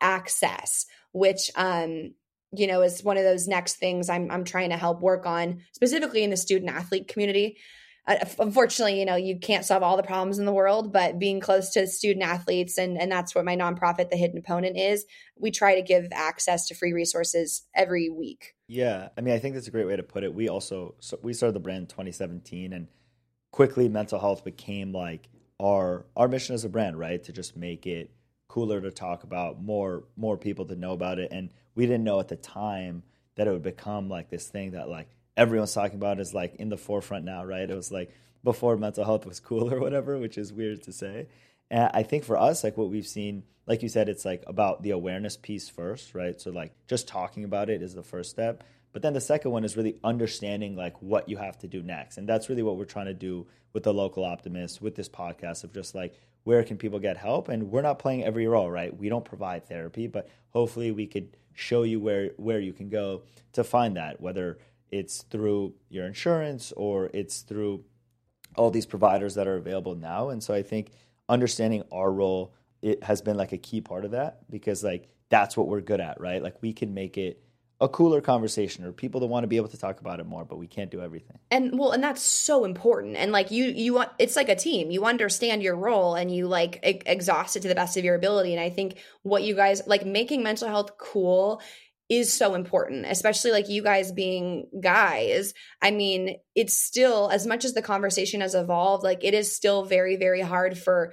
access 0.00 0.86
which 1.12 1.50
um 1.56 2.14
you 2.52 2.66
know, 2.66 2.82
is 2.82 3.04
one 3.04 3.16
of 3.16 3.24
those 3.24 3.46
next 3.46 3.76
things 3.76 4.08
I'm 4.08 4.30
I'm 4.30 4.44
trying 4.44 4.70
to 4.70 4.76
help 4.76 5.00
work 5.00 5.26
on, 5.26 5.62
specifically 5.72 6.22
in 6.22 6.30
the 6.30 6.36
student 6.36 6.70
athlete 6.70 7.08
community. 7.08 7.58
Uh, 8.06 8.24
unfortunately, 8.38 8.98
you 8.98 9.04
know, 9.04 9.16
you 9.16 9.38
can't 9.38 9.66
solve 9.66 9.82
all 9.82 9.98
the 9.98 10.02
problems 10.02 10.38
in 10.38 10.46
the 10.46 10.52
world, 10.52 10.92
but 10.92 11.18
being 11.18 11.40
close 11.40 11.70
to 11.74 11.86
student 11.86 12.24
athletes 12.24 12.78
and 12.78 12.98
and 12.98 13.12
that's 13.12 13.34
what 13.34 13.44
my 13.44 13.56
nonprofit, 13.56 14.08
the 14.08 14.16
Hidden 14.16 14.38
Opponent, 14.38 14.78
is. 14.78 15.04
We 15.36 15.50
try 15.50 15.74
to 15.74 15.82
give 15.82 16.08
access 16.12 16.66
to 16.68 16.74
free 16.74 16.92
resources 16.92 17.66
every 17.74 18.08
week. 18.08 18.54
Yeah, 18.66 19.08
I 19.16 19.20
mean, 19.20 19.34
I 19.34 19.38
think 19.38 19.54
that's 19.54 19.68
a 19.68 19.70
great 19.72 19.86
way 19.86 19.96
to 19.96 20.02
put 20.02 20.24
it. 20.24 20.32
We 20.34 20.48
also 20.48 20.94
so 21.00 21.18
we 21.22 21.34
started 21.34 21.54
the 21.54 21.60
brand 21.60 21.82
in 21.82 21.86
2017, 21.86 22.72
and 22.72 22.88
quickly 23.52 23.88
mental 23.88 24.18
health 24.18 24.42
became 24.42 24.92
like 24.92 25.28
our 25.60 26.06
our 26.16 26.28
mission 26.28 26.54
as 26.54 26.64
a 26.64 26.70
brand, 26.70 26.98
right? 26.98 27.22
To 27.24 27.32
just 27.32 27.58
make 27.58 27.86
it 27.86 28.10
cooler 28.48 28.80
to 28.80 28.90
talk 28.90 29.22
about, 29.22 29.62
more 29.62 30.04
more 30.16 30.36
people 30.36 30.64
to 30.66 30.76
know 30.76 30.92
about 30.92 31.18
it, 31.18 31.30
and 31.30 31.50
we 31.74 31.86
didn't 31.86 32.04
know 32.04 32.18
at 32.18 32.28
the 32.28 32.36
time 32.36 33.02
that 33.36 33.46
it 33.46 33.52
would 33.52 33.62
become 33.62 34.08
like 34.08 34.30
this 34.30 34.48
thing 34.48 34.72
that 34.72 34.88
like 34.88 35.08
everyone's 35.36 35.72
talking 35.72 35.96
about 35.96 36.18
is 36.18 36.34
like 36.34 36.56
in 36.56 36.68
the 36.68 36.76
forefront 36.76 37.24
now, 37.24 37.44
right? 37.44 37.70
It 37.70 37.74
was 37.74 37.92
like 37.92 38.12
before 38.42 38.76
mental 38.76 39.04
health 39.04 39.24
was 39.24 39.40
cool 39.40 39.72
or 39.72 39.80
whatever, 39.80 40.18
which 40.18 40.36
is 40.36 40.52
weird 40.52 40.82
to 40.82 40.92
say. 40.92 41.28
And 41.70 41.90
I 41.94 42.02
think 42.02 42.24
for 42.24 42.36
us, 42.36 42.64
like 42.64 42.76
what 42.76 42.90
we've 42.90 43.06
seen, 43.06 43.44
like 43.66 43.82
you 43.82 43.88
said, 43.88 44.08
it's 44.08 44.24
like 44.24 44.42
about 44.46 44.82
the 44.82 44.90
awareness 44.90 45.36
piece 45.36 45.68
first, 45.68 46.14
right? 46.14 46.40
So 46.40 46.50
like 46.50 46.72
just 46.88 47.06
talking 47.06 47.44
about 47.44 47.70
it 47.70 47.82
is 47.82 47.94
the 47.94 48.02
first 48.02 48.30
step. 48.30 48.64
But 48.92 49.02
then 49.02 49.12
the 49.12 49.20
second 49.20 49.50
one 49.50 49.64
is 49.64 49.76
really 49.76 49.98
understanding 50.02 50.74
like 50.74 51.00
what 51.00 51.28
you 51.28 51.36
have 51.36 51.58
to 51.58 51.68
do 51.68 51.82
next. 51.82 52.16
And 52.16 52.28
that's 52.28 52.48
really 52.48 52.62
what 52.62 52.76
we're 52.76 52.86
trying 52.86 53.06
to 53.06 53.14
do 53.14 53.46
with 53.72 53.82
the 53.82 53.92
local 53.92 54.24
optimist, 54.24 54.80
with 54.80 54.96
this 54.96 55.08
podcast 55.08 55.62
of 55.62 55.72
just 55.72 55.94
like 55.94 56.18
where 56.48 56.64
can 56.64 56.78
people 56.78 56.98
get 56.98 57.18
help? 57.18 57.50
And 57.50 57.70
we're 57.70 57.82
not 57.82 57.98
playing 57.98 58.24
every 58.24 58.46
role, 58.46 58.70
right? 58.70 58.96
We 58.96 59.10
don't 59.10 59.24
provide 59.24 59.68
therapy, 59.68 60.06
but 60.06 60.30
hopefully 60.48 60.92
we 60.92 61.06
could 61.06 61.36
show 61.52 61.82
you 61.82 62.00
where 62.00 62.30
where 62.38 62.58
you 62.58 62.72
can 62.72 62.88
go 62.88 63.24
to 63.52 63.62
find 63.62 63.98
that, 63.98 64.18
whether 64.18 64.56
it's 64.90 65.24
through 65.24 65.74
your 65.90 66.06
insurance 66.06 66.72
or 66.72 67.10
it's 67.12 67.42
through 67.42 67.84
all 68.56 68.70
these 68.70 68.86
providers 68.86 69.34
that 69.34 69.46
are 69.46 69.56
available 69.56 69.94
now. 69.94 70.30
And 70.30 70.42
so 70.42 70.54
I 70.54 70.62
think 70.62 70.92
understanding 71.28 71.82
our 71.92 72.10
role 72.10 72.54
it 72.80 73.04
has 73.04 73.20
been 73.20 73.36
like 73.36 73.52
a 73.52 73.58
key 73.58 73.82
part 73.82 74.06
of 74.06 74.12
that 74.12 74.50
because 74.50 74.82
like 74.82 75.10
that's 75.28 75.54
what 75.54 75.68
we're 75.68 75.82
good 75.82 76.00
at, 76.00 76.18
right? 76.18 76.42
Like 76.42 76.62
we 76.62 76.72
can 76.72 76.94
make 76.94 77.18
it 77.18 77.42
a 77.80 77.88
cooler 77.88 78.20
conversation 78.20 78.84
or 78.84 78.92
people 78.92 79.20
that 79.20 79.28
want 79.28 79.44
to 79.44 79.48
be 79.48 79.56
able 79.56 79.68
to 79.68 79.78
talk 79.78 80.00
about 80.00 80.18
it 80.18 80.26
more 80.26 80.44
but 80.44 80.56
we 80.56 80.66
can't 80.66 80.90
do 80.90 81.00
everything. 81.00 81.38
And 81.50 81.78
well 81.78 81.92
and 81.92 82.02
that's 82.02 82.22
so 82.22 82.64
important. 82.64 83.16
And 83.16 83.30
like 83.30 83.50
you 83.50 83.66
you 83.66 83.94
want 83.94 84.10
it's 84.18 84.36
like 84.36 84.48
a 84.48 84.56
team. 84.56 84.90
You 84.90 85.04
understand 85.04 85.62
your 85.62 85.76
role 85.76 86.14
and 86.14 86.34
you 86.34 86.48
like 86.48 86.80
exhaust 86.82 87.56
it 87.56 87.60
to 87.60 87.68
the 87.68 87.74
best 87.74 87.96
of 87.96 88.04
your 88.04 88.16
ability. 88.16 88.52
And 88.52 88.60
i 88.60 88.70
think 88.70 88.98
what 89.22 89.42
you 89.42 89.54
guys 89.54 89.82
like 89.86 90.04
making 90.04 90.42
mental 90.42 90.68
health 90.68 90.98
cool 90.98 91.62
is 92.08 92.32
so 92.32 92.54
important 92.54 93.04
especially 93.06 93.52
like 93.52 93.68
you 93.68 93.82
guys 93.82 94.10
being 94.10 94.66
guys. 94.80 95.54
I 95.80 95.92
mean 95.92 96.36
it's 96.56 96.74
still 96.74 97.28
as 97.28 97.46
much 97.46 97.64
as 97.64 97.74
the 97.74 97.82
conversation 97.82 98.40
has 98.40 98.54
evolved 98.56 99.04
like 99.04 99.22
it 99.22 99.34
is 99.34 99.54
still 99.54 99.84
very 99.84 100.16
very 100.16 100.40
hard 100.40 100.76
for 100.76 101.12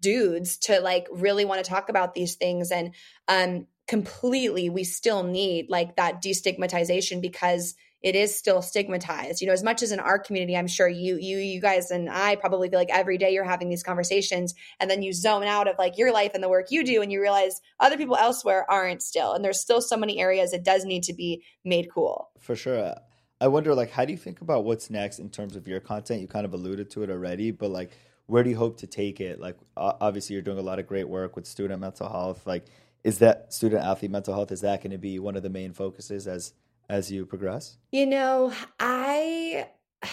dudes 0.00 0.58
to 0.58 0.80
like 0.80 1.06
really 1.12 1.44
want 1.44 1.64
to 1.64 1.70
talk 1.70 1.88
about 1.88 2.14
these 2.14 2.34
things. 2.34 2.72
And 2.72 2.94
um 3.28 3.66
completely 3.86 4.70
we 4.70 4.84
still 4.84 5.22
need 5.22 5.68
like 5.68 5.96
that 5.96 6.22
destigmatization 6.22 7.20
because 7.20 7.74
it 8.04 8.14
is 8.14 8.36
still 8.36 8.60
stigmatized. 8.60 9.40
You 9.40 9.46
know 9.46 9.52
as 9.54 9.62
much 9.62 9.82
as 9.82 9.90
in 9.90 9.98
our 9.98 10.18
community 10.18 10.56
i'm 10.56 10.66
sure 10.66 10.88
you 10.88 11.16
you 11.16 11.38
you 11.38 11.60
guys 11.60 11.90
and 11.90 12.08
i 12.08 12.36
probably 12.36 12.68
feel 12.68 12.78
like 12.78 12.90
every 12.90 13.18
day 13.18 13.30
you're 13.30 13.44
having 13.44 13.68
these 13.68 13.82
conversations 13.82 14.54
and 14.78 14.90
then 14.90 15.02
you 15.02 15.12
zone 15.12 15.44
out 15.44 15.68
of 15.68 15.76
like 15.78 15.98
your 15.98 16.12
life 16.12 16.32
and 16.34 16.42
the 16.42 16.48
work 16.48 16.70
you 16.70 16.84
do 16.84 17.02
and 17.02 17.10
you 17.10 17.20
realize 17.20 17.60
other 17.80 17.96
people 17.96 18.16
elsewhere 18.16 18.70
aren't 18.70 19.02
still 19.02 19.32
and 19.32 19.44
there's 19.44 19.60
still 19.60 19.80
so 19.80 19.96
many 19.96 20.20
areas 20.20 20.52
it 20.52 20.64
does 20.64 20.84
need 20.84 21.02
to 21.04 21.14
be 21.14 21.42
made 21.64 21.88
cool. 21.92 22.30
For 22.38 22.54
sure. 22.54 22.94
I 23.40 23.48
wonder 23.48 23.74
like 23.74 23.90
how 23.90 24.04
do 24.04 24.12
you 24.12 24.18
think 24.18 24.40
about 24.40 24.64
what's 24.64 24.90
next 24.90 25.18
in 25.18 25.30
terms 25.30 25.56
of 25.56 25.66
your 25.66 25.80
content? 25.80 26.20
You 26.20 26.28
kind 26.28 26.46
of 26.46 26.54
alluded 26.54 26.90
to 26.92 27.02
it 27.02 27.10
already 27.10 27.50
but 27.50 27.70
like 27.70 27.90
where 28.26 28.42
do 28.42 28.50
you 28.50 28.56
hope 28.56 28.78
to 28.78 28.86
take 28.86 29.20
it? 29.20 29.40
Like 29.40 29.56
obviously 29.76 30.34
you're 30.34 30.42
doing 30.42 30.58
a 30.58 30.62
lot 30.62 30.78
of 30.78 30.86
great 30.86 31.08
work 31.08 31.36
with 31.36 31.46
student 31.46 31.80
mental 31.80 32.08
health. 32.08 32.46
Like 32.46 32.66
is 33.04 33.18
that 33.18 33.52
student 33.52 33.84
athlete 33.84 34.10
mental 34.10 34.34
health 34.34 34.50
is 34.50 34.62
that 34.62 34.82
going 34.82 34.90
to 34.90 34.98
be 34.98 35.18
one 35.18 35.36
of 35.36 35.42
the 35.42 35.50
main 35.50 35.72
focuses 35.72 36.26
as 36.26 36.54
as 36.88 37.12
you 37.12 37.24
progress? 37.26 37.76
You 37.92 38.06
know 38.06 38.52
i 38.80 39.68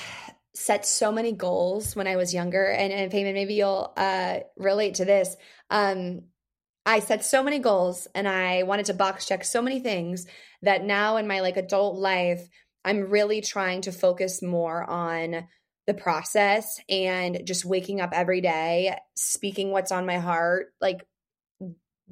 set 0.54 0.86
so 0.86 1.12
many 1.12 1.32
goals 1.32 1.96
when 1.96 2.08
i 2.08 2.18
was 2.18 2.34
younger 2.34 2.66
and, 2.66 2.94
and 2.94 3.12
Peiman 3.12 3.34
maybe 3.34 3.56
you'll 3.56 3.92
uh, 3.98 4.39
relate 4.58 4.96
to 4.96 5.06
this. 5.06 5.36
Um, 5.70 6.24
i 6.86 7.00
set 7.00 7.24
so 7.24 7.42
many 7.42 7.60
goals 7.60 8.08
and 8.14 8.28
i 8.28 8.64
wanted 8.64 8.88
to 8.88 8.94
box 8.94 9.26
check 9.26 9.44
so 9.44 9.62
many 9.62 9.80
things 9.80 10.26
that 10.62 10.84
now 10.84 11.18
in 11.18 11.28
my 11.28 11.39
like 11.39 11.58
adult 11.58 11.98
life 11.98 12.48
i'm 12.84 13.10
really 13.10 13.39
trying 13.39 13.82
to 13.82 13.92
focus 13.92 14.42
more 14.42 14.84
on 14.84 15.48
the 15.88 15.94
process 15.94 16.80
and 16.89 17.42
just 17.46 17.66
waking 17.66 18.02
up 18.02 18.12
every 18.14 18.42
day 18.42 18.98
speaking 19.16 19.72
what's 19.72 19.92
on 19.92 20.06
my 20.06 20.18
heart 20.18 20.74
like 20.82 21.06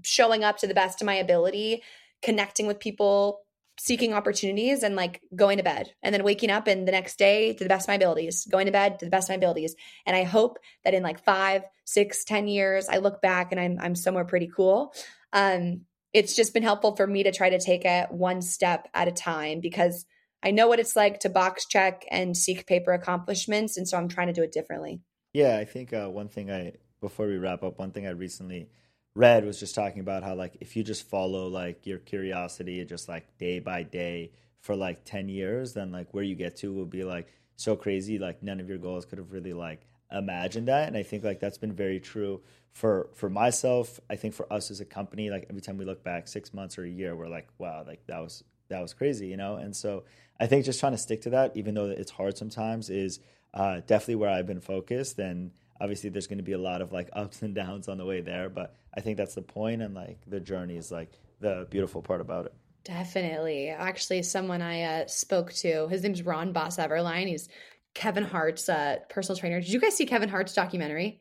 showing 0.03 0.43
up 0.43 0.57
to 0.57 0.67
the 0.67 0.73
best 0.73 1.01
of 1.01 1.05
my 1.05 1.15
ability, 1.15 1.83
connecting 2.21 2.67
with 2.67 2.79
people, 2.79 3.41
seeking 3.79 4.13
opportunities, 4.13 4.83
and 4.83 4.95
like 4.95 5.21
going 5.35 5.57
to 5.57 5.63
bed 5.63 5.93
and 6.03 6.13
then 6.13 6.23
waking 6.23 6.51
up 6.51 6.67
and 6.67 6.87
the 6.87 6.91
next 6.91 7.17
day 7.17 7.53
to 7.53 7.63
the 7.63 7.69
best 7.69 7.85
of 7.85 7.89
my 7.89 7.95
abilities, 7.95 8.45
going 8.45 8.65
to 8.65 8.71
bed 8.71 8.99
to 8.99 9.05
the 9.05 9.11
best 9.11 9.29
of 9.29 9.33
my 9.33 9.37
abilities. 9.37 9.75
And 10.05 10.15
I 10.15 10.23
hope 10.23 10.57
that 10.83 10.93
in 10.93 11.03
like 11.03 11.23
five, 11.23 11.63
six, 11.85 12.23
ten 12.23 12.47
years, 12.47 12.89
I 12.89 12.97
look 12.97 13.21
back 13.21 13.51
and 13.51 13.59
I'm 13.59 13.77
I'm 13.79 13.95
somewhere 13.95 14.25
pretty 14.25 14.49
cool. 14.53 14.93
Um, 15.33 15.81
it's 16.11 16.35
just 16.35 16.53
been 16.53 16.63
helpful 16.63 16.95
for 16.95 17.05
me 17.05 17.23
to 17.23 17.31
try 17.31 17.51
to 17.51 17.59
take 17.59 17.85
it 17.85 18.11
one 18.11 18.41
step 18.41 18.87
at 18.93 19.07
a 19.07 19.11
time 19.11 19.59
because 19.59 20.05
I 20.41 20.51
know 20.51 20.67
what 20.67 20.79
it's 20.79 20.95
like 20.95 21.19
to 21.21 21.29
box 21.29 21.65
check 21.65 22.05
and 22.09 22.35
seek 22.35 22.65
paper 22.65 22.93
accomplishments, 22.93 23.77
and 23.77 23.87
so 23.87 23.97
I'm 23.97 24.07
trying 24.07 24.27
to 24.27 24.33
do 24.33 24.43
it 24.43 24.51
differently. 24.51 25.01
Yeah, 25.33 25.57
I 25.57 25.65
think 25.65 25.93
uh, 25.93 26.07
one 26.07 26.29
thing 26.29 26.49
I 26.49 26.73
before 27.01 27.27
we 27.27 27.37
wrap 27.37 27.63
up, 27.63 27.79
one 27.79 27.91
thing 27.91 28.07
I 28.07 28.11
recently 28.11 28.69
Read 29.15 29.45
was 29.45 29.59
just 29.59 29.75
talking 29.75 29.99
about 29.99 30.23
how 30.23 30.35
like 30.35 30.57
if 30.61 30.75
you 30.75 30.83
just 30.83 31.09
follow 31.09 31.47
like 31.47 31.85
your 31.85 31.99
curiosity 31.99 32.83
just 32.85 33.09
like 33.09 33.37
day 33.37 33.59
by 33.59 33.83
day 33.83 34.31
for 34.61 34.75
like 34.75 35.03
10 35.05 35.29
years 35.29 35.73
then 35.73 35.91
like 35.91 36.13
where 36.13 36.23
you 36.23 36.35
get 36.35 36.57
to 36.57 36.73
will 36.73 36.85
be 36.85 37.03
like 37.03 37.27
so 37.55 37.75
crazy 37.75 38.19
like 38.19 38.41
none 38.43 38.59
of 38.59 38.69
your 38.69 38.77
goals 38.77 39.05
could 39.05 39.17
have 39.17 39.31
really 39.31 39.53
like 39.53 39.81
imagined 40.11 40.67
that. 40.67 40.87
And 40.87 40.97
I 40.97 41.03
think 41.03 41.23
like 41.23 41.39
that's 41.39 41.57
been 41.57 41.73
very 41.73 41.99
true 41.99 42.41
for 42.71 43.09
for 43.15 43.29
myself 43.29 43.99
I 44.09 44.15
think 44.15 44.33
for 44.33 44.51
us 44.51 44.71
as 44.71 44.79
a 44.79 44.85
company 44.85 45.29
like 45.29 45.47
every 45.49 45.61
time 45.61 45.77
we 45.77 45.85
look 45.85 46.03
back 46.03 46.27
6 46.27 46.53
months 46.53 46.77
or 46.77 46.83
a 46.85 46.89
year 46.89 47.15
we're 47.15 47.27
like 47.27 47.47
wow 47.57 47.83
like 47.85 48.05
that 48.07 48.19
was 48.19 48.43
that 48.69 48.81
was 48.81 48.93
crazy 48.93 49.27
you 49.27 49.37
know? 49.37 49.55
And 49.55 49.75
so 49.75 50.03
I 50.39 50.47
think 50.47 50.65
just 50.65 50.79
trying 50.79 50.93
to 50.93 50.97
stick 50.97 51.21
to 51.23 51.31
that 51.31 51.57
even 51.57 51.73
though 51.73 51.87
it's 51.87 52.11
hard 52.11 52.37
sometimes 52.37 52.89
is 52.89 53.19
uh, 53.53 53.81
definitely 53.85 54.15
where 54.15 54.29
I've 54.29 54.47
been 54.47 54.61
focused. 54.61 55.19
And 55.19 55.51
obviously 55.81 56.09
there's 56.09 56.27
going 56.27 56.37
to 56.37 56.43
be 56.43 56.53
a 56.53 56.57
lot 56.57 56.81
of 56.81 56.91
like 56.91 57.09
ups 57.13 57.41
and 57.41 57.55
downs 57.55 57.87
on 57.87 57.97
the 57.97 58.05
way 58.05 58.21
there 58.21 58.49
but 58.49 58.75
i 58.95 58.99
think 58.99 59.17
that's 59.17 59.35
the 59.35 59.41
point 59.41 59.81
and 59.81 59.93
like 59.93 60.17
the 60.27 60.39
journey 60.39 60.77
is 60.77 60.91
like 60.91 61.11
the 61.39 61.67
beautiful 61.69 62.01
part 62.01 62.21
about 62.21 62.45
it 62.45 62.53
definitely 62.83 63.69
actually 63.69 64.21
someone 64.21 64.61
i 64.61 64.81
uh, 64.81 65.07
spoke 65.07 65.53
to 65.53 65.87
his 65.87 66.03
name's 66.03 66.23
ron 66.23 66.51
boss 66.51 66.77
everline 66.77 67.27
he's 67.27 67.49
kevin 67.93 68.23
hart's 68.23 68.69
uh, 68.69 68.97
personal 69.09 69.37
trainer 69.37 69.59
did 69.59 69.69
you 69.69 69.79
guys 69.79 69.95
see 69.95 70.05
kevin 70.05 70.29
hart's 70.29 70.53
documentary 70.53 71.19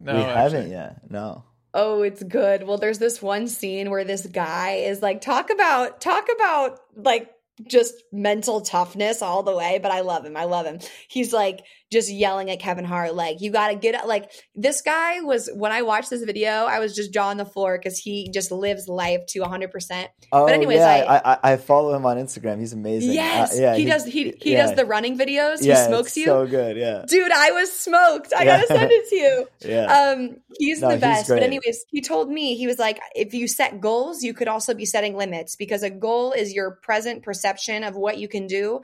no 0.00 0.14
we 0.14 0.20
actually. 0.20 0.58
haven't 0.58 0.70
yet 0.70 1.10
no 1.10 1.44
Oh, 1.78 2.00
it's 2.00 2.22
good. 2.22 2.66
Well, 2.66 2.78
there's 2.78 2.98
this 2.98 3.20
one 3.20 3.46
scene 3.48 3.90
where 3.90 4.02
this 4.02 4.24
guy 4.24 4.76
is 4.76 5.02
like 5.02 5.20
talk 5.20 5.50
about 5.50 6.00
talk 6.00 6.26
about 6.34 6.80
like 6.96 7.30
just 7.66 7.94
mental 8.12 8.62
toughness 8.62 9.20
all 9.20 9.42
the 9.42 9.54
way, 9.54 9.78
but 9.82 9.90
I 9.90 10.00
love 10.00 10.24
him. 10.24 10.38
I 10.38 10.44
love 10.44 10.64
him. 10.64 10.78
He's 11.08 11.34
like 11.34 11.60
just 11.92 12.10
yelling 12.10 12.50
at 12.50 12.58
Kevin 12.58 12.84
Hart, 12.84 13.14
like, 13.14 13.40
you 13.40 13.52
got 13.52 13.68
to 13.68 13.76
get 13.76 13.94
up. 13.94 14.06
Like, 14.06 14.30
this 14.54 14.82
guy 14.82 15.20
was, 15.20 15.48
when 15.54 15.70
I 15.70 15.82
watched 15.82 16.10
this 16.10 16.22
video, 16.22 16.50
I 16.50 16.80
was 16.80 16.94
just 16.96 17.12
jaw 17.12 17.28
on 17.28 17.36
the 17.36 17.44
floor 17.44 17.78
because 17.78 17.98
he 17.98 18.28
just 18.32 18.50
lives 18.50 18.88
life 18.88 19.20
to 19.28 19.40
100%. 19.40 20.06
Oh, 20.32 20.46
but, 20.46 20.54
anyways, 20.54 20.78
yeah, 20.78 21.20
I, 21.24 21.32
I, 21.32 21.52
I, 21.52 21.56
follow 21.56 21.94
him 21.94 22.04
on 22.04 22.16
Instagram. 22.16 22.58
He's 22.58 22.72
amazing. 22.72 23.12
Yes. 23.12 23.52
Uh, 23.52 23.62
yeah, 23.62 23.76
he, 23.76 23.84
does, 23.84 24.04
he, 24.04 24.34
he 24.40 24.52
yeah. 24.52 24.66
does 24.66 24.74
the 24.74 24.84
running 24.84 25.16
videos. 25.16 25.60
He 25.60 25.68
yeah, 25.68 25.86
smokes 25.86 26.16
you. 26.16 26.26
So 26.26 26.46
good. 26.46 26.76
Yeah. 26.76 27.04
Dude, 27.06 27.30
I 27.30 27.52
was 27.52 27.72
smoked. 27.72 28.32
I 28.36 28.44
got 28.44 28.62
to 28.62 28.66
send 28.66 28.90
it 28.90 29.08
to 29.08 29.16
you. 29.16 29.48
yeah. 29.64 29.84
Um, 29.84 30.36
he's 30.58 30.80
no, 30.80 30.90
the 30.90 30.96
best. 30.96 31.26
He's 31.26 31.28
but, 31.28 31.44
anyways, 31.44 31.84
he 31.90 32.00
told 32.00 32.28
me, 32.28 32.56
he 32.56 32.66
was 32.66 32.80
like, 32.80 32.98
if 33.14 33.32
you 33.32 33.46
set 33.46 33.80
goals, 33.80 34.24
you 34.24 34.34
could 34.34 34.48
also 34.48 34.74
be 34.74 34.86
setting 34.86 35.16
limits 35.16 35.54
because 35.54 35.84
a 35.84 35.90
goal 35.90 36.32
is 36.32 36.52
your 36.52 36.78
present 36.82 37.22
perception 37.22 37.84
of 37.84 37.94
what 37.94 38.18
you 38.18 38.26
can 38.26 38.48
do 38.48 38.80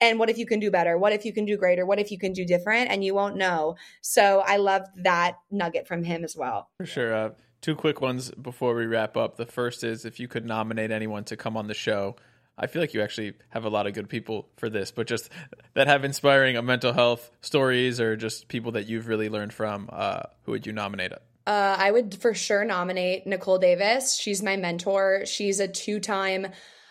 And 0.00 0.18
what 0.18 0.30
if 0.30 0.38
you 0.38 0.46
can 0.46 0.60
do 0.60 0.70
better? 0.70 0.96
What 0.96 1.12
if 1.12 1.24
you 1.24 1.32
can 1.32 1.44
do 1.44 1.56
greater? 1.56 1.84
What 1.84 1.98
if 1.98 2.10
you 2.10 2.18
can 2.18 2.32
do 2.32 2.44
different? 2.44 2.90
And 2.90 3.04
you 3.04 3.14
won't 3.14 3.36
know. 3.36 3.76
So 4.00 4.42
I 4.46 4.56
love 4.56 4.82
that 4.96 5.36
nugget 5.50 5.86
from 5.86 6.04
him 6.04 6.24
as 6.24 6.34
well. 6.36 6.70
For 6.78 6.86
sure. 6.86 7.14
Uh, 7.14 7.30
two 7.60 7.74
quick 7.74 8.00
ones 8.00 8.30
before 8.30 8.74
we 8.74 8.86
wrap 8.86 9.16
up. 9.16 9.36
The 9.36 9.46
first 9.46 9.84
is 9.84 10.04
if 10.04 10.18
you 10.18 10.28
could 10.28 10.46
nominate 10.46 10.90
anyone 10.90 11.24
to 11.24 11.36
come 11.36 11.56
on 11.56 11.66
the 11.66 11.74
show. 11.74 12.16
I 12.56 12.66
feel 12.66 12.82
like 12.82 12.92
you 12.92 13.00
actually 13.00 13.34
have 13.50 13.64
a 13.64 13.70
lot 13.70 13.86
of 13.86 13.94
good 13.94 14.08
people 14.08 14.48
for 14.56 14.68
this, 14.68 14.90
but 14.90 15.06
just 15.06 15.30
that 15.72 15.86
have 15.86 16.04
inspiring 16.04 16.58
uh, 16.58 16.62
mental 16.62 16.92
health 16.92 17.30
stories 17.40 18.00
or 18.00 18.16
just 18.16 18.48
people 18.48 18.72
that 18.72 18.86
you've 18.86 19.06
really 19.08 19.30
learned 19.30 19.54
from. 19.54 19.88
Uh, 19.90 20.22
who 20.42 20.52
would 20.52 20.66
you 20.66 20.72
nominate? 20.72 21.12
Uh, 21.46 21.76
I 21.78 21.90
would 21.90 22.20
for 22.20 22.34
sure 22.34 22.64
nominate 22.64 23.26
Nicole 23.26 23.58
Davis. 23.58 24.14
She's 24.14 24.42
my 24.42 24.56
mentor. 24.56 25.24
She's 25.24 25.58
a 25.58 25.68
two 25.68 26.00
time 26.00 26.48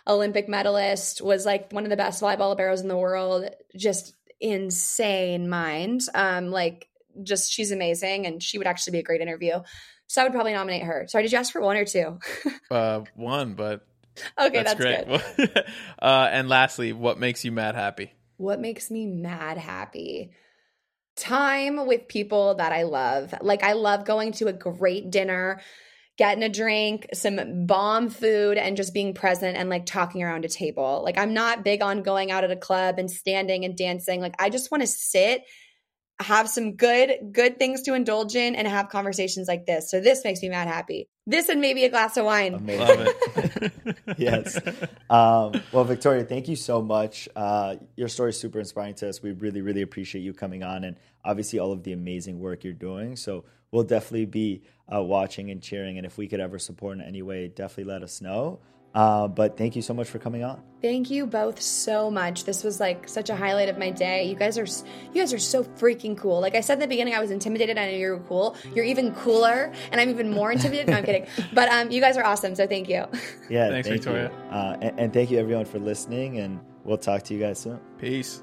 Olympic 0.10 0.50
medalist, 0.50 1.22
was 1.22 1.46
like 1.46 1.72
one 1.72 1.86
of 1.86 1.90
the 1.90 1.98
best 1.98 2.22
volleyball 2.22 2.58
liberos 2.58 2.82
in 2.82 2.88
the 2.88 2.98
world. 2.98 3.48
Just 3.78 4.16
insane 4.42 5.48
mind. 5.48 6.02
Um, 6.14 6.50
like, 6.50 6.90
just 7.24 7.52
she's 7.52 7.72
amazing, 7.72 8.26
and 8.26 8.42
she 8.42 8.58
would 8.58 8.68
actually 8.68 8.94
be 8.94 9.00
a 9.00 9.04
great 9.04 9.22
interview. 9.22 9.62
So 10.08 10.22
I 10.22 10.24
would 10.26 10.34
probably 10.34 10.54
nominate 10.54 10.84
her. 10.84 11.06
Sorry, 11.08 11.24
did 11.24 11.32
you 11.32 11.38
ask 11.38 11.54
for 11.54 11.62
one 11.62 11.78
or 11.78 11.86
two? 11.86 12.18
uh, 12.72 13.02
one, 13.14 13.54
but 13.54 13.86
okay, 14.40 14.64
that's, 14.64 14.84
that's 14.84 15.38
great. 15.38 15.52
uh, 16.02 16.30
and 16.32 16.50
lastly, 16.50 16.94
what 16.94 17.20
makes 17.20 17.46
you 17.46 17.52
mad 17.52 17.76
happy? 17.76 18.12
What 18.38 18.60
makes 18.60 18.90
me 18.90 19.06
mad 19.06 19.60
happy? 19.60 20.32
Time 21.16 21.86
with 21.86 22.08
people 22.08 22.56
that 22.56 22.72
I 22.72 22.84
love. 22.84 23.36
Like 23.42 23.64
I 23.64 23.74
love 23.74 24.06
going 24.06 24.32
to 24.34 24.48
a 24.48 24.54
great 24.54 25.12
dinner, 25.12 25.62
getting 26.20 26.44
a 26.44 26.50
drink, 26.50 27.08
some 27.14 27.66
bomb 27.66 28.10
food, 28.10 28.58
and 28.58 28.76
just 28.76 28.94
being 28.94 29.14
present 29.14 29.56
and 29.56 29.70
like 29.70 29.86
talking 29.86 30.22
around 30.22 30.44
a 30.44 30.50
table. 30.50 31.02
Like 31.04 31.18
I'm 31.18 31.34
not 31.34 31.64
big 31.64 31.82
on 31.82 32.04
going 32.04 32.30
out 32.30 32.44
at 32.44 32.52
a 32.52 32.58
club 32.58 33.00
and 33.00 33.10
standing 33.10 33.64
and 33.64 33.76
dancing. 33.76 34.20
Like 34.20 34.36
I 34.38 34.50
just 34.50 34.70
want 34.70 34.82
to 34.82 34.88
sit 34.88 35.44
have 36.22 36.50
some 36.50 36.76
good 36.76 37.14
good 37.32 37.58
things 37.58 37.84
to 37.84 37.94
indulge 37.94 38.36
in 38.36 38.54
and 38.54 38.68
have 38.68 38.90
conversations 38.90 39.48
like 39.48 39.66
this. 39.66 39.90
So 39.90 40.02
this 40.02 40.26
makes 40.26 40.42
me 40.42 40.50
mad 40.50 40.68
happy. 40.68 41.08
This 41.26 41.48
and 41.48 41.62
maybe 41.62 41.86
a 41.86 41.90
glass 41.90 42.18
of 42.18 42.26
wine. 42.26 42.56
Amazing. 42.56 43.08
yes. 44.18 44.60
Um, 45.10 45.62
well, 45.72 45.86
Victoria, 45.86 46.26
thank 46.26 46.50
you 46.50 46.58
so 46.58 46.82
much. 46.82 47.30
Uh, 47.34 47.78
your 47.96 48.10
story 48.10 48.32
is 48.32 48.40
super 48.40 48.60
inspiring 48.60 48.96
to 48.96 49.08
us. 49.08 49.24
We 49.24 49.32
really, 49.32 49.62
really 49.62 49.82
appreciate 49.82 50.22
you 50.22 50.34
coming 50.34 50.64
on 50.64 50.84
and 50.84 50.98
obviously 51.24 51.60
all 51.60 51.72
of 51.72 51.84
the 51.84 51.94
amazing 51.94 52.40
work 52.40 52.64
you're 52.64 52.74
doing. 52.74 53.16
So 53.16 53.46
we'll 53.72 53.84
definitely 53.84 54.26
be 54.26 54.64
uh, 54.94 55.02
watching 55.02 55.52
and 55.52 55.62
cheering. 55.62 55.98
And 55.98 56.06
if 56.06 56.18
we 56.18 56.28
could 56.28 56.40
ever 56.40 56.60
support 56.60 56.98
in 56.98 57.04
any 57.04 57.22
way, 57.22 57.48
definitely 57.48 57.92
let 57.92 58.04
us 58.04 58.22
know. 58.22 58.60
Uh, 58.94 59.28
but 59.28 59.56
thank 59.56 59.76
you 59.76 59.82
so 59.82 59.94
much 59.94 60.10
for 60.10 60.18
coming 60.18 60.44
on. 60.44 60.62
Thank 60.82 61.12
you 61.12 61.28
both 61.28 61.62
so 61.62 62.10
much. 62.10 62.46
This 62.46 62.64
was 62.64 62.80
like 62.80 63.08
such 63.08 63.30
a 63.30 63.36
highlight 63.36 63.70
of 63.70 63.78
my 63.78 63.92
day. 63.92 64.24
You 64.24 64.36
guys 64.36 64.58
are 64.58 64.66
you 65.14 65.22
guys 65.22 65.32
are 65.32 65.40
so 65.40 65.64
freaking 65.64 66.18
cool. 66.18 66.40
Like 66.40 66.56
I 66.56 66.62
said 66.62 66.76
in 66.76 66.80
the 66.80 66.88
beginning, 66.88 67.14
I 67.14 67.20
was 67.20 67.30
intimidated. 67.30 67.78
I 67.78 67.92
know 67.92 67.98
you 67.98 68.10
were 68.10 68.20
cool. 68.22 68.56
You're 68.74 68.86
even 68.86 69.14
cooler, 69.14 69.72
and 69.92 70.02
I'm 70.02 70.10
even 70.10 70.32
more 70.32 70.52
intimidated. 70.52 70.90
no, 70.90 70.98
I'm 70.98 71.04
kidding. 71.04 71.28
But 71.54 71.70
um, 71.70 71.92
you 71.92 72.02
guys 72.02 72.18
are 72.18 72.26
awesome. 72.26 72.56
So 72.56 72.66
thank 72.66 72.90
you. 72.90 73.06
Yeah, 73.50 73.70
thanks, 73.70 73.88
thank 73.88 74.02
Victoria. 74.02 74.32
Uh, 74.52 74.78
and, 74.82 75.00
and 75.00 75.14
thank 75.14 75.30
you 75.30 75.38
everyone 75.38 75.66
for 75.66 75.80
listening. 75.80 76.40
And 76.40 76.60
we'll 76.84 76.98
talk 76.98 77.24
to 77.24 77.34
you 77.34 77.40
guys 77.40 77.60
soon. 77.60 77.80
Peace. 78.00 78.42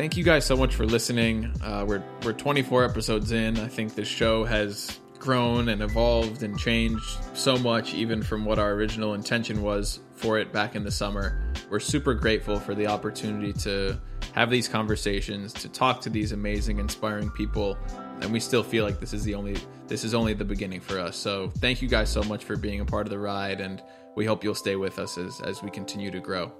Thank 0.00 0.16
you 0.16 0.24
guys 0.24 0.46
so 0.46 0.56
much 0.56 0.74
for 0.74 0.86
listening. 0.86 1.52
Uh, 1.62 1.84
we're 1.86 2.02
we're 2.24 2.32
24 2.32 2.86
episodes 2.86 3.32
in. 3.32 3.58
I 3.58 3.68
think 3.68 3.94
this 3.94 4.08
show 4.08 4.46
has 4.46 4.98
grown 5.18 5.68
and 5.68 5.82
evolved 5.82 6.42
and 6.42 6.58
changed 6.58 7.18
so 7.34 7.58
much, 7.58 7.92
even 7.92 8.22
from 8.22 8.46
what 8.46 8.58
our 8.58 8.72
original 8.72 9.12
intention 9.12 9.60
was 9.60 10.00
for 10.14 10.38
it 10.38 10.54
back 10.54 10.74
in 10.74 10.84
the 10.84 10.90
summer. 10.90 11.52
We're 11.68 11.80
super 11.80 12.14
grateful 12.14 12.58
for 12.58 12.74
the 12.74 12.86
opportunity 12.86 13.52
to 13.60 14.00
have 14.32 14.48
these 14.48 14.68
conversations, 14.68 15.52
to 15.52 15.68
talk 15.68 16.00
to 16.00 16.08
these 16.08 16.32
amazing, 16.32 16.78
inspiring 16.78 17.28
people, 17.28 17.76
and 18.22 18.32
we 18.32 18.40
still 18.40 18.62
feel 18.62 18.86
like 18.86 19.00
this 19.00 19.12
is 19.12 19.22
the 19.22 19.34
only 19.34 19.58
this 19.86 20.02
is 20.02 20.14
only 20.14 20.32
the 20.32 20.46
beginning 20.46 20.80
for 20.80 20.98
us. 20.98 21.14
So 21.14 21.50
thank 21.58 21.82
you 21.82 21.88
guys 21.88 22.08
so 22.08 22.22
much 22.22 22.44
for 22.44 22.56
being 22.56 22.80
a 22.80 22.86
part 22.86 23.06
of 23.06 23.10
the 23.10 23.18
ride, 23.18 23.60
and 23.60 23.82
we 24.16 24.24
hope 24.24 24.44
you'll 24.44 24.54
stay 24.54 24.76
with 24.76 24.98
us 24.98 25.18
as 25.18 25.42
as 25.42 25.62
we 25.62 25.68
continue 25.68 26.10
to 26.10 26.20
grow. 26.20 26.50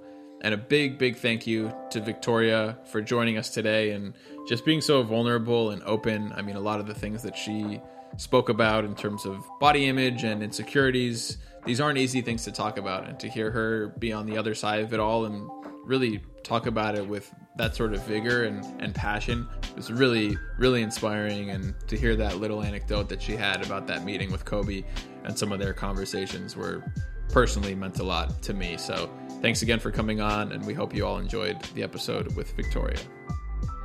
And 0.41 0.53
a 0.55 0.57
big, 0.57 0.97
big 0.97 1.17
thank 1.17 1.45
you 1.45 1.71
to 1.91 2.01
Victoria 2.01 2.77
for 2.85 2.99
joining 3.01 3.37
us 3.37 3.49
today 3.49 3.91
and 3.91 4.13
just 4.47 4.65
being 4.65 4.81
so 4.81 5.03
vulnerable 5.03 5.69
and 5.69 5.83
open. 5.83 6.33
I 6.35 6.41
mean, 6.41 6.55
a 6.55 6.59
lot 6.59 6.79
of 6.79 6.87
the 6.87 6.95
things 6.95 7.21
that 7.23 7.37
she 7.37 7.79
spoke 8.17 8.49
about 8.49 8.83
in 8.83 8.95
terms 8.95 9.25
of 9.25 9.47
body 9.59 9.87
image 9.87 10.23
and 10.23 10.41
insecurities, 10.41 11.37
these 11.65 11.79
aren't 11.79 11.99
easy 11.99 12.21
things 12.21 12.43
to 12.45 12.51
talk 12.51 12.77
about. 12.77 13.07
And 13.07 13.19
to 13.19 13.29
hear 13.29 13.51
her 13.51 13.89
be 13.99 14.11
on 14.11 14.25
the 14.25 14.35
other 14.35 14.55
side 14.55 14.81
of 14.83 14.93
it 14.93 14.99
all 14.99 15.25
and 15.25 15.47
really 15.85 16.23
talk 16.43 16.65
about 16.65 16.95
it 16.95 17.07
with 17.07 17.31
that 17.57 17.75
sort 17.75 17.93
of 17.93 18.01
vigor 18.03 18.45
and, 18.45 18.65
and 18.81 18.95
passion 18.95 19.47
was 19.75 19.91
really, 19.91 20.35
really 20.57 20.81
inspiring. 20.81 21.51
And 21.51 21.75
to 21.87 21.95
hear 21.95 22.15
that 22.15 22.37
little 22.37 22.63
anecdote 22.63 23.09
that 23.09 23.21
she 23.21 23.35
had 23.35 23.63
about 23.63 23.85
that 23.87 24.03
meeting 24.03 24.31
with 24.31 24.43
Kobe 24.43 24.83
and 25.23 25.37
some 25.37 25.51
of 25.51 25.59
their 25.59 25.73
conversations 25.73 26.55
were 26.55 26.83
personally 27.29 27.75
meant 27.75 27.99
a 27.99 28.03
lot 28.03 28.41
to 28.41 28.53
me. 28.53 28.77
So 28.77 29.09
thanks 29.41 29.61
again 29.61 29.79
for 29.79 29.91
coming 29.91 30.21
on, 30.21 30.51
and 30.51 30.65
we 30.65 30.73
hope 30.73 30.95
you 30.95 31.05
all 31.05 31.17
enjoyed 31.17 31.61
the 31.73 31.83
episode 31.83 32.35
with 32.35 32.51
Victoria. 32.55 32.99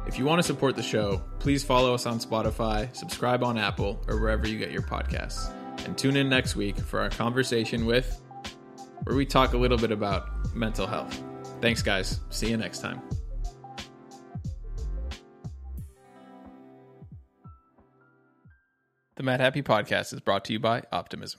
If 0.07 0.19
you 0.19 0.25
want 0.25 0.39
to 0.39 0.43
support 0.45 0.77
the 0.77 0.83
show, 0.83 1.23
please 1.41 1.65
follow 1.65 1.93
us 1.93 2.07
on 2.07 2.21
Spotify, 2.21 2.95
subscribe 2.95 3.43
on 3.43 3.59
Apple, 3.59 4.01
or 4.07 4.21
wherever 4.21 4.47
you 4.47 4.59
get 4.59 4.71
your 4.71 4.83
podcasts. 4.83 5.53
And 5.85 5.99
tune 5.99 6.17
in 6.17 6.29
next 6.29 6.55
week 6.55 6.77
for 6.79 7.01
our 7.01 7.11
conversation 7.11 7.87
with, 7.87 8.21
where 9.05 9.17
we 9.17 9.27
talk 9.27 9.53
a 9.53 9.59
little 9.59 9.79
bit 9.79 9.91
about 9.91 10.55
mental 10.55 10.87
health. 10.87 11.23
Thanks, 11.61 11.83
guys. 11.83 12.21
See 12.31 12.49
you 12.51 12.57
next 12.57 12.81
time. 12.81 13.03
The 19.17 19.23
Madhappy 19.23 19.63
Podcast 19.63 20.13
is 20.13 20.21
brought 20.21 20.45
to 20.45 20.53
you 20.53 20.61
by 20.61 20.83
Optimism. 20.93 21.35